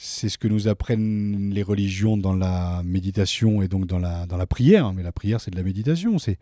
[0.00, 4.36] c'est ce que nous apprennent les religions dans la méditation et donc dans la, dans
[4.36, 4.92] la prière.
[4.92, 6.18] Mais la prière, c'est de la méditation.
[6.20, 6.38] C'est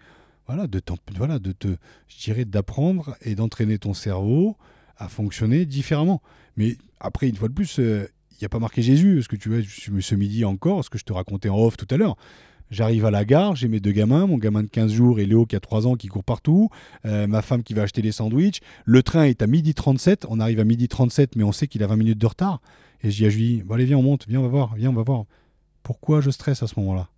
[0.46, 0.80] voilà, de,
[1.16, 1.68] voilà, de te,
[2.06, 4.56] je dirais, d'apprendre et d'entraîner ton cerveau
[4.98, 6.22] à fonctionner différemment.
[6.56, 9.36] Mais après, une fois de plus, euh, il n'y a pas marqué Jésus, ce que
[9.36, 9.62] tu vois,
[10.00, 12.16] ce midi encore, ce que je te racontais en off tout à l'heure.
[12.70, 15.46] J'arrive à la gare, j'ai mes deux gamins, mon gamin de 15 jours et Léo
[15.46, 16.68] qui a 3 ans qui court partout,
[17.04, 18.60] euh, ma femme qui va acheter des sandwichs.
[18.84, 21.82] Le train est à midi 37, on arrive à midi 37 mais on sait qu'il
[21.84, 22.60] a 20 minutes de retard.
[23.02, 24.90] Et je dis à Julie, bon allez viens on monte, viens on va voir, viens
[24.90, 25.24] on va voir.
[25.84, 27.08] Pourquoi je stresse à ce moment-là?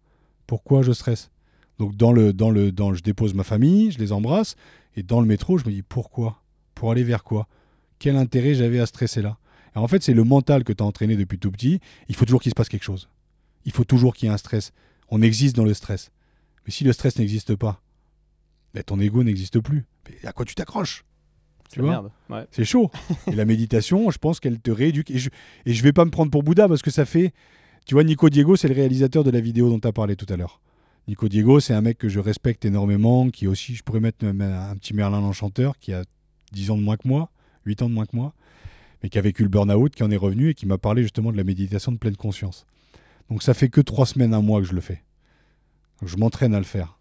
[0.46, 1.30] Pourquoi je stresse?
[1.78, 4.55] Donc dans le, dans le, dans, je dépose ma famille, je les embrasse,
[4.96, 6.42] et dans le métro je me dis pourquoi?
[6.74, 7.49] Pour aller vers quoi?
[7.99, 9.38] Quel intérêt j'avais à stresser là?
[9.74, 11.80] En fait, c'est le mental que tu as entraîné depuis tout petit.
[12.09, 13.09] Il faut toujours qu'il se passe quelque chose.
[13.64, 14.72] Il faut toujours qu'il y ait un stress.
[15.11, 16.11] On existe dans le stress.
[16.65, 17.81] Mais si le stress n'existe pas,
[18.75, 19.87] ben, ton ego n'existe plus.
[20.25, 21.05] à quoi tu t'accroches?
[21.71, 22.11] Tu vois?
[22.51, 22.91] C'est chaud.
[23.27, 25.11] et la méditation, je pense qu'elle te rééduque.
[25.11, 25.31] Et je,
[25.67, 27.33] et je vais pas me prendre pour Bouddha parce que ça fait.
[27.87, 30.27] Tu vois, Nico Diego, c'est le réalisateur de la vidéo dont tu as parlé tout
[30.29, 30.61] à l'heure.
[31.09, 34.77] Nico Diego, c'est un mec que je respecte énormément, qui aussi, je pourrais mettre un
[34.77, 36.05] petit Merlin l'Enchanteur, qui a
[36.53, 37.31] 10 ans de moins que moi,
[37.65, 38.35] 8 ans de moins que moi
[39.03, 41.33] mais qui a vécu le burn-out, qui en est revenu et qui m'a parlé justement
[41.33, 42.67] de la méditation de pleine conscience.
[43.31, 45.03] Donc ça fait que trois semaines, un mois que je le fais.
[46.03, 46.99] je m'entraîne à le faire.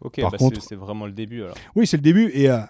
[0.00, 1.56] Ok, Par bah, contre, c'est vraiment le début alors.
[1.74, 2.30] Oui, c'est le début.
[2.34, 2.60] Et euh,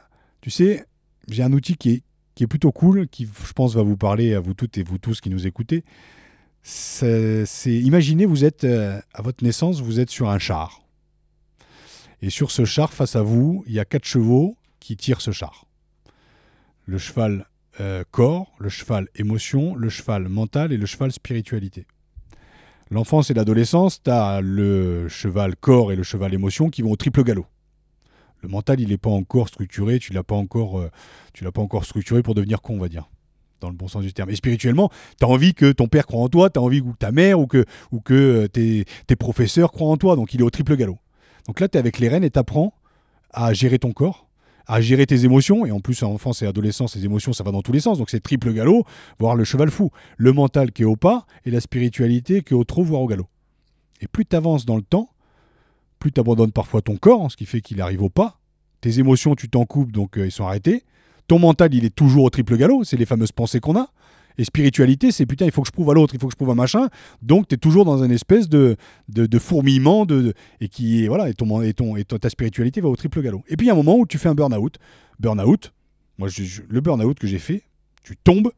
[0.40, 0.86] tu sais,
[1.28, 2.02] j'ai un outil qui est,
[2.34, 4.98] qui est plutôt cool, qui je pense va vous parler à vous toutes et vous
[4.98, 5.84] tous qui nous écoutez.
[6.62, 10.82] C'est, imaginez, vous êtes euh, à votre naissance, vous êtes sur un char.
[12.22, 15.30] Et sur ce char, face à vous, il y a quatre chevaux qui tirent ce
[15.30, 15.66] char.
[16.84, 17.46] Le cheval
[17.80, 21.86] euh, corps, le cheval émotion, le cheval mental et le cheval spiritualité.
[22.90, 26.96] L'enfance et l'adolescence, tu as le cheval corps et le cheval émotion qui vont au
[26.96, 27.46] triple galop.
[28.42, 30.90] Le mental, il n'est pas encore structuré, tu l'as pas encore, euh,
[31.32, 33.08] tu l'as pas encore structuré pour devenir con, on va dire,
[33.60, 34.30] dans le bon sens du terme.
[34.30, 36.90] Et spirituellement, tu as envie que ton père croit en toi, tu as envie que
[36.96, 40.40] ta mère ou que, ou que euh, tes, tes professeurs croient en toi, donc il
[40.40, 40.98] est au triple galop.
[41.48, 42.72] Donc là, tu es avec les rênes et tu apprends
[43.30, 44.25] à gérer ton corps,
[44.66, 45.66] à gérer tes émotions.
[45.66, 47.98] Et en plus, en enfance et adolescence, les émotions, ça va dans tous les sens.
[47.98, 48.84] Donc c'est triple galop,
[49.18, 49.90] voire le cheval fou.
[50.16, 53.06] Le mental qui est au pas et la spiritualité qui est au trot, voire au
[53.06, 53.26] galop.
[54.00, 55.10] Et plus tu avances dans le temps,
[55.98, 58.38] plus tu abandonnes parfois ton corps, ce qui fait qu'il arrive au pas.
[58.80, 60.84] Tes émotions, tu t'en coupes, donc euh, ils sont arrêtés.
[61.28, 62.84] Ton mental, il est toujours au triple galop.
[62.84, 63.90] C'est les fameuses pensées qu'on a.
[64.38, 66.36] Et spiritualité, c'est putain, il faut que je prouve à l'autre, il faut que je
[66.36, 66.88] prouve à machin.
[67.22, 68.76] Donc, tu es toujours dans une espèce de,
[69.08, 72.96] de, fourmillement de, et qui voilà, et, ton, et, ton, et ta spiritualité va au
[72.96, 73.42] triple galop.
[73.48, 74.78] Et puis, il y a un moment où tu fais un burn-out.
[75.18, 75.72] Burn-out,
[76.18, 77.62] moi, je, le burn-out que j'ai fait,
[78.02, 78.50] tu tombes,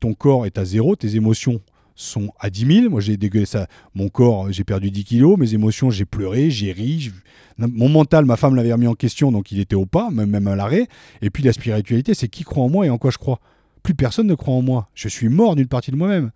[0.00, 1.60] ton corps est à zéro, tes émotions
[1.94, 2.90] sont à 10 000.
[2.90, 3.66] Moi, j'ai dégueulé ça.
[3.94, 5.38] Mon corps, j'ai perdu 10 kilos.
[5.38, 7.10] Mes émotions, j'ai pleuré, j'ai ri.
[7.58, 10.48] Mon mental, ma femme l'avait remis en question, donc il était au pas, même, même
[10.48, 10.88] à l'arrêt.
[11.20, 13.40] Et puis la spiritualité, c'est qui croit en moi et en quoi je crois
[13.82, 14.88] plus personne ne croit en moi.
[14.94, 16.30] Je suis mort d'une partie de moi-même.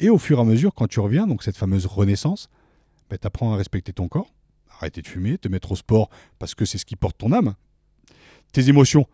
[0.00, 2.48] Et au fur et à mesure, quand tu reviens, donc cette fameuse renaissance,
[3.10, 4.34] ben, tu apprends à respecter ton corps,
[4.78, 7.54] arrêter de fumer, te mettre au sport parce que c'est ce qui porte ton âme.
[8.52, 9.06] Tes émotions,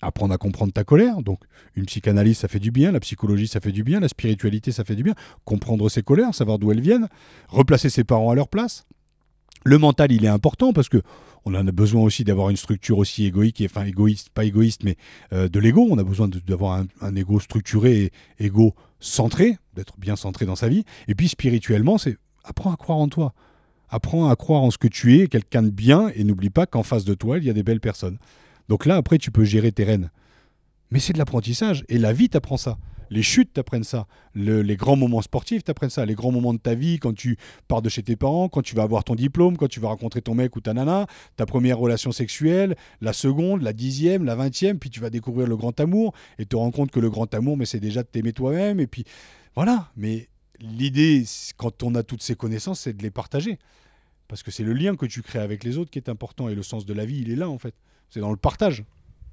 [0.00, 1.22] apprendre à comprendre ta colère.
[1.22, 1.40] Donc,
[1.74, 4.84] une psychanalyse, ça fait du bien, la psychologie, ça fait du bien, la spiritualité, ça
[4.84, 5.14] fait du bien.
[5.44, 7.08] Comprendre ses colères, savoir d'où elles viennent,
[7.48, 8.86] replacer ses parents à leur place,
[9.64, 11.02] Le mental, il est important parce que
[11.46, 14.96] on a besoin aussi d'avoir une structure aussi égoïque, enfin égoïste, pas égoïste, mais
[15.32, 15.86] euh, de l'ego.
[15.90, 20.56] On a besoin d'avoir un, un, ego structuré et ego centré, d'être bien centré dans
[20.56, 20.84] sa vie.
[21.06, 23.34] Et puis spirituellement, c'est apprends à croire en toi.
[23.90, 26.82] Apprends à croire en ce que tu es, quelqu'un de bien, et n'oublie pas qu'en
[26.82, 28.18] face de toi, il y a des belles personnes.
[28.68, 30.10] Donc là, après, tu peux gérer tes rênes.
[30.90, 32.78] Mais c'est de l'apprentissage, et la vie t'apprend ça.
[33.10, 34.06] Les chutes t'apprennent ça.
[34.34, 36.04] les grands moments sportifs t'apprennent ça.
[36.06, 37.36] Les grands moments de ta vie, quand tu
[37.68, 40.22] pars de chez tes parents, quand tu vas avoir ton diplôme, quand tu vas rencontrer
[40.22, 44.78] ton mec ou ta nana, ta première relation sexuelle, la seconde, la dixième, la vingtième,
[44.78, 47.56] puis tu vas découvrir le grand amour et te rends compte que le grand amour,
[47.56, 48.80] mais c'est déjà de t'aimer toi-même.
[48.80, 49.04] Et puis
[49.54, 49.90] voilà.
[49.96, 50.28] Mais
[50.60, 51.24] l'idée,
[51.56, 53.58] quand on a toutes ces connaissances, c'est de les partager.
[54.28, 56.48] Parce que c'est le lien que tu crées avec les autres qui est important.
[56.48, 57.74] Et le sens de la vie, il est là, en fait.
[58.10, 58.84] C'est dans le partage.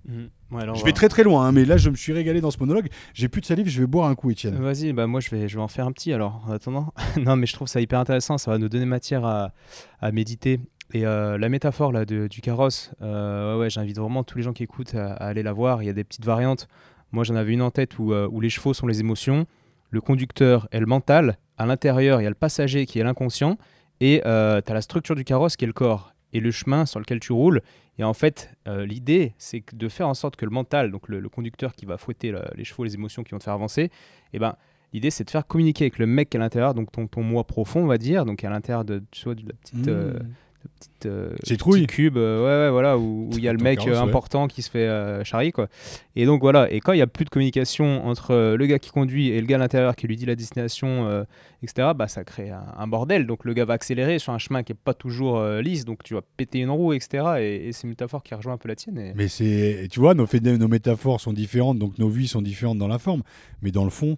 [0.05, 0.29] Mhm.
[0.75, 2.89] je vais très très loin, hein, mais là je me suis régalé dans ce monologue.
[3.13, 4.55] J'ai plus de salive, je vais boire un coup, Étienne.
[4.55, 6.93] Vas-y, bah moi je vais, je vais en faire un petit alors en attendant.
[7.17, 9.53] non, mais je trouve ça hyper intéressant, ça va nous donner matière à,
[9.99, 10.59] à méditer.
[10.93, 14.53] Et euh, la métaphore là, de, du carrosse, euh, ouais, j'invite vraiment tous les gens
[14.53, 15.83] qui écoutent à, aller la voir.
[15.83, 16.67] Il y a des petites variantes.
[17.11, 19.45] Moi j'en avais une en tête où, euh, où les chevaux sont les émotions,
[19.89, 23.57] le conducteur est le mental, à l'intérieur il y a le passager qui est l'inconscient,
[23.99, 26.99] et tu as la structure du carrosse qui est le corps et le chemin sur
[26.99, 27.61] lequel tu roules.
[28.01, 31.29] Et en fait, euh, l'idée, c'est de faire en sorte que le mental, donc le,
[31.29, 33.91] conducteur qui va fouetter les chevaux, les émotions qui vont te faire avancer,
[34.33, 34.55] eh ben,
[34.91, 37.83] l'idée, c'est de faire communiquer avec le mec à l'intérieur, donc ton, ton moi profond,
[37.83, 39.87] on va dire, donc à l'intérieur de, de la petite.
[39.87, 40.17] Euh,
[40.63, 43.85] mmh petite euh, petit cube euh, ouais, ouais, voilà où il y a le mec
[43.87, 45.67] euh, important qui se fait euh, charrier quoi.
[46.15, 46.71] Et donc voilà.
[46.71, 49.47] Et quand il y a plus de communication entre le gars qui conduit et le
[49.47, 51.25] gars à l'intérieur qui lui dit la destination
[51.63, 53.25] etc bah ça crée un, bordel.
[53.25, 55.85] Donc le gars va accélérer sur un chemin qui est pas toujours lisse.
[55.85, 58.67] Donc tu vas péter une roue etc et, c'est une métaphore qui rejoint un peu
[58.67, 62.41] la tienne mais c'est tu vois nos, nos métaphores sont différentes donc nos vies sont
[62.41, 63.23] différentes dans la forme.
[63.61, 64.17] Mais dans le fond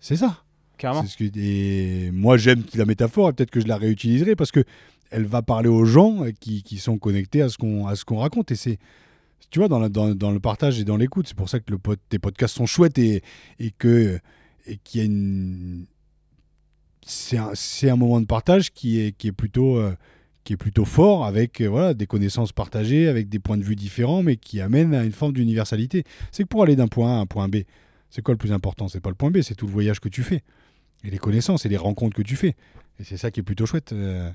[0.00, 0.42] c'est ça.
[0.78, 1.04] Carrément.
[1.04, 4.64] Ce que, et moi j'aime la métaphore et peut-être que je la réutiliserai parce que
[5.10, 8.50] elle va parler aux gens qui, qui sont connectés à ce qu'on raconte.
[8.50, 8.78] Et c'est,
[9.50, 11.78] tu vois, dans, dans, dans, le partage et dans l'écoute, c'est pour ça que le,
[12.08, 13.22] tes podcasts sont chouettes et,
[13.58, 14.18] et que
[14.66, 15.86] et qu'il y a une.
[17.06, 17.52] C'est un,
[17.82, 19.78] un, moment de partage qui est, qui est plutôt.
[19.78, 19.94] Euh,
[20.44, 23.76] qui est plutôt fort avec euh, voilà, des connaissances partagées, avec des points de vue
[23.76, 26.04] différents, mais qui amène à une forme d'universalité.
[26.32, 27.56] C'est que pour aller d'un point A à un point B,
[28.08, 28.88] c'est quoi le plus important?
[28.88, 30.42] C'est pas le point B, c'est tout le voyage que tu fais,
[31.04, 32.56] et les connaissances et les rencontres que tu fais.
[32.98, 33.92] Et c'est ça qui est plutôt chouette.
[33.92, 34.30] Euh,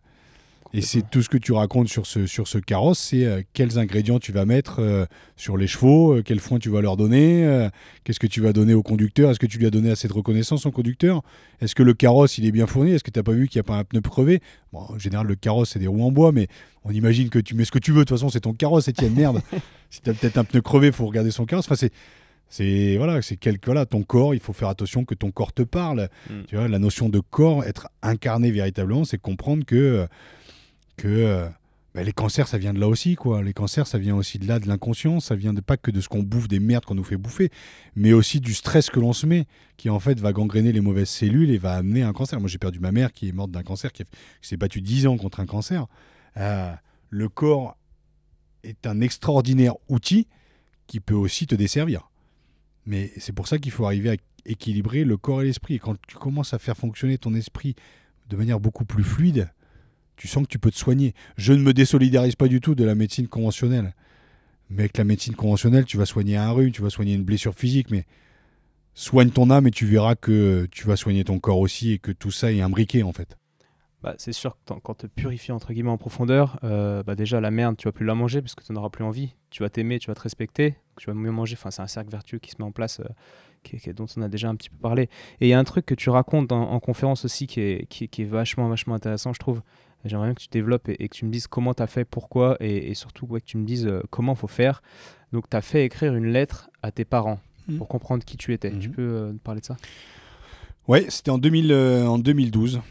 [0.75, 3.77] et c'est tout ce que tu racontes sur ce, sur ce carrosse, c'est euh, quels
[3.77, 5.05] ingrédients tu vas mettre euh,
[5.37, 7.69] sur les chevaux, euh, quel foin tu vas leur donner,
[8.03, 10.13] qu'est-ce que tu vas donner au conducteur, est-ce que tu lui as donné assez de
[10.13, 11.21] reconnaissance au conducteur,
[11.61, 13.59] est-ce que le carrosse il est bien fourni, est-ce que tu n'as pas vu qu'il
[13.59, 14.41] n'y a pas un pneu crevé?
[14.71, 16.47] Bon, En général le carrosse c'est des roues en bois, mais
[16.85, 18.89] on imagine que tu mets ce que tu veux, de toute façon c'est ton carrosse,
[18.89, 19.41] Etienne, merde.
[19.91, 21.65] si tu as peut-être un pneu crevé, il faut regarder son carrosse.
[21.65, 21.93] Enfin, c'est
[22.49, 25.63] c'est voilà, c'est quelque voilà, ton corps, il faut faire attention que ton corps te
[25.63, 26.09] parle.
[26.29, 26.33] Mm.
[26.47, 30.07] Tu vois, la notion de corps, être incarné véritablement, c'est comprendre que
[30.97, 31.47] que euh,
[31.93, 33.43] bah, les cancers, ça vient de là aussi, quoi.
[33.43, 35.19] Les cancers, ça vient aussi de là, de l'inconscient.
[35.19, 37.51] Ça vient de, pas que de ce qu'on bouffe, des merdes qu'on nous fait bouffer,
[37.95, 39.45] mais aussi du stress que l'on se met,
[39.77, 42.39] qui en fait va gangréner les mauvaises cellules et va amener un cancer.
[42.39, 44.03] Moi, j'ai perdu ma mère qui est morte d'un cancer, qui,
[44.41, 45.85] s'est battue 10 ans contre un cancer.
[46.37, 46.73] Euh,
[47.09, 47.77] le corps
[48.63, 50.27] est un extraordinaire outil
[50.87, 52.09] qui peut aussi te desservir.
[52.85, 54.15] Mais c'est pour ça qu'il faut arriver à
[54.45, 55.75] équilibrer le corps et l'esprit.
[55.75, 57.75] Et quand tu commences à faire fonctionner ton esprit
[58.29, 59.49] de manière beaucoup plus fluide,
[60.23, 61.13] tu sens que tu peux te soigner.
[61.35, 63.93] Je ne me désolidarise pas du tout de la médecine conventionnelle.
[64.69, 67.53] Mais avec la médecine conventionnelle, tu vas soigner un rhume, tu vas soigner une blessure
[67.53, 68.05] physique, mais
[68.93, 72.13] soigne ton âme et tu verras que tu vas soigner ton corps aussi et que
[72.13, 73.35] tout ça est imbriqué en fait.
[74.01, 77.51] Bah, c'est sûr que quand tu purifies entre guillemets en profondeur, euh, bah déjà la
[77.51, 79.35] merde, tu vas plus la manger parce que tu n'en auras plus envie.
[79.49, 81.57] Tu vas t'aimer, tu vas te respecter, tu vas mieux manger.
[81.59, 84.47] Enfin, c'est un cercle vertueux qui se met en place, euh, dont on a déjà
[84.47, 85.03] un petit peu parlé.
[85.41, 88.09] Et il y a un truc que tu racontes en, conférence aussi qui est, qui,
[88.09, 89.61] qui est vachement, vachement intéressant, je trouve.
[90.05, 92.57] J'aimerais bien que tu développes et, que tu me dises comment tu as fait, pourquoi,
[92.59, 94.81] et, surtout que tu me dises euh, comment il faut faire.
[95.31, 97.77] Donc, tu as fait écrire une lettre à tes parents mmh.
[97.77, 98.71] pour comprendre qui tu étais.
[98.71, 98.91] Tu mmh.
[98.91, 99.77] peux euh, parler de ça?
[100.87, 102.81] Ouais, c'était en, 2000, euh, en 2012.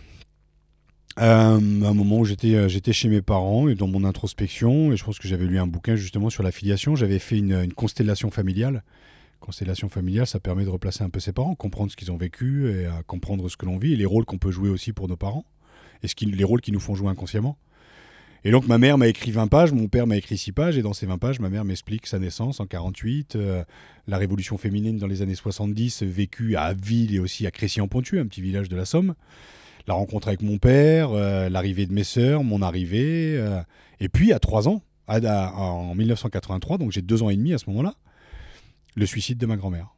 [1.18, 5.18] un moment où j'étais j'étais chez mes parents et dans mon introspection, et je pense
[5.18, 8.82] que j'avais lu un bouquin justement sur la filiation, j'avais fait une, une, constellation familiale.
[9.40, 12.70] Constellation familiale, ça permet de replacer un peu ses parents, comprendre ce qu'ils ont vécu
[12.70, 15.08] et à comprendre ce que l'on vit et les rôles qu'on peut jouer aussi pour
[15.08, 15.44] nos parents
[16.02, 17.56] et les rôles qui nous font jouer inconsciemment.
[18.44, 20.82] Et donc ma mère m'a écrit 20 pages, mon père m'a écrit 6 pages, et
[20.82, 23.62] dans ces 20 pages, ma mère m'explique sa naissance en 48, euh,
[24.08, 28.26] la révolution féminine dans les années 70, vécue à Abbeville et aussi à Crécy-en-Ponthieu, un
[28.26, 29.14] petit village de la Somme,
[29.86, 33.60] la rencontre avec mon père, euh, l'arrivée de mes sœurs, mon arrivée, euh,
[34.00, 37.70] et puis à 3 ans, en 1983, donc j'ai 2 ans et demi à ce
[37.70, 37.94] moment-là,
[38.96, 39.94] le suicide de ma grand-mère.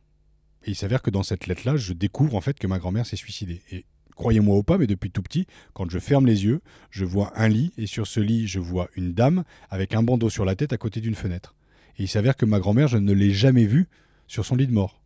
[0.64, 3.16] Et il s'avère que dans cette lettre-là, je découvre en fait que ma grand-mère s'est
[3.16, 3.62] suicidée.
[3.70, 6.60] Et croyez-moi ou pas, mais depuis tout petit, quand je ferme les yeux,
[6.90, 10.30] je vois un lit, et sur ce lit, je vois une dame avec un bandeau
[10.30, 11.54] sur la tête à côté d'une fenêtre.
[11.98, 13.88] Et il s'avère que ma grand-mère, je ne l'ai jamais vue
[14.26, 15.00] sur son lit de mort.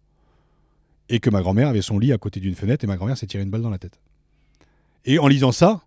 [1.09, 3.27] Et que ma grand-mère avait son lit à côté d'une fenêtre, et ma grand-mère s'est
[3.27, 4.01] tiré une balle dans la tête.
[5.05, 5.83] Et en lisant ça,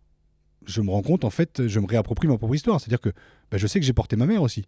[0.65, 2.80] je me rends compte, en fait, je me réapproprie ma propre histoire.
[2.80, 3.10] C'est-à-dire que
[3.52, 4.65] ben, je sais que j'ai porté ma mère aussi.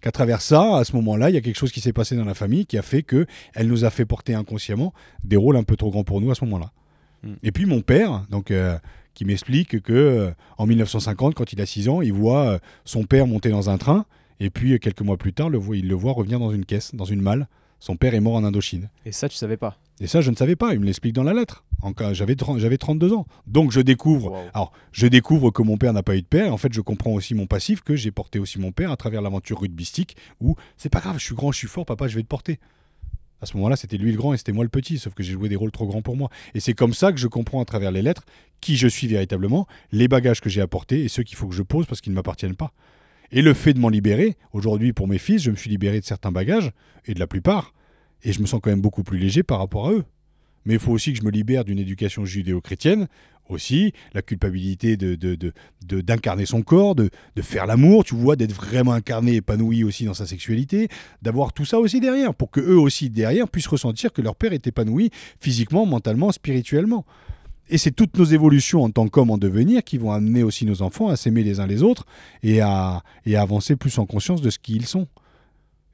[0.00, 2.24] Qu'à travers ça, à ce moment-là, il y a quelque chose qui s'est passé dans
[2.24, 5.62] la famille qui a fait que elle nous a fait porter inconsciemment des rôles un
[5.62, 6.72] peu trop grands pour nous à ce moment-là.
[7.24, 7.34] Mm.
[7.42, 8.78] Et puis mon père, donc, euh,
[9.14, 13.04] qui m'explique que euh, en 1950, quand il a 6 ans, il voit euh, son
[13.04, 14.06] père monter dans un train,
[14.40, 17.04] et puis quelques mois plus tard, le il le voit revenir dans une caisse, dans
[17.04, 17.48] une malle.
[17.80, 18.88] Son père est mort en Indochine.
[19.04, 20.72] Et ça, tu savais pas Et ça, je ne savais pas.
[20.72, 21.64] Il me l'explique dans la lettre.
[22.12, 23.26] J'avais 32 ans.
[23.46, 26.52] Donc je découvre, alors je découvre que mon père n'a pas eu de père.
[26.52, 29.20] En fait, je comprends aussi mon passif que j'ai porté aussi mon père à travers
[29.20, 32.22] l'aventure rugbystique où c'est pas grave, je suis grand, je suis fort, papa, je vais
[32.22, 32.58] te porter.
[33.44, 35.34] À ce moment-là, c'était lui le grand et c'était moi le petit, sauf que j'ai
[35.34, 36.30] joué des rôles trop grands pour moi.
[36.54, 38.24] Et c'est comme ça que je comprends à travers les lettres
[38.62, 41.62] qui je suis véritablement, les bagages que j'ai apportés et ceux qu'il faut que je
[41.62, 42.72] pose parce qu'ils ne m'appartiennent pas.
[43.32, 46.06] Et le fait de m'en libérer, aujourd'hui pour mes fils, je me suis libéré de
[46.06, 46.70] certains bagages,
[47.04, 47.74] et de la plupart,
[48.22, 50.04] et je me sens quand même beaucoup plus léger par rapport à eux.
[50.64, 53.08] Mais il faut aussi que je me libère d'une éducation judéo-chrétienne,
[53.48, 55.16] aussi, la culpabilité de,
[55.82, 57.10] d'incarner son corps, de,
[57.42, 60.88] faire l'amour, tu vois, d'être vraiment incarné, épanoui aussi dans sa sexualité,
[61.22, 64.52] d'avoir tout ça aussi derrière, pour que eux aussi derrière puissent ressentir que leur père
[64.52, 65.10] est épanoui
[65.40, 67.04] physiquement, mentalement, spirituellement.
[67.70, 70.82] Et c'est toutes nos évolutions en tant qu'hommes en devenir qui vont amener aussi nos
[70.82, 72.04] enfants à s'aimer les uns les autres
[72.42, 75.08] et à, et à avancer plus en conscience de ce qu'ils sont.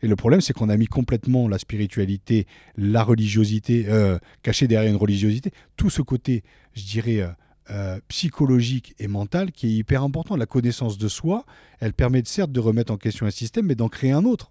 [0.02, 2.46] Et le problème, c'est qu'on a mis complètement la spiritualité,
[2.76, 6.42] la religiosité, euh, cachée derrière une religiosité, tout ce côté,
[6.74, 7.28] je dirais, euh,
[7.70, 10.36] euh, psychologique et mental qui est hyper important.
[10.36, 11.44] La connaissance de soi,
[11.78, 14.50] elle permet certes de remettre en question un système, mais d'en créer un autre.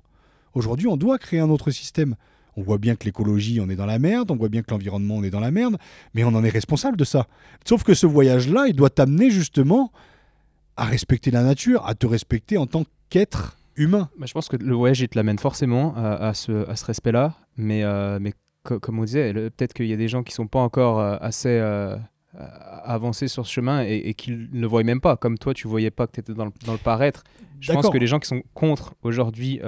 [0.54, 2.16] Aujourd'hui, on doit créer un autre système.
[2.56, 5.16] On voit bien que l'écologie, on est dans la merde, on voit bien que l'environnement,
[5.16, 5.78] on est dans la merde,
[6.14, 7.28] mais on en est responsable de ça.
[7.66, 9.92] Sauf que ce voyage-là, il doit t'amener justement
[10.78, 14.10] à respecter la nature, à te respecter en tant qu'être humain.
[14.18, 17.36] Bah, je pense que le voyage, il te l'amène forcément à, ce, respect-là.
[17.58, 18.34] Mais, euh, mais
[18.64, 21.18] comme on disait, peut-être qu'il y a des gens qui ne sont pas encore euh,
[21.22, 21.96] assez euh,
[22.84, 25.18] avancés sur ce chemin et, qui ne le voient même pas.
[25.18, 27.24] Comme toi, tu ne voyais pas que tu étais dans le, paraître.
[27.60, 29.60] Je pense que les gens qui sont contre aujourd'hui,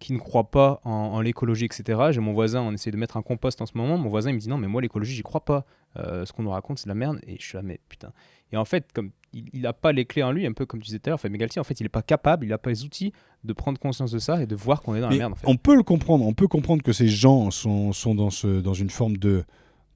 [0.00, 2.08] qui ne croient pas en, l'écologie, etc.
[2.10, 3.98] J'ai mon voisin, on essaie de mettre un compost en ce moment.
[3.98, 5.64] Mon voisin, il me dit non, mais moi, l'écologie, j'y crois pas.
[5.96, 7.20] Ce qu'on nous raconte, c'est de la merde.
[7.26, 8.12] Et je suis là, mais putain.
[8.52, 10.86] Et en fait, comme il n'a pas les clés en lui, un peu comme tu
[10.86, 12.84] disais tout à l'heure, fait en fait, il n'est pas capable, il n'a pas les
[12.84, 13.12] outils
[13.42, 15.34] de prendre conscience de ça et de voir qu'on est dans la merde.
[15.44, 18.74] On peut le comprendre, on peut comprendre que ces gens sont, sont dans, ce, dans
[18.74, 19.44] une forme de,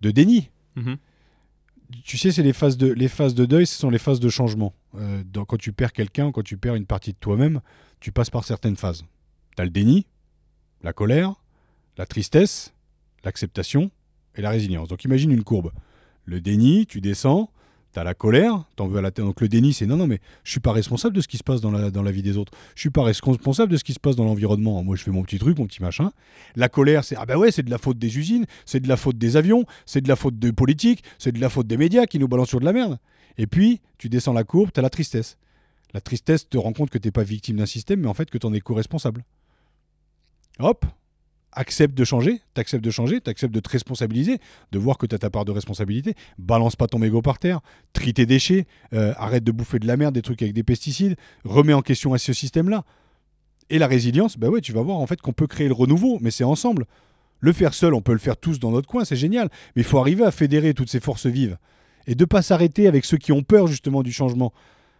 [0.01, 0.51] de déni.
[0.77, 0.97] Mhm.
[2.05, 4.29] Tu sais, c'est les phases de les phases de deuil, ce sont les phases de
[4.29, 4.75] changement.
[4.97, 7.61] Euh, quand tu perds quelqu'un, quand tu perds une partie de toi-même,
[8.01, 9.05] tu passes par certaines phases.
[9.57, 10.07] Tu as le déni,
[10.83, 11.35] la colère,
[11.97, 12.75] la tristesse,
[13.25, 13.91] l'acceptation
[14.35, 14.89] et la résilience.
[14.89, 15.73] Donc imagine une courbe.
[16.29, 17.51] Le déni, tu descends,
[17.93, 19.11] T'as la colère, t'en veux à la.
[19.11, 21.43] Donc le déni, c'est non, non, mais je suis pas responsable de ce qui se
[21.43, 22.53] passe dans la, vie des autres.
[22.75, 24.85] Je suis pas responsable de ce qui se passe dans l'environnement.
[24.85, 26.13] Moi, je fais mon petit truc, mon petit machin.
[26.55, 28.99] La colère, c'est ah ben ouais, c'est de la faute des usines, c'est de la
[28.99, 32.05] faute des avions, c'est de la faute des politiques, c'est de la faute des médias
[32.05, 32.99] qui nous balancent sur de la merde.
[33.39, 35.39] Et puis, tu descends la courbe, t'as la tristesse.
[35.95, 38.37] La tristesse te rend compte que t'es pas victime d'un système, mais en fait que
[38.37, 39.25] t'en es co-responsable.
[40.59, 40.85] Hop,
[41.53, 44.39] accepte de changer, t'acceptes de changer, t'acceptes de te responsabiliser,
[44.73, 46.15] de voir que tu as ta part de responsabilité.
[46.39, 47.61] Balance pas ton mégot par terre,
[47.93, 51.17] trie tes déchets, euh, arrête de bouffer de la merde, des trucs avec des pesticides,
[51.45, 52.85] remets en question ce système-là.
[53.71, 56.19] Et la résilience, bah ouais, tu vas voir en fait qu'on peut créer le renouveau,
[56.21, 56.87] mais c'est ensemble.
[57.41, 59.85] Le faire seul, on peut le faire tous dans notre coin, c'est génial, mais il
[59.85, 61.59] faut arriver à fédérer toutes ces forces vives
[62.07, 64.53] et de pas s'arrêter avec ceux qui ont peur justement du changement.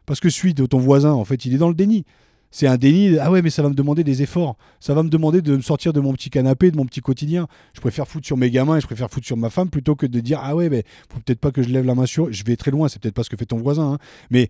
[0.07, 2.05] Parce que celui de ton voisin, en fait, il est dans le déni
[2.51, 3.19] c'est un déni.
[3.19, 4.57] Ah ouais, mais ça va me demander des efforts.
[4.81, 7.47] Ça va me demander de me sortir de mon petit canapé, de mon petit quotidien.
[7.75, 10.07] Je préfère foutre sur mes gamins et je préfère foutre sur ma femme plutôt que
[10.07, 12.33] de dire Ah ouais, mais faut peut-être pas que je lève la main sur.
[12.33, 13.95] Je vais très loin, c'est peut-être pas ce que fait ton voisin.
[13.95, 13.99] Hein.
[14.31, 14.49] Mais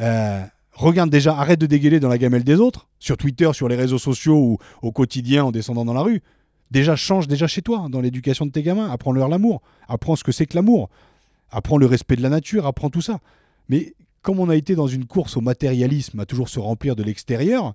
[0.00, 0.42] euh,
[0.74, 3.98] regarde déjà, arrête de dégueuler dans la gamelle des autres, sur Twitter, sur les réseaux
[3.98, 6.22] sociaux ou au quotidien en descendant dans la rue.
[6.70, 8.88] Déjà, change déjà chez toi, dans l'éducation de tes gamins.
[8.90, 9.60] Apprends-leur l'amour.
[9.88, 10.88] Apprends ce que c'est que l'amour.
[11.50, 12.64] Apprends le respect de la nature.
[12.64, 13.18] Apprends tout ça.
[13.68, 17.02] Mais comme on a été dans une course au matérialisme, à toujours se remplir de
[17.02, 17.74] l'extérieur,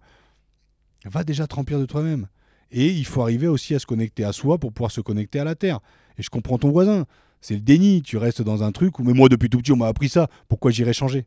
[1.05, 2.27] va déjà te remplir de toi-même.
[2.71, 5.43] Et il faut arriver aussi à se connecter à soi pour pouvoir se connecter à
[5.43, 5.79] la terre.
[6.17, 7.05] Et je comprends ton voisin.
[7.41, 8.01] C'est le déni.
[8.01, 10.27] Tu restes dans un truc où, mais moi, depuis tout petit, on m'a appris ça.
[10.47, 11.25] Pourquoi j'irais changer?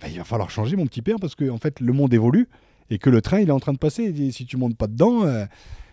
[0.00, 2.48] Ben, Il va falloir changer, mon petit père, parce que en fait, le monde évolue
[2.90, 4.12] et que le train, il est en train de passer.
[4.32, 5.46] Si tu montes pas dedans, euh,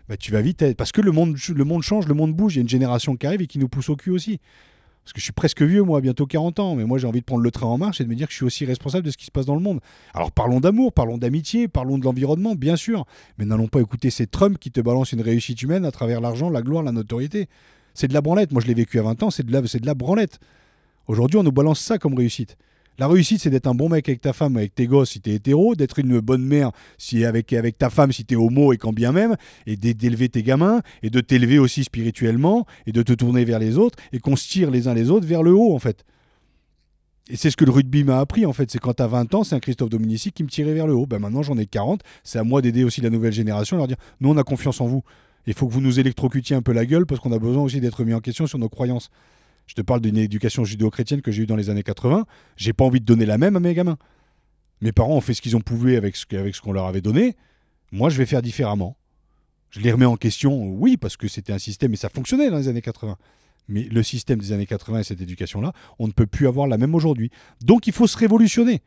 [0.07, 0.75] ben, tu vas vite.
[0.75, 2.55] Parce que le monde, le monde change, le monde bouge.
[2.55, 4.39] Il y a une génération qui arrive et qui nous pousse au cul aussi.
[5.03, 7.25] Parce que je suis presque vieux, moi, bientôt 40 ans, mais moi j'ai envie de
[7.25, 9.11] prendre le train en marche et de me dire que je suis aussi responsable de
[9.11, 9.79] ce qui se passe dans le monde.
[10.13, 13.05] Alors parlons d'amour, parlons d'amitié, parlons de l'environnement, bien sûr,
[13.37, 16.49] mais n'allons pas écouter ces Trump qui te balancent une réussite humaine à travers l'argent,
[16.49, 17.47] la gloire, la notoriété.
[17.95, 18.51] C'est de la branlette.
[18.51, 20.39] Moi je l'ai vécu à 20 ans, c'est de, la, de la branlette.
[21.07, 22.55] Aujourd'hui, on nous balance ça comme réussite.
[22.99, 25.31] La réussite, c'est d'être un bon mec avec ta femme, avec tes gosses si t'es
[25.31, 27.47] hétéro, d'être une bonne mère si avec,
[27.77, 31.21] ta femme si t'es homo et quand bien même, et d'élever tes gamins, et de
[31.21, 34.89] t'élever aussi spirituellement, et de te tourner vers les autres, et qu'on se tire les
[34.89, 36.03] uns les autres vers le haut, en fait.
[37.29, 38.69] Et c'est ce que le rugby m'a appris, en fait.
[38.69, 41.05] C'est quand t'as 20 ans, c'est un Christophe Dominici qui me tirait vers le haut.
[41.05, 42.01] Ben maintenant, j'en ai 40.
[42.25, 44.87] C'est à moi d'aider aussi la nouvelle génération, leur dire nous, on a confiance en
[44.87, 45.03] vous.
[45.47, 47.79] Il faut que vous nous électrocutiez un peu la gueule parce qu'on a besoin aussi
[47.79, 49.09] d'être mis en question sur nos croyances.
[49.69, 52.25] Je te parle d'une éducation judéo-chrétienne que j'ai eue dans les années 80.
[52.57, 53.99] J'ai pas envie de donner la même à mes gamins.
[54.81, 57.01] Mes parents ont fait ce qu'ils ont pu avec ce, avec ce qu'on leur avait
[57.01, 57.35] donné.
[57.91, 58.97] Moi, je vais faire différemment.
[59.69, 62.57] Je les remets en question, oui, parce que c'était un système et ça fonctionnait dans
[62.57, 63.15] les années 80.
[63.67, 66.79] Mais le système des années 80 et cette éducation-là, on ne peut plus avoir la
[66.79, 67.29] même aujourd'hui.
[67.63, 68.81] Donc il faut se révolutionner.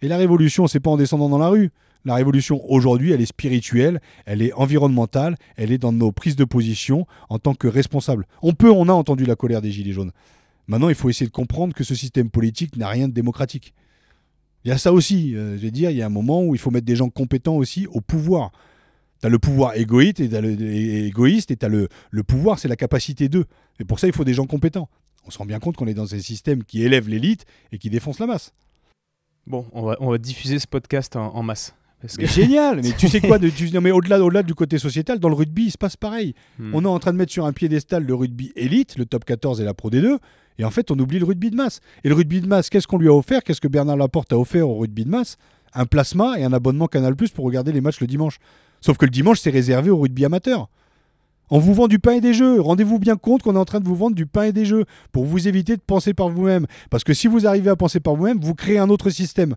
[0.00, 1.72] Et la révolution, c'est pas en descendant dans la rue.
[2.04, 6.44] La révolution aujourd'hui, elle est spirituelle, elle est environnementale, elle est dans nos prises de
[6.44, 8.26] position en tant que responsables.
[8.42, 10.10] On peut, on a entendu la colère des Gilets jaunes.
[10.66, 13.72] Maintenant, il faut essayer de comprendre que ce système politique n'a rien de démocratique.
[14.64, 16.54] Il y a ça aussi, euh, je vais dire, il y a un moment où
[16.54, 18.52] il faut mettre des gens compétents aussi au pouvoir.
[19.20, 23.28] Tu as le pouvoir égoïste et tu as le, égoïste le, pouvoir, c'est la capacité
[23.28, 23.46] d'eux.
[23.80, 24.88] Et pour ça, il faut des gens compétents.
[25.24, 27.90] On se rend bien compte qu'on est dans un système qui élève l'élite et qui
[27.90, 28.52] défonce la masse.
[29.46, 31.74] Bon, on va diffuser ce podcast en masse.
[32.06, 35.28] C'est génial, mais tu sais quoi de, tu, mais au-delà, au-delà du côté sociétal, dans
[35.28, 36.34] le rugby, il se passe pareil.
[36.58, 36.74] Hmm.
[36.74, 39.60] On est en train de mettre sur un piédestal le rugby élite, le top 14
[39.60, 40.18] et la Pro D2,
[40.58, 41.80] et en fait, on oublie le rugby de masse.
[42.04, 43.42] Et le rugby de masse, qu'est-ce qu'on lui a offert?
[43.42, 45.36] Qu'est-ce que Bernard Laporte a offert au rugby de masse?
[45.74, 48.38] Un plasma et un abonnement Canal Plus pour regarder les matchs le dimanche.
[48.80, 50.68] Sauf que le dimanche, c'est réservé au rugby amateur.
[51.50, 52.60] On vous vend du pain et des jeux.
[52.60, 54.84] Rendez-vous bien compte qu'on est en train de vous vendre du pain et des jeux
[55.12, 56.66] pour vous éviter de penser par vous-même.
[56.90, 59.54] Parce que si vous arrivez à penser par vous-même, vous créez un autre système.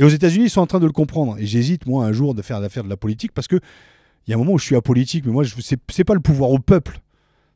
[0.00, 1.36] Et aux États-Unis, ils sont en train de le comprendre.
[1.38, 3.56] Et j'hésite, moi, un jour, de faire l'affaire de la politique parce que
[4.26, 6.20] il y a un moment où je suis apolitique, mais moi, ce n'est pas le
[6.20, 7.00] pouvoir au peuple.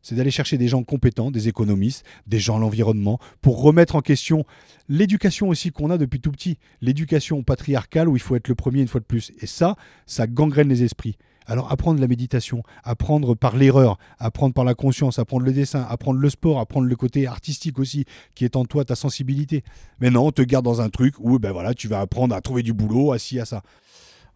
[0.02, 4.02] C'est d'aller chercher des gens compétents, des économistes, des gens à l'environnement, pour remettre en
[4.02, 4.44] question
[4.90, 6.58] l'éducation aussi qu'on a depuis tout petit.
[6.82, 9.32] L'éducation patriarcale où il faut être le premier une fois de plus.
[9.40, 11.16] Et ça, ça gangrène les esprits.
[11.46, 16.20] Alors apprendre la méditation, apprendre par l'erreur, apprendre par la conscience, apprendre le dessin, apprendre
[16.20, 18.04] le sport, apprendre le côté artistique aussi,
[18.34, 19.62] qui est en toi, ta sensibilité.
[20.00, 22.40] Mais non, on te garde dans un truc où ben voilà, tu vas apprendre à
[22.40, 23.62] trouver du boulot, assis à ça.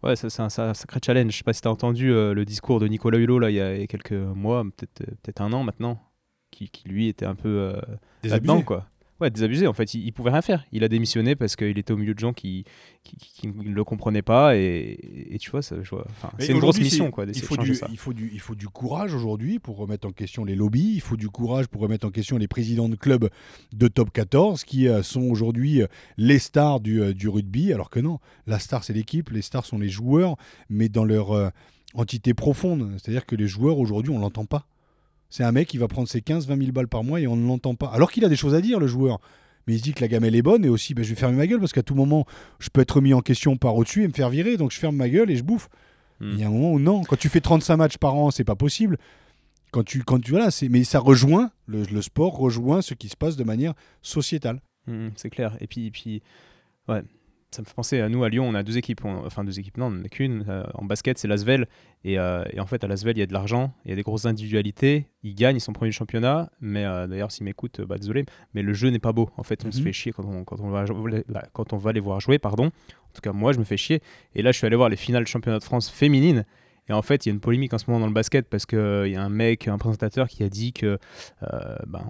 [0.01, 1.31] Ouais, c'est un, sacré challenge.
[1.31, 3.55] Je sais pas si tu as entendu euh, le discours de Nicolas Hulot là, il
[3.55, 6.01] y a quelques mois, peut-être peut un an maintenant,
[6.51, 7.81] qui, lui était un peu euh,
[8.23, 8.61] là-dedans.
[8.61, 8.87] Quoi.
[9.19, 9.93] Ouais, désabusé en fait.
[9.93, 10.65] Il, il, pouvait rien faire.
[10.71, 12.65] Il a démissionné parce qu'il était au milieu de gens qui
[13.03, 14.55] qui, ne le comprenaient pas.
[14.55, 15.75] Et, tu vois, ça,
[16.37, 17.25] c'est une grosse mission quoi.
[17.25, 20.45] Il faut, du, il, faut du, il faut du courage aujourd'hui pour remettre en question
[20.45, 20.93] les lobbies.
[20.95, 23.29] Il faut du courage pour remettre en question les présidents de clubs
[23.73, 25.87] de top 14 qui euh, sont aujourd'hui euh,
[26.17, 27.73] les stars du, euh, du, rugby.
[27.73, 30.35] Alors que non, la star c'est l'équipe, les stars sont les joueurs,
[30.69, 31.51] mais dans leur
[31.93, 32.91] entité profonde.
[32.97, 34.65] C'est-à-dire que les joueurs aujourd'hui, on l'entend pas.
[35.29, 37.47] C'est un mec qui va prendre ses 15-20 000 balles par mois et on ne
[37.47, 37.87] l'entend pas.
[37.87, 39.19] Alors qu'il a des choses à dire, le joueur.
[39.67, 41.37] Mais il se dit que la gamelle est bonne et aussi, ben, je vais fermer
[41.37, 42.25] ma gueule parce qu'à tout moment,
[42.59, 44.57] je peux être mis en question par au-dessus et me faire virer.
[44.57, 45.69] Donc je ferme ma gueule et je bouffe.
[46.19, 46.31] Hmm.
[46.33, 47.03] Il y a un moment où non.
[47.03, 48.97] Quand tu fais 35 matchs par an, c'est pas possible.
[49.71, 53.35] Quand tu, quand tu, voilà, mais ça rejoint, le, sport rejoint ce qui se passe
[53.35, 54.61] de manière sociétale.
[54.87, 55.55] Hmm, c'est clair.
[55.61, 56.23] Et puis, et puis
[56.87, 57.03] ouais,
[57.51, 59.77] ça me fait penser à nous à Lyon, on a deux équipes, enfin deux équipes,
[59.77, 60.45] non, on n'en a qu'une.
[60.47, 61.67] Euh, en basket, c'est l'Asvel.
[62.03, 63.95] Et, euh, et, en fait, à l'Asvel, il y a de l'argent, il y a
[63.95, 65.07] des grosses individualités.
[65.23, 66.51] Ils gagnent, ils sont premiers du championnat.
[66.61, 69.29] Mais euh, d'ailleurs, s'ils m'écoutent, bah, désolé, mais le jeu n'est pas beau.
[69.35, 69.83] En fait, on se mhm.
[69.83, 70.85] fait chier quand on, quand, on va,
[71.53, 72.37] quand on va les voir jouer.
[72.37, 72.65] pardon.
[72.67, 74.01] En tout cas, moi, je me fais chier.
[74.35, 76.45] Et là, je suis allé voir les finales du championnat de France féminines.
[76.89, 78.65] Et en fait, il y a une polémique en ce moment dans le basket parce
[78.65, 80.97] qu'il euh, il y a un mec, un présentateur qui a dit que
[81.43, 82.03] euh, ben,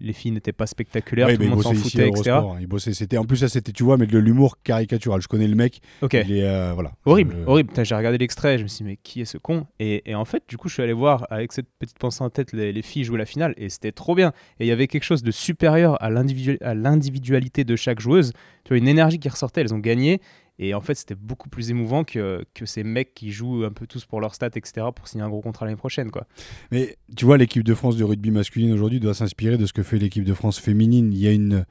[0.00, 2.30] les filles n'étaient pas spectaculaires, tout le monde s'en foutait, etc.
[2.30, 2.56] Hein.
[2.60, 5.20] il bossait, c'était, en plus, ça, c'était, tu vois, mais de l'humour caricatural.
[5.20, 5.80] Je connais le mec.
[6.02, 6.14] Ok.
[6.14, 6.92] Il est, euh, voilà.
[7.04, 7.72] Horrible, horrible.
[7.84, 9.66] J'ai regardé l'extrait, je me suis dit, mais qui est ce con?
[9.78, 12.30] Et, et, en fait, du coup, je suis allé voir avec cette petite pensée en
[12.30, 14.32] tête les, les filles jouer la finale et c'était trop bien.
[14.58, 18.32] Et il y avait quelque chose de supérieur à l'individualité de chaque joueuse.
[18.64, 20.20] Tu vois, une énergie qui ressortait, elles ont gagné.
[20.58, 23.86] Et en fait, c'était beaucoup plus émouvant que, que ces mecs qui jouent un peu
[23.86, 26.10] tous pour leur stat, etc., pour signer un gros contrat l'année prochaine.
[26.10, 26.26] Quoi.
[26.70, 29.82] Mais tu vois, l'équipe de France de rugby masculine aujourd'hui doit s'inspirer de ce que
[29.82, 31.12] fait l'équipe de France féminine.
[31.12, 31.66] Il y a une,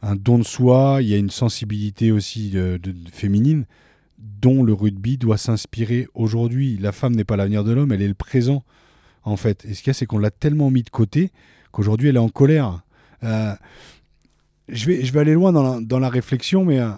[0.00, 2.54] un don de soi, il y a une sensibilité aussi
[3.12, 3.66] féminine
[4.18, 6.78] dont le rugby doit s'inspirer aujourd'hui.
[6.78, 8.64] La femme n'est pas l'avenir de l'homme, elle est le présent,
[9.24, 9.66] en fait.
[9.66, 11.30] Et ce qu'il y a, c'est qu'on l'a tellement mis de côté
[11.72, 12.80] qu'aujourd'hui, elle est en colère.
[13.22, 13.54] Euh,
[14.68, 16.80] je, vais, je vais aller loin dans la, dans la réflexion, mais...
[16.80, 16.90] Euh,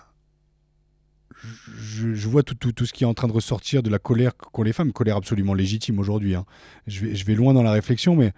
[1.97, 4.73] je, vois tout, ce qui est en train de ressortir de la colère qu'ont les
[4.73, 6.35] femmes, colère absolument légitime aujourd'hui.
[6.35, 6.45] Hein.
[6.87, 8.33] Je, vais, loin dans la réflexion, mais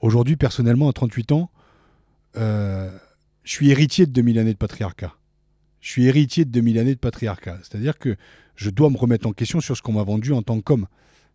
[0.00, 1.50] aujourd'hui, personnellement, à 38 ans,
[2.36, 2.90] euh,
[3.44, 5.14] je suis héritier de 2000 années de patriarcat.
[5.80, 7.58] Je suis héritier de 2000 années de patriarcat.
[7.62, 8.16] C'est-à-dire que
[8.56, 10.86] je dois me remettre en question sur ce qu'on m'a vendu en tant qu'homme.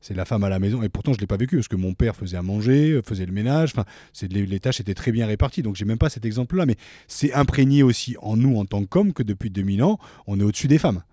[0.01, 0.81] C'est la femme à la maison.
[0.81, 3.25] Et pourtant, je ne l'ai pas vécu parce que mon père faisait à manger, faisait
[3.25, 3.73] le ménage.
[3.73, 3.85] Enfin,
[4.29, 5.61] les, les tâches étaient très bien réparties.
[5.61, 6.65] Donc, j'ai même pas cet exemple-là.
[6.65, 6.77] Mais
[7.07, 10.67] c'est imprégné aussi en nous en tant qu'hommes que depuis 2000 ans, on est au-dessus
[10.67, 11.03] des femmes.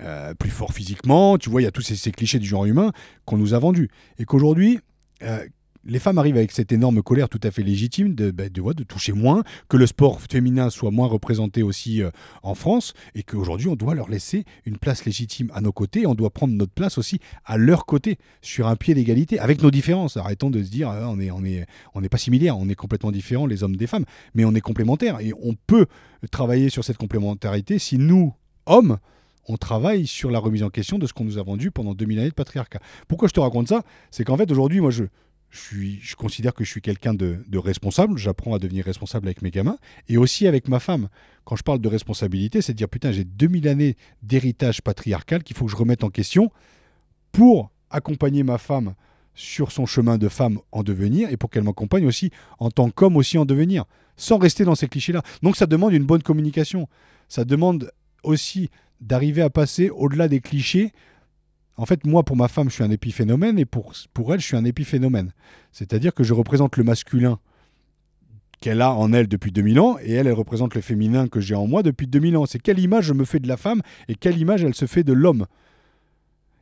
[0.00, 2.92] Euh, plus fort physiquement, tu vois, il y a tous ces, clichés du genre humain
[3.26, 3.90] qu'on nous a vendus.
[4.18, 4.80] Et qu'aujourd'hui,
[5.22, 5.46] euh,
[5.84, 8.82] les femmes arrivent avec cette énorme colère tout à fait légitime de, bah, de, de,
[8.84, 12.10] toucher moins, que le sport féminin soit moins représenté aussi euh,
[12.42, 16.14] en France, et qu'aujourd'hui on doit leur laisser une place légitime à nos côtés, on
[16.14, 20.16] doit prendre notre place aussi à leur côté, sur un pied d'égalité, avec nos différences.
[20.16, 23.12] Arrêtons de se dire on n'est on est, on est pas similaires, on est complètement
[23.12, 24.04] différents les hommes des femmes,
[24.34, 25.86] mais on est complémentaires, et on peut
[26.30, 28.32] travailler sur cette complémentarité si nous,
[28.66, 28.98] hommes,
[29.48, 32.18] on travaille sur la remise en question de ce qu'on nous a vendu pendant 2000
[32.18, 32.80] années de patriarcat.
[33.08, 33.82] Pourquoi je te raconte ça?
[34.10, 35.04] C'est qu'en fait, aujourd'hui, moi, je,
[35.52, 38.16] je, considère que je suis quelqu'un de, responsable.
[38.18, 39.78] J'apprends à devenir responsable avec mes gamins
[40.08, 41.08] et aussi avec ma femme.
[41.44, 45.56] Quand je parle de responsabilité, c'est de dire putain, j'ai 2000 années d'héritage patriarcal qu'il
[45.56, 46.50] faut que je remette en question
[47.32, 48.94] pour accompagner ma femme
[49.34, 53.16] sur son chemin de femme en devenir et pour qu'elle m'accompagne aussi en tant qu'homme
[53.16, 53.84] aussi en devenir,
[54.16, 55.22] sans rester dans ces clichés-là.
[55.42, 56.88] Donc ça demande une bonne communication.
[57.28, 57.90] Ça demande
[58.22, 58.70] aussi
[59.00, 60.92] d'arriver à passer au-delà des clichés
[61.76, 64.46] en fait, moi, pour ma femme, je suis un épiphénomène et pour, pour elle, je
[64.46, 65.32] suis un épiphénomène.
[65.72, 67.38] C'est-à-dire que je représente le masculin
[68.60, 71.54] qu'elle a en elle depuis 2000 ans et elle, elle représente le féminin que j'ai
[71.54, 72.46] en moi depuis 2000 ans.
[72.46, 75.02] C'est quelle image je me fais de la femme et quelle image elle se fait
[75.02, 75.46] de l'homme.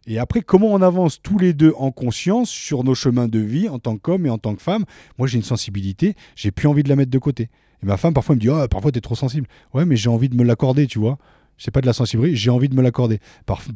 [0.06, 3.68] Et après, comment on avance tous les deux en conscience sur nos chemins de vie
[3.68, 4.84] en tant qu'homme et en tant que femme?
[5.18, 7.50] Moi, j'ai une sensibilité, j'ai plus envie de la mettre de côté.
[7.82, 9.46] Et ma femme, parfois, me dit Oh, parfois, t'es trop sensible.
[9.74, 11.18] Ouais, mais j'ai envie de me l'accorder, tu vois
[11.60, 13.20] c'est pas de la sensibilité, j'ai envie de me l'accorder.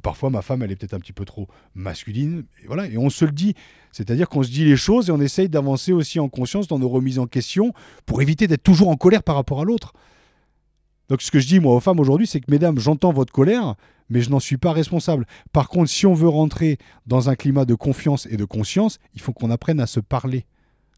[0.03, 2.45] parfois, ma femme, elle est peut-être un petit peu trop masculine.
[2.63, 3.55] Et voilà, et on se le dit.
[3.93, 6.89] C'est-à-dire qu'on se dit les choses et on essaye d'avancer aussi en conscience dans nos
[6.89, 7.75] remises en question
[8.07, 9.93] pour éviter d'être toujours en colère par rapport à l'autre.
[11.11, 13.75] Donc, ce que je dis, moi, aux femmes aujourd'hui, c'est que, mesdames, j'entends votre colère,
[14.09, 15.27] mais je n'en suis pas responsable.
[15.53, 19.21] Par contre, si on veut rentrer dans un climat de confiance et de conscience, il
[19.21, 20.47] faut qu'on apprenne à se parler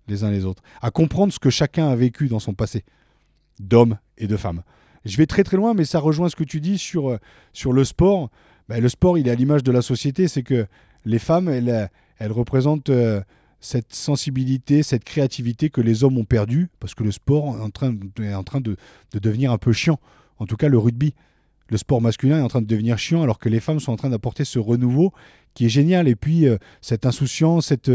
[0.07, 2.85] les uns les autres, à comprendre ce que chacun a vécu dans son passé,
[3.59, 4.63] d'hommes et de femmes.
[5.07, 7.19] Je vais très très loin, mais ça rejoint ce que tu dis sur, euh,
[7.53, 8.28] sur le sport.
[8.69, 10.66] Ben, le sport, il est à l'image de la société, c'est que
[11.05, 11.87] les femmes, elles, euh,
[12.19, 13.20] elles représentent euh,
[13.61, 17.70] cette sensibilité, cette créativité que les hommes ont perdue, parce que le sport est en
[17.70, 18.77] train, de,
[19.20, 20.01] devenir un peu chiant.
[20.39, 21.15] En tout cas, le rugby.
[21.69, 23.97] Le sport masculin est en train de devenir chiant, alors que les femmes sont en
[23.97, 25.12] train d'apporter ce renouveau
[25.55, 26.07] qui est génial.
[26.07, 26.47] Et puis,
[26.81, 27.91] cette insouciance, cette,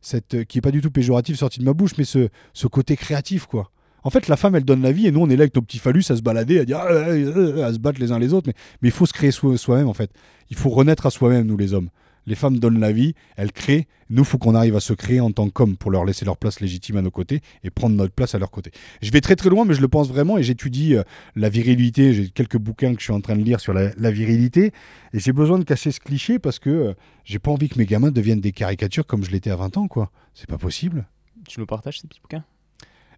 [0.00, 2.96] cette, qui n'est pas du tout péjorative sortie de ma bouche, mais ce, ce côté
[2.96, 3.70] créatif, quoi.
[4.04, 5.62] En fait, la femme, elle donne la vie et nous, on est là avec nos
[5.62, 8.50] petits phallus à se balader, à ah, ah, ah, se battre les uns les autres.
[8.82, 10.10] Mais, il faut se créer soi-même, en fait.
[10.50, 11.88] Il faut renaître à soi-même, nous, les hommes.
[12.26, 13.88] Les femmes donnent la vie, elles créent.
[14.08, 16.60] Nous, faut qu'on arrive à se créer en tant qu'hommes pour leur laisser leur place
[16.60, 18.70] légitime à nos côtés et prendre notre place à leur côté.
[19.00, 21.02] Je vais très très loin, mais je le pense vraiment et j'étudie euh,
[21.34, 22.12] la virilité.
[22.12, 24.72] J'ai quelques bouquins que je suis en train de lire sur la, virilité
[25.12, 27.86] et j'ai besoin de cacher ce cliché parce que euh, j'ai pas envie que mes
[27.86, 30.12] gamins deviennent des caricatures comme je l'étais à 20 ans, quoi.
[30.34, 31.06] C'est pas possible.
[31.48, 32.44] Tu nous partages ces petits bouquins?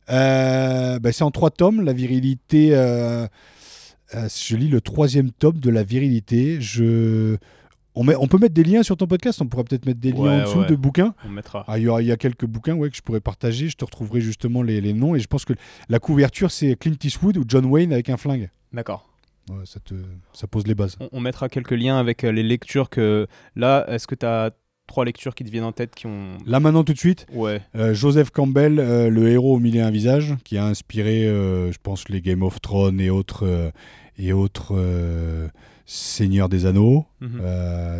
[0.08, 2.70] Bah, c'est en trois tomes, la virilité.
[2.72, 3.26] Euh,
[4.14, 6.60] euh, je lis le troisième tome de la virilité.
[6.60, 7.36] Je...
[7.94, 10.10] On, met, on peut mettre des liens sur ton podcast, on pourrait peut-être mettre des
[10.10, 11.14] liens en dessous de bouquins.
[11.24, 11.64] On mettra.
[11.68, 14.62] Ah, il, y a, quelques bouquins ouais, que je pourrais partager, je te retrouverai justement
[14.62, 15.14] les, les noms.
[15.14, 15.52] Et je pense que
[15.88, 18.50] la couverture, c'est Clint Eastwood ou John Wayne avec un flingue.
[18.72, 19.08] D'accord.
[19.64, 19.94] ça, te,
[20.32, 20.96] ça pose les bases.
[20.98, 23.28] On, on, mettra quelques liens avec les lectures que.
[23.54, 24.50] Là, est-ce que tu as
[24.86, 26.38] trois lectures qui te viennent en tête qui ont.
[26.46, 27.60] Là maintenant tout de suite Ouais.
[27.76, 31.78] Euh, Joseph Campbell, euh, Le héros au milieu d'un visage, qui a inspiré, euh, je
[31.82, 33.72] pense, les Game of Thrones et autres,
[34.18, 34.74] et autres
[35.86, 37.06] Seigneurs des Anneaux.
[37.20, 37.40] Mhm.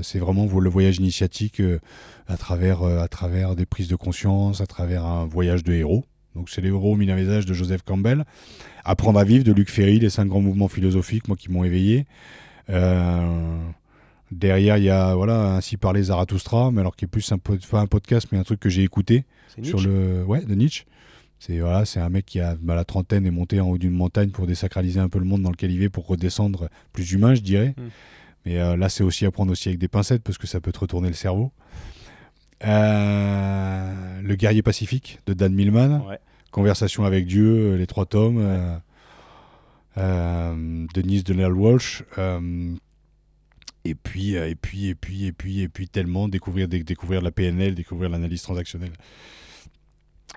[0.03, 1.61] c'est vraiment le voyage initiatique
[2.27, 6.05] à, travers, à travers des prises de conscience, à travers un voyage de héros.
[6.35, 8.25] Donc c'est Le héros au milieu d'un visage de Joseph Campbell.
[8.85, 12.07] Apprendre à vivre de Luc Ferry, les cinq grands mouvements philosophiques, moi qui m'ont éveillé.
[14.35, 17.39] Derrière, il y a voilà, Ainsi parlait Zarathustra, mais alors qui est plus un,
[17.73, 19.25] un podcast, mais un truc que j'ai écouté
[19.63, 20.85] sur le ouais de Nietzsche.
[21.39, 23.93] C'est voilà, c'est un mec qui a bah, la trentaine et monté en haut d'une
[23.93, 27.35] montagne pour désacraliser un peu le monde dans lequel il vit, pour redescendre plus humain,
[27.35, 27.75] je dirais.
[27.77, 27.89] Hmm.
[28.45, 30.73] Mais euh, là, c'est aussi à prendre aussi avec des pincettes parce que ça peut
[30.73, 31.53] te retourner le cerveau.
[32.65, 36.03] Euh, le guerrier pacifique de Dan Millman.
[36.51, 38.81] Conversation avec Dieu, les trois tomes.
[39.97, 42.05] Euh, Denise Denal Walsh
[43.85, 47.31] et puis, euh, et puis, et puis, et puis, et puis tellement découvrir, découvrir la
[47.31, 48.93] PNL, découvrir l'analyse transactionnelle.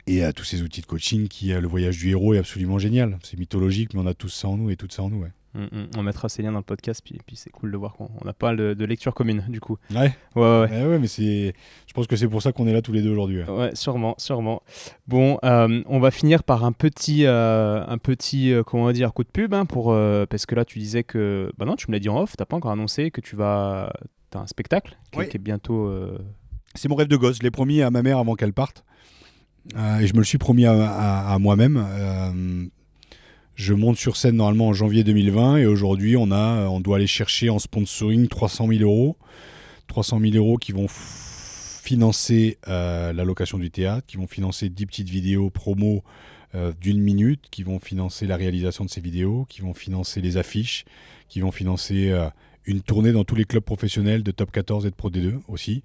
[0.06, 3.18] Et à tous ces outils de coaching qui, le voyage du héros est absolument génial.
[3.24, 5.26] C'est mythologique, mais on a tous ça en nous et tout ça en nous.
[5.58, 5.88] Mm, mm.
[5.98, 8.34] On mettra ces liens dans le podcast, puis, puis c'est cool de voir qu'on a
[8.34, 9.78] pas de, de, lecture commune, du coup.
[9.92, 10.16] Ouais.
[10.36, 10.86] Ouais, ouais.
[10.86, 11.54] ouais, mais c'est.
[11.88, 13.44] Je pense que c'est pour ça qu'on est là tous les deux aujourd'hui.
[13.44, 13.72] Ouais.
[13.74, 14.62] sûrement, sûrement.
[15.08, 19.24] Bon, euh, on va finir par un petit, euh, un petit, euh, comment dire, coup
[19.24, 19.88] de pub, hein, pour
[20.30, 22.46] parce que là, tu disais que, bah non, tu me l'as dit en off, t'as
[22.46, 23.92] pas encore annoncé que tu vas,
[24.30, 25.92] t'as un spectacle qui, est bientôt
[26.78, 27.38] c'est mon rêve de gosse.
[27.38, 28.84] Je l'ai promis à ma mère avant qu'elle parte.
[29.76, 32.70] Euh, et je me le suis promis à, moi-même.
[33.58, 36.98] Euh, je monte sur scène normalement en janvier 2020 et aujourd'hui on a, on doit
[36.98, 39.18] aller chercher en sponsoring 300 000 euros,
[39.88, 44.86] 300 000 euros qui vont financer euh, la location du théâtre, qui vont financer 10
[44.86, 46.04] petites vidéos promo
[46.82, 50.86] d'une minute, qui vont financer la réalisation de ces vidéos, qui vont financer les affiches,
[51.30, 52.12] qui vont financer
[52.66, 55.84] une tournée dans tous les clubs professionnels de top 14 et de Pro D2 aussi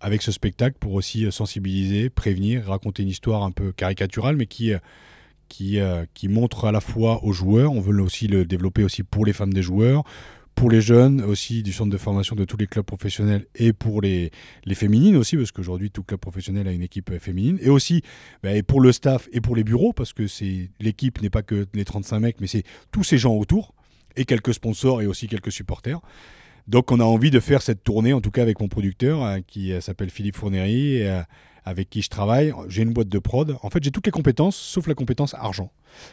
[0.00, 4.46] avec ce spectacle pour aussi euh, sensibiliser, prévenir, raconter une histoire un peu caricaturale, mais
[4.46, 4.78] qui, euh,
[5.48, 9.02] qui, euh, qui montre à la fois aux joueurs, on veut aussi le développer aussi
[9.02, 10.04] pour les femmes des joueurs,
[10.54, 14.00] pour les jeunes aussi du centre de formation de tous les clubs professionnels et pour
[14.00, 14.30] les,
[14.74, 18.02] féminines aussi, parce qu'aujourd'hui tout club professionnel a une équipe féminine, et aussi
[18.42, 20.24] bah, pour le staff et pour les bureaux, parce que
[20.80, 23.74] l'équipe n'est pas que les 35 mecs, mais c'est tous ces gens autour,
[24.16, 26.00] et quelques sponsors et aussi quelques supporters.
[26.68, 29.40] Donc on a envie de faire cette tournée, en tout cas avec mon producteur, hein,
[29.42, 31.22] qui euh, s'appelle Philippe Fournery, euh,
[31.66, 32.54] avec qui je travaille.
[32.68, 33.56] J'ai une boîte de prod.
[33.62, 35.70] En fait, j'ai toutes les compétences, sauf la compétence argent.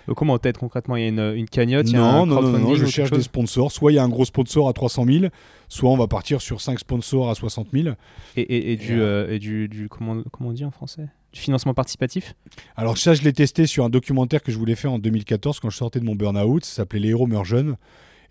[0.07, 2.41] Donc comment tête concrètement Il y a une, une cagnotte Non, y a un non,
[2.41, 3.71] non, non, je cherche des sponsors.
[3.71, 5.25] Soit il y a un gros sponsor à 300 000,
[5.69, 7.89] soit on va partir sur 5 sponsors à 60 000.
[8.35, 11.07] Et, et, et, du, euh, et du, du, comment, comment on dit en français?
[11.31, 12.35] Du financement participatif?
[12.75, 15.69] Alors ça, je l'ai testé sur un documentaire que je voulais faire en 2014 quand
[15.69, 16.65] je sortais de mon burn-out.
[16.65, 17.77] Ça s'appelait Les héros meurent jeunes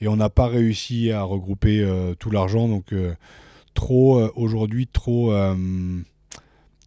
[0.01, 2.69] et on n'a pas réussi à regrouper euh, tout l'argent.
[2.69, 3.15] Donc, euh,
[3.75, 5.33] trop, euh, aujourd'hui, trop.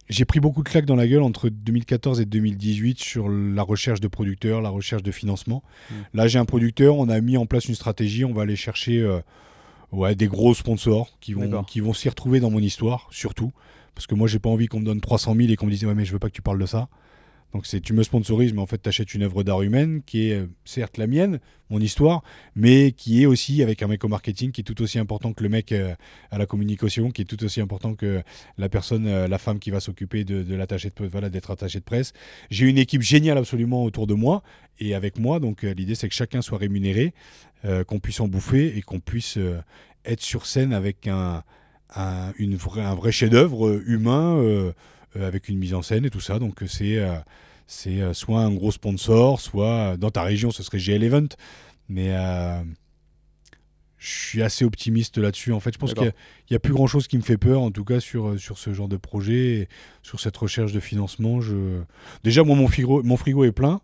[0.08, 4.00] J'ai pris beaucoup de claques dans la gueule entre 2014 et 2018 sur la recherche
[4.00, 5.62] de producteurs, la recherche de financement.
[5.90, 5.94] Mmh.
[6.14, 9.04] Là, j'ai un producteur, on a mis en place une stratégie, on va aller chercher
[9.92, 13.52] ouais, des gros sponsors qui vont, qui vont s'y retrouver dans mon histoire, surtout.
[13.94, 15.84] Parce que moi, j'ai pas envie qu'on me donne 300 000 et qu'on me dise,
[15.84, 16.88] ouais, mais je veux pas que tu parles de ça.
[17.52, 20.30] Donc c'est tu me sponsorises, mais en fait tu achètes une œuvre d'art humaine qui
[20.30, 21.38] est euh, certes la mienne,
[21.70, 22.22] mon histoire,
[22.54, 25.42] mais qui est aussi avec un mec au marketing qui est tout aussi important que
[25.42, 25.94] le mec euh,
[26.30, 28.22] à la communication, qui est tout aussi important que
[28.58, 31.84] la personne, euh, la femme qui va s'occuper de, de de voilà, d'être attaché de
[31.84, 32.12] presse.
[32.50, 34.42] J'ai une équipe géniale absolument autour de moi
[34.78, 37.14] et avec moi, donc l'idée c'est que chacun soit rémunéré,
[37.86, 39.38] qu'on puisse en bouffer et qu'on puisse
[40.04, 41.42] être sur scène avec un,
[41.94, 42.32] un
[42.94, 44.72] vrai chef-d'œuvre humain.
[45.24, 46.38] Avec une mise en scène et tout ça.
[46.38, 47.16] Donc c'est euh,
[47.66, 51.28] c'est euh, soit un gros sponsor, soit dans ta région, ce serait GL Event.
[51.88, 52.14] Mais
[53.98, 55.52] je suis assez optimiste là-dessus.
[55.52, 56.12] En fait, je pense qu'il
[56.50, 58.88] n'y a, plus grand-chose qui me fait peur, en tout cas sur, sur ce genre
[58.88, 59.68] de projet,
[60.02, 61.40] sur cette recherche de financement.
[61.40, 61.80] Je...
[62.24, 63.80] Déjà, moi, mon frigo, mon frigo est plein.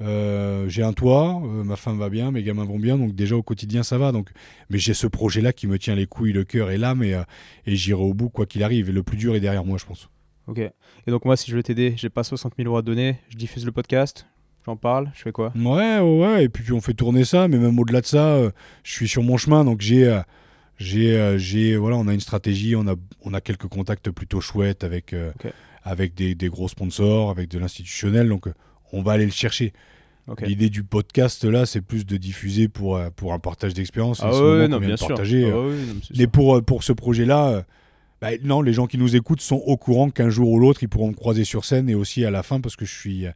[0.00, 3.82] j'ai un toit, ma femme va bien, mes gamins vont bien, donc déjà au quotidien
[3.82, 4.12] ça va.
[4.12, 4.30] Donc,
[4.70, 7.20] mais j'ai ce projet-là qui me tient les couilles, le cœur et l'âme, et,
[7.66, 8.90] et j'irai au bout quoi qu'il arrive.
[8.90, 10.08] Et le plus dur est derrière moi, je pense.
[10.50, 10.58] Ok.
[10.58, 13.36] Et donc moi, si je veux t'aider, j'ai pas 60 000 euros à donner, je
[13.36, 14.26] diffuse le podcast,
[14.66, 15.52] j'en parle, je fais quoi?
[15.56, 18.50] Ouais, ouais, et puis on fait tourner ça, mais même au-delà de ça, euh,
[18.82, 20.20] je suis sur mon chemin, donc j'ai, euh,
[20.76, 24.40] j'ai, euh, j'ai, voilà, on a une stratégie, on a, on a quelques contacts plutôt
[24.40, 25.14] chouettes avec,
[25.84, 28.48] avec des, des, gros sponsors, avec de l'institutionnel, donc
[28.92, 29.72] on va aller le chercher.
[30.42, 34.20] L'idée du podcast là, c'est plus de diffuser pour, pour un partage d'expérience.
[34.22, 35.08] Ah ouais, non, bien sûr.
[35.08, 35.56] Partager, ah
[36.16, 37.64] mais pour, pour ce projet-là,
[38.20, 40.88] bah, non, les gens qui nous écoutent sont au courant qu'un jour ou l'autre, ils
[40.88, 43.26] pourront me croiser sur scène et aussi à la fin parce que je suis.
[43.26, 43.32] Euh,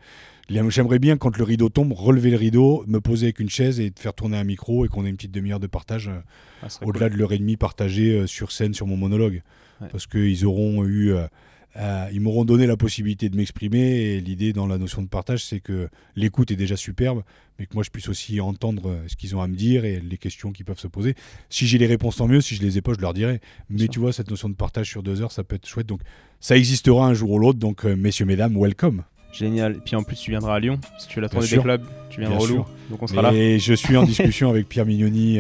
[0.69, 3.93] j'aimerais bien, quand le rideau tombe, relever le rideau, me poser avec une chaise et
[3.97, 6.21] faire tourner un micro et qu'on ait une petite demi-heure de partage euh,
[6.63, 9.43] ah, au-delà de l'heure et demie partagée euh, sur scène sur mon monologue.
[9.91, 11.13] Parce qu'ils auront eu
[11.77, 15.45] euh, ils m'auront donné la possibilité de m'exprimer et l'idée dans la notion de partage,
[15.45, 17.23] c'est que l'écoute est déjà superbe,
[17.59, 20.01] mais que moi je puisse aussi entendre euh, ce qu'ils ont à me dire et
[20.01, 21.15] les questions qui peuvent se poser.
[21.49, 22.41] Si j'ai les réponses, tant mieux.
[22.41, 23.41] Si je les ai pas, je leur dirai.
[23.71, 25.87] Mais tu vois, cette notion de partage sur deux heures, ça peut être chouette.
[25.87, 26.01] Donc
[26.41, 27.59] ça existera un jour ou l'autre.
[27.59, 29.03] Donc euh, messieurs, mesdames, welcome.
[29.33, 29.73] Génial.
[29.73, 30.79] Et puis en plus, tu viendras à Lyon.
[30.99, 32.65] Si tu veux la tournée des clubs, tu viendras au Loup.
[32.89, 33.33] Donc on sera là.
[33.35, 35.39] Et je suis en discussion avec Pierre Mignoni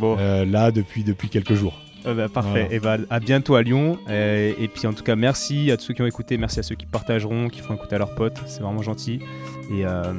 [0.00, 1.78] là depuis, depuis quelques jours.
[2.06, 2.68] Euh, bah, parfait.
[2.70, 3.98] Et bah, à bientôt à Lyon.
[4.08, 6.74] Et, puis en tout cas, merci à tous ceux qui ont écouté, merci à ceux
[6.74, 8.38] qui partageront, qui font écouter à leurs potes.
[8.46, 9.20] C'est vraiment gentil.
[9.70, 10.12] Et, euh,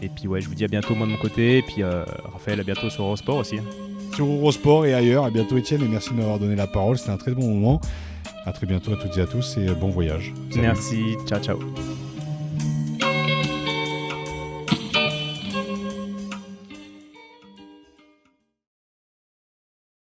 [0.00, 1.58] et puis ouais, je vous dis à bientôt moi de mon côté.
[1.58, 3.58] Et puis euh, Raphaël, à bientôt sur Eurosport aussi.
[4.14, 5.24] Sur Eurosport et ailleurs.
[5.24, 6.98] À bientôt Étienne et merci de m'avoir donné la parole.
[6.98, 7.80] C'était un très bon moment.
[8.46, 10.32] À très bientôt à toutes et à tous et bon voyage.
[10.56, 11.16] Merci.
[11.26, 11.58] Ciao ciao.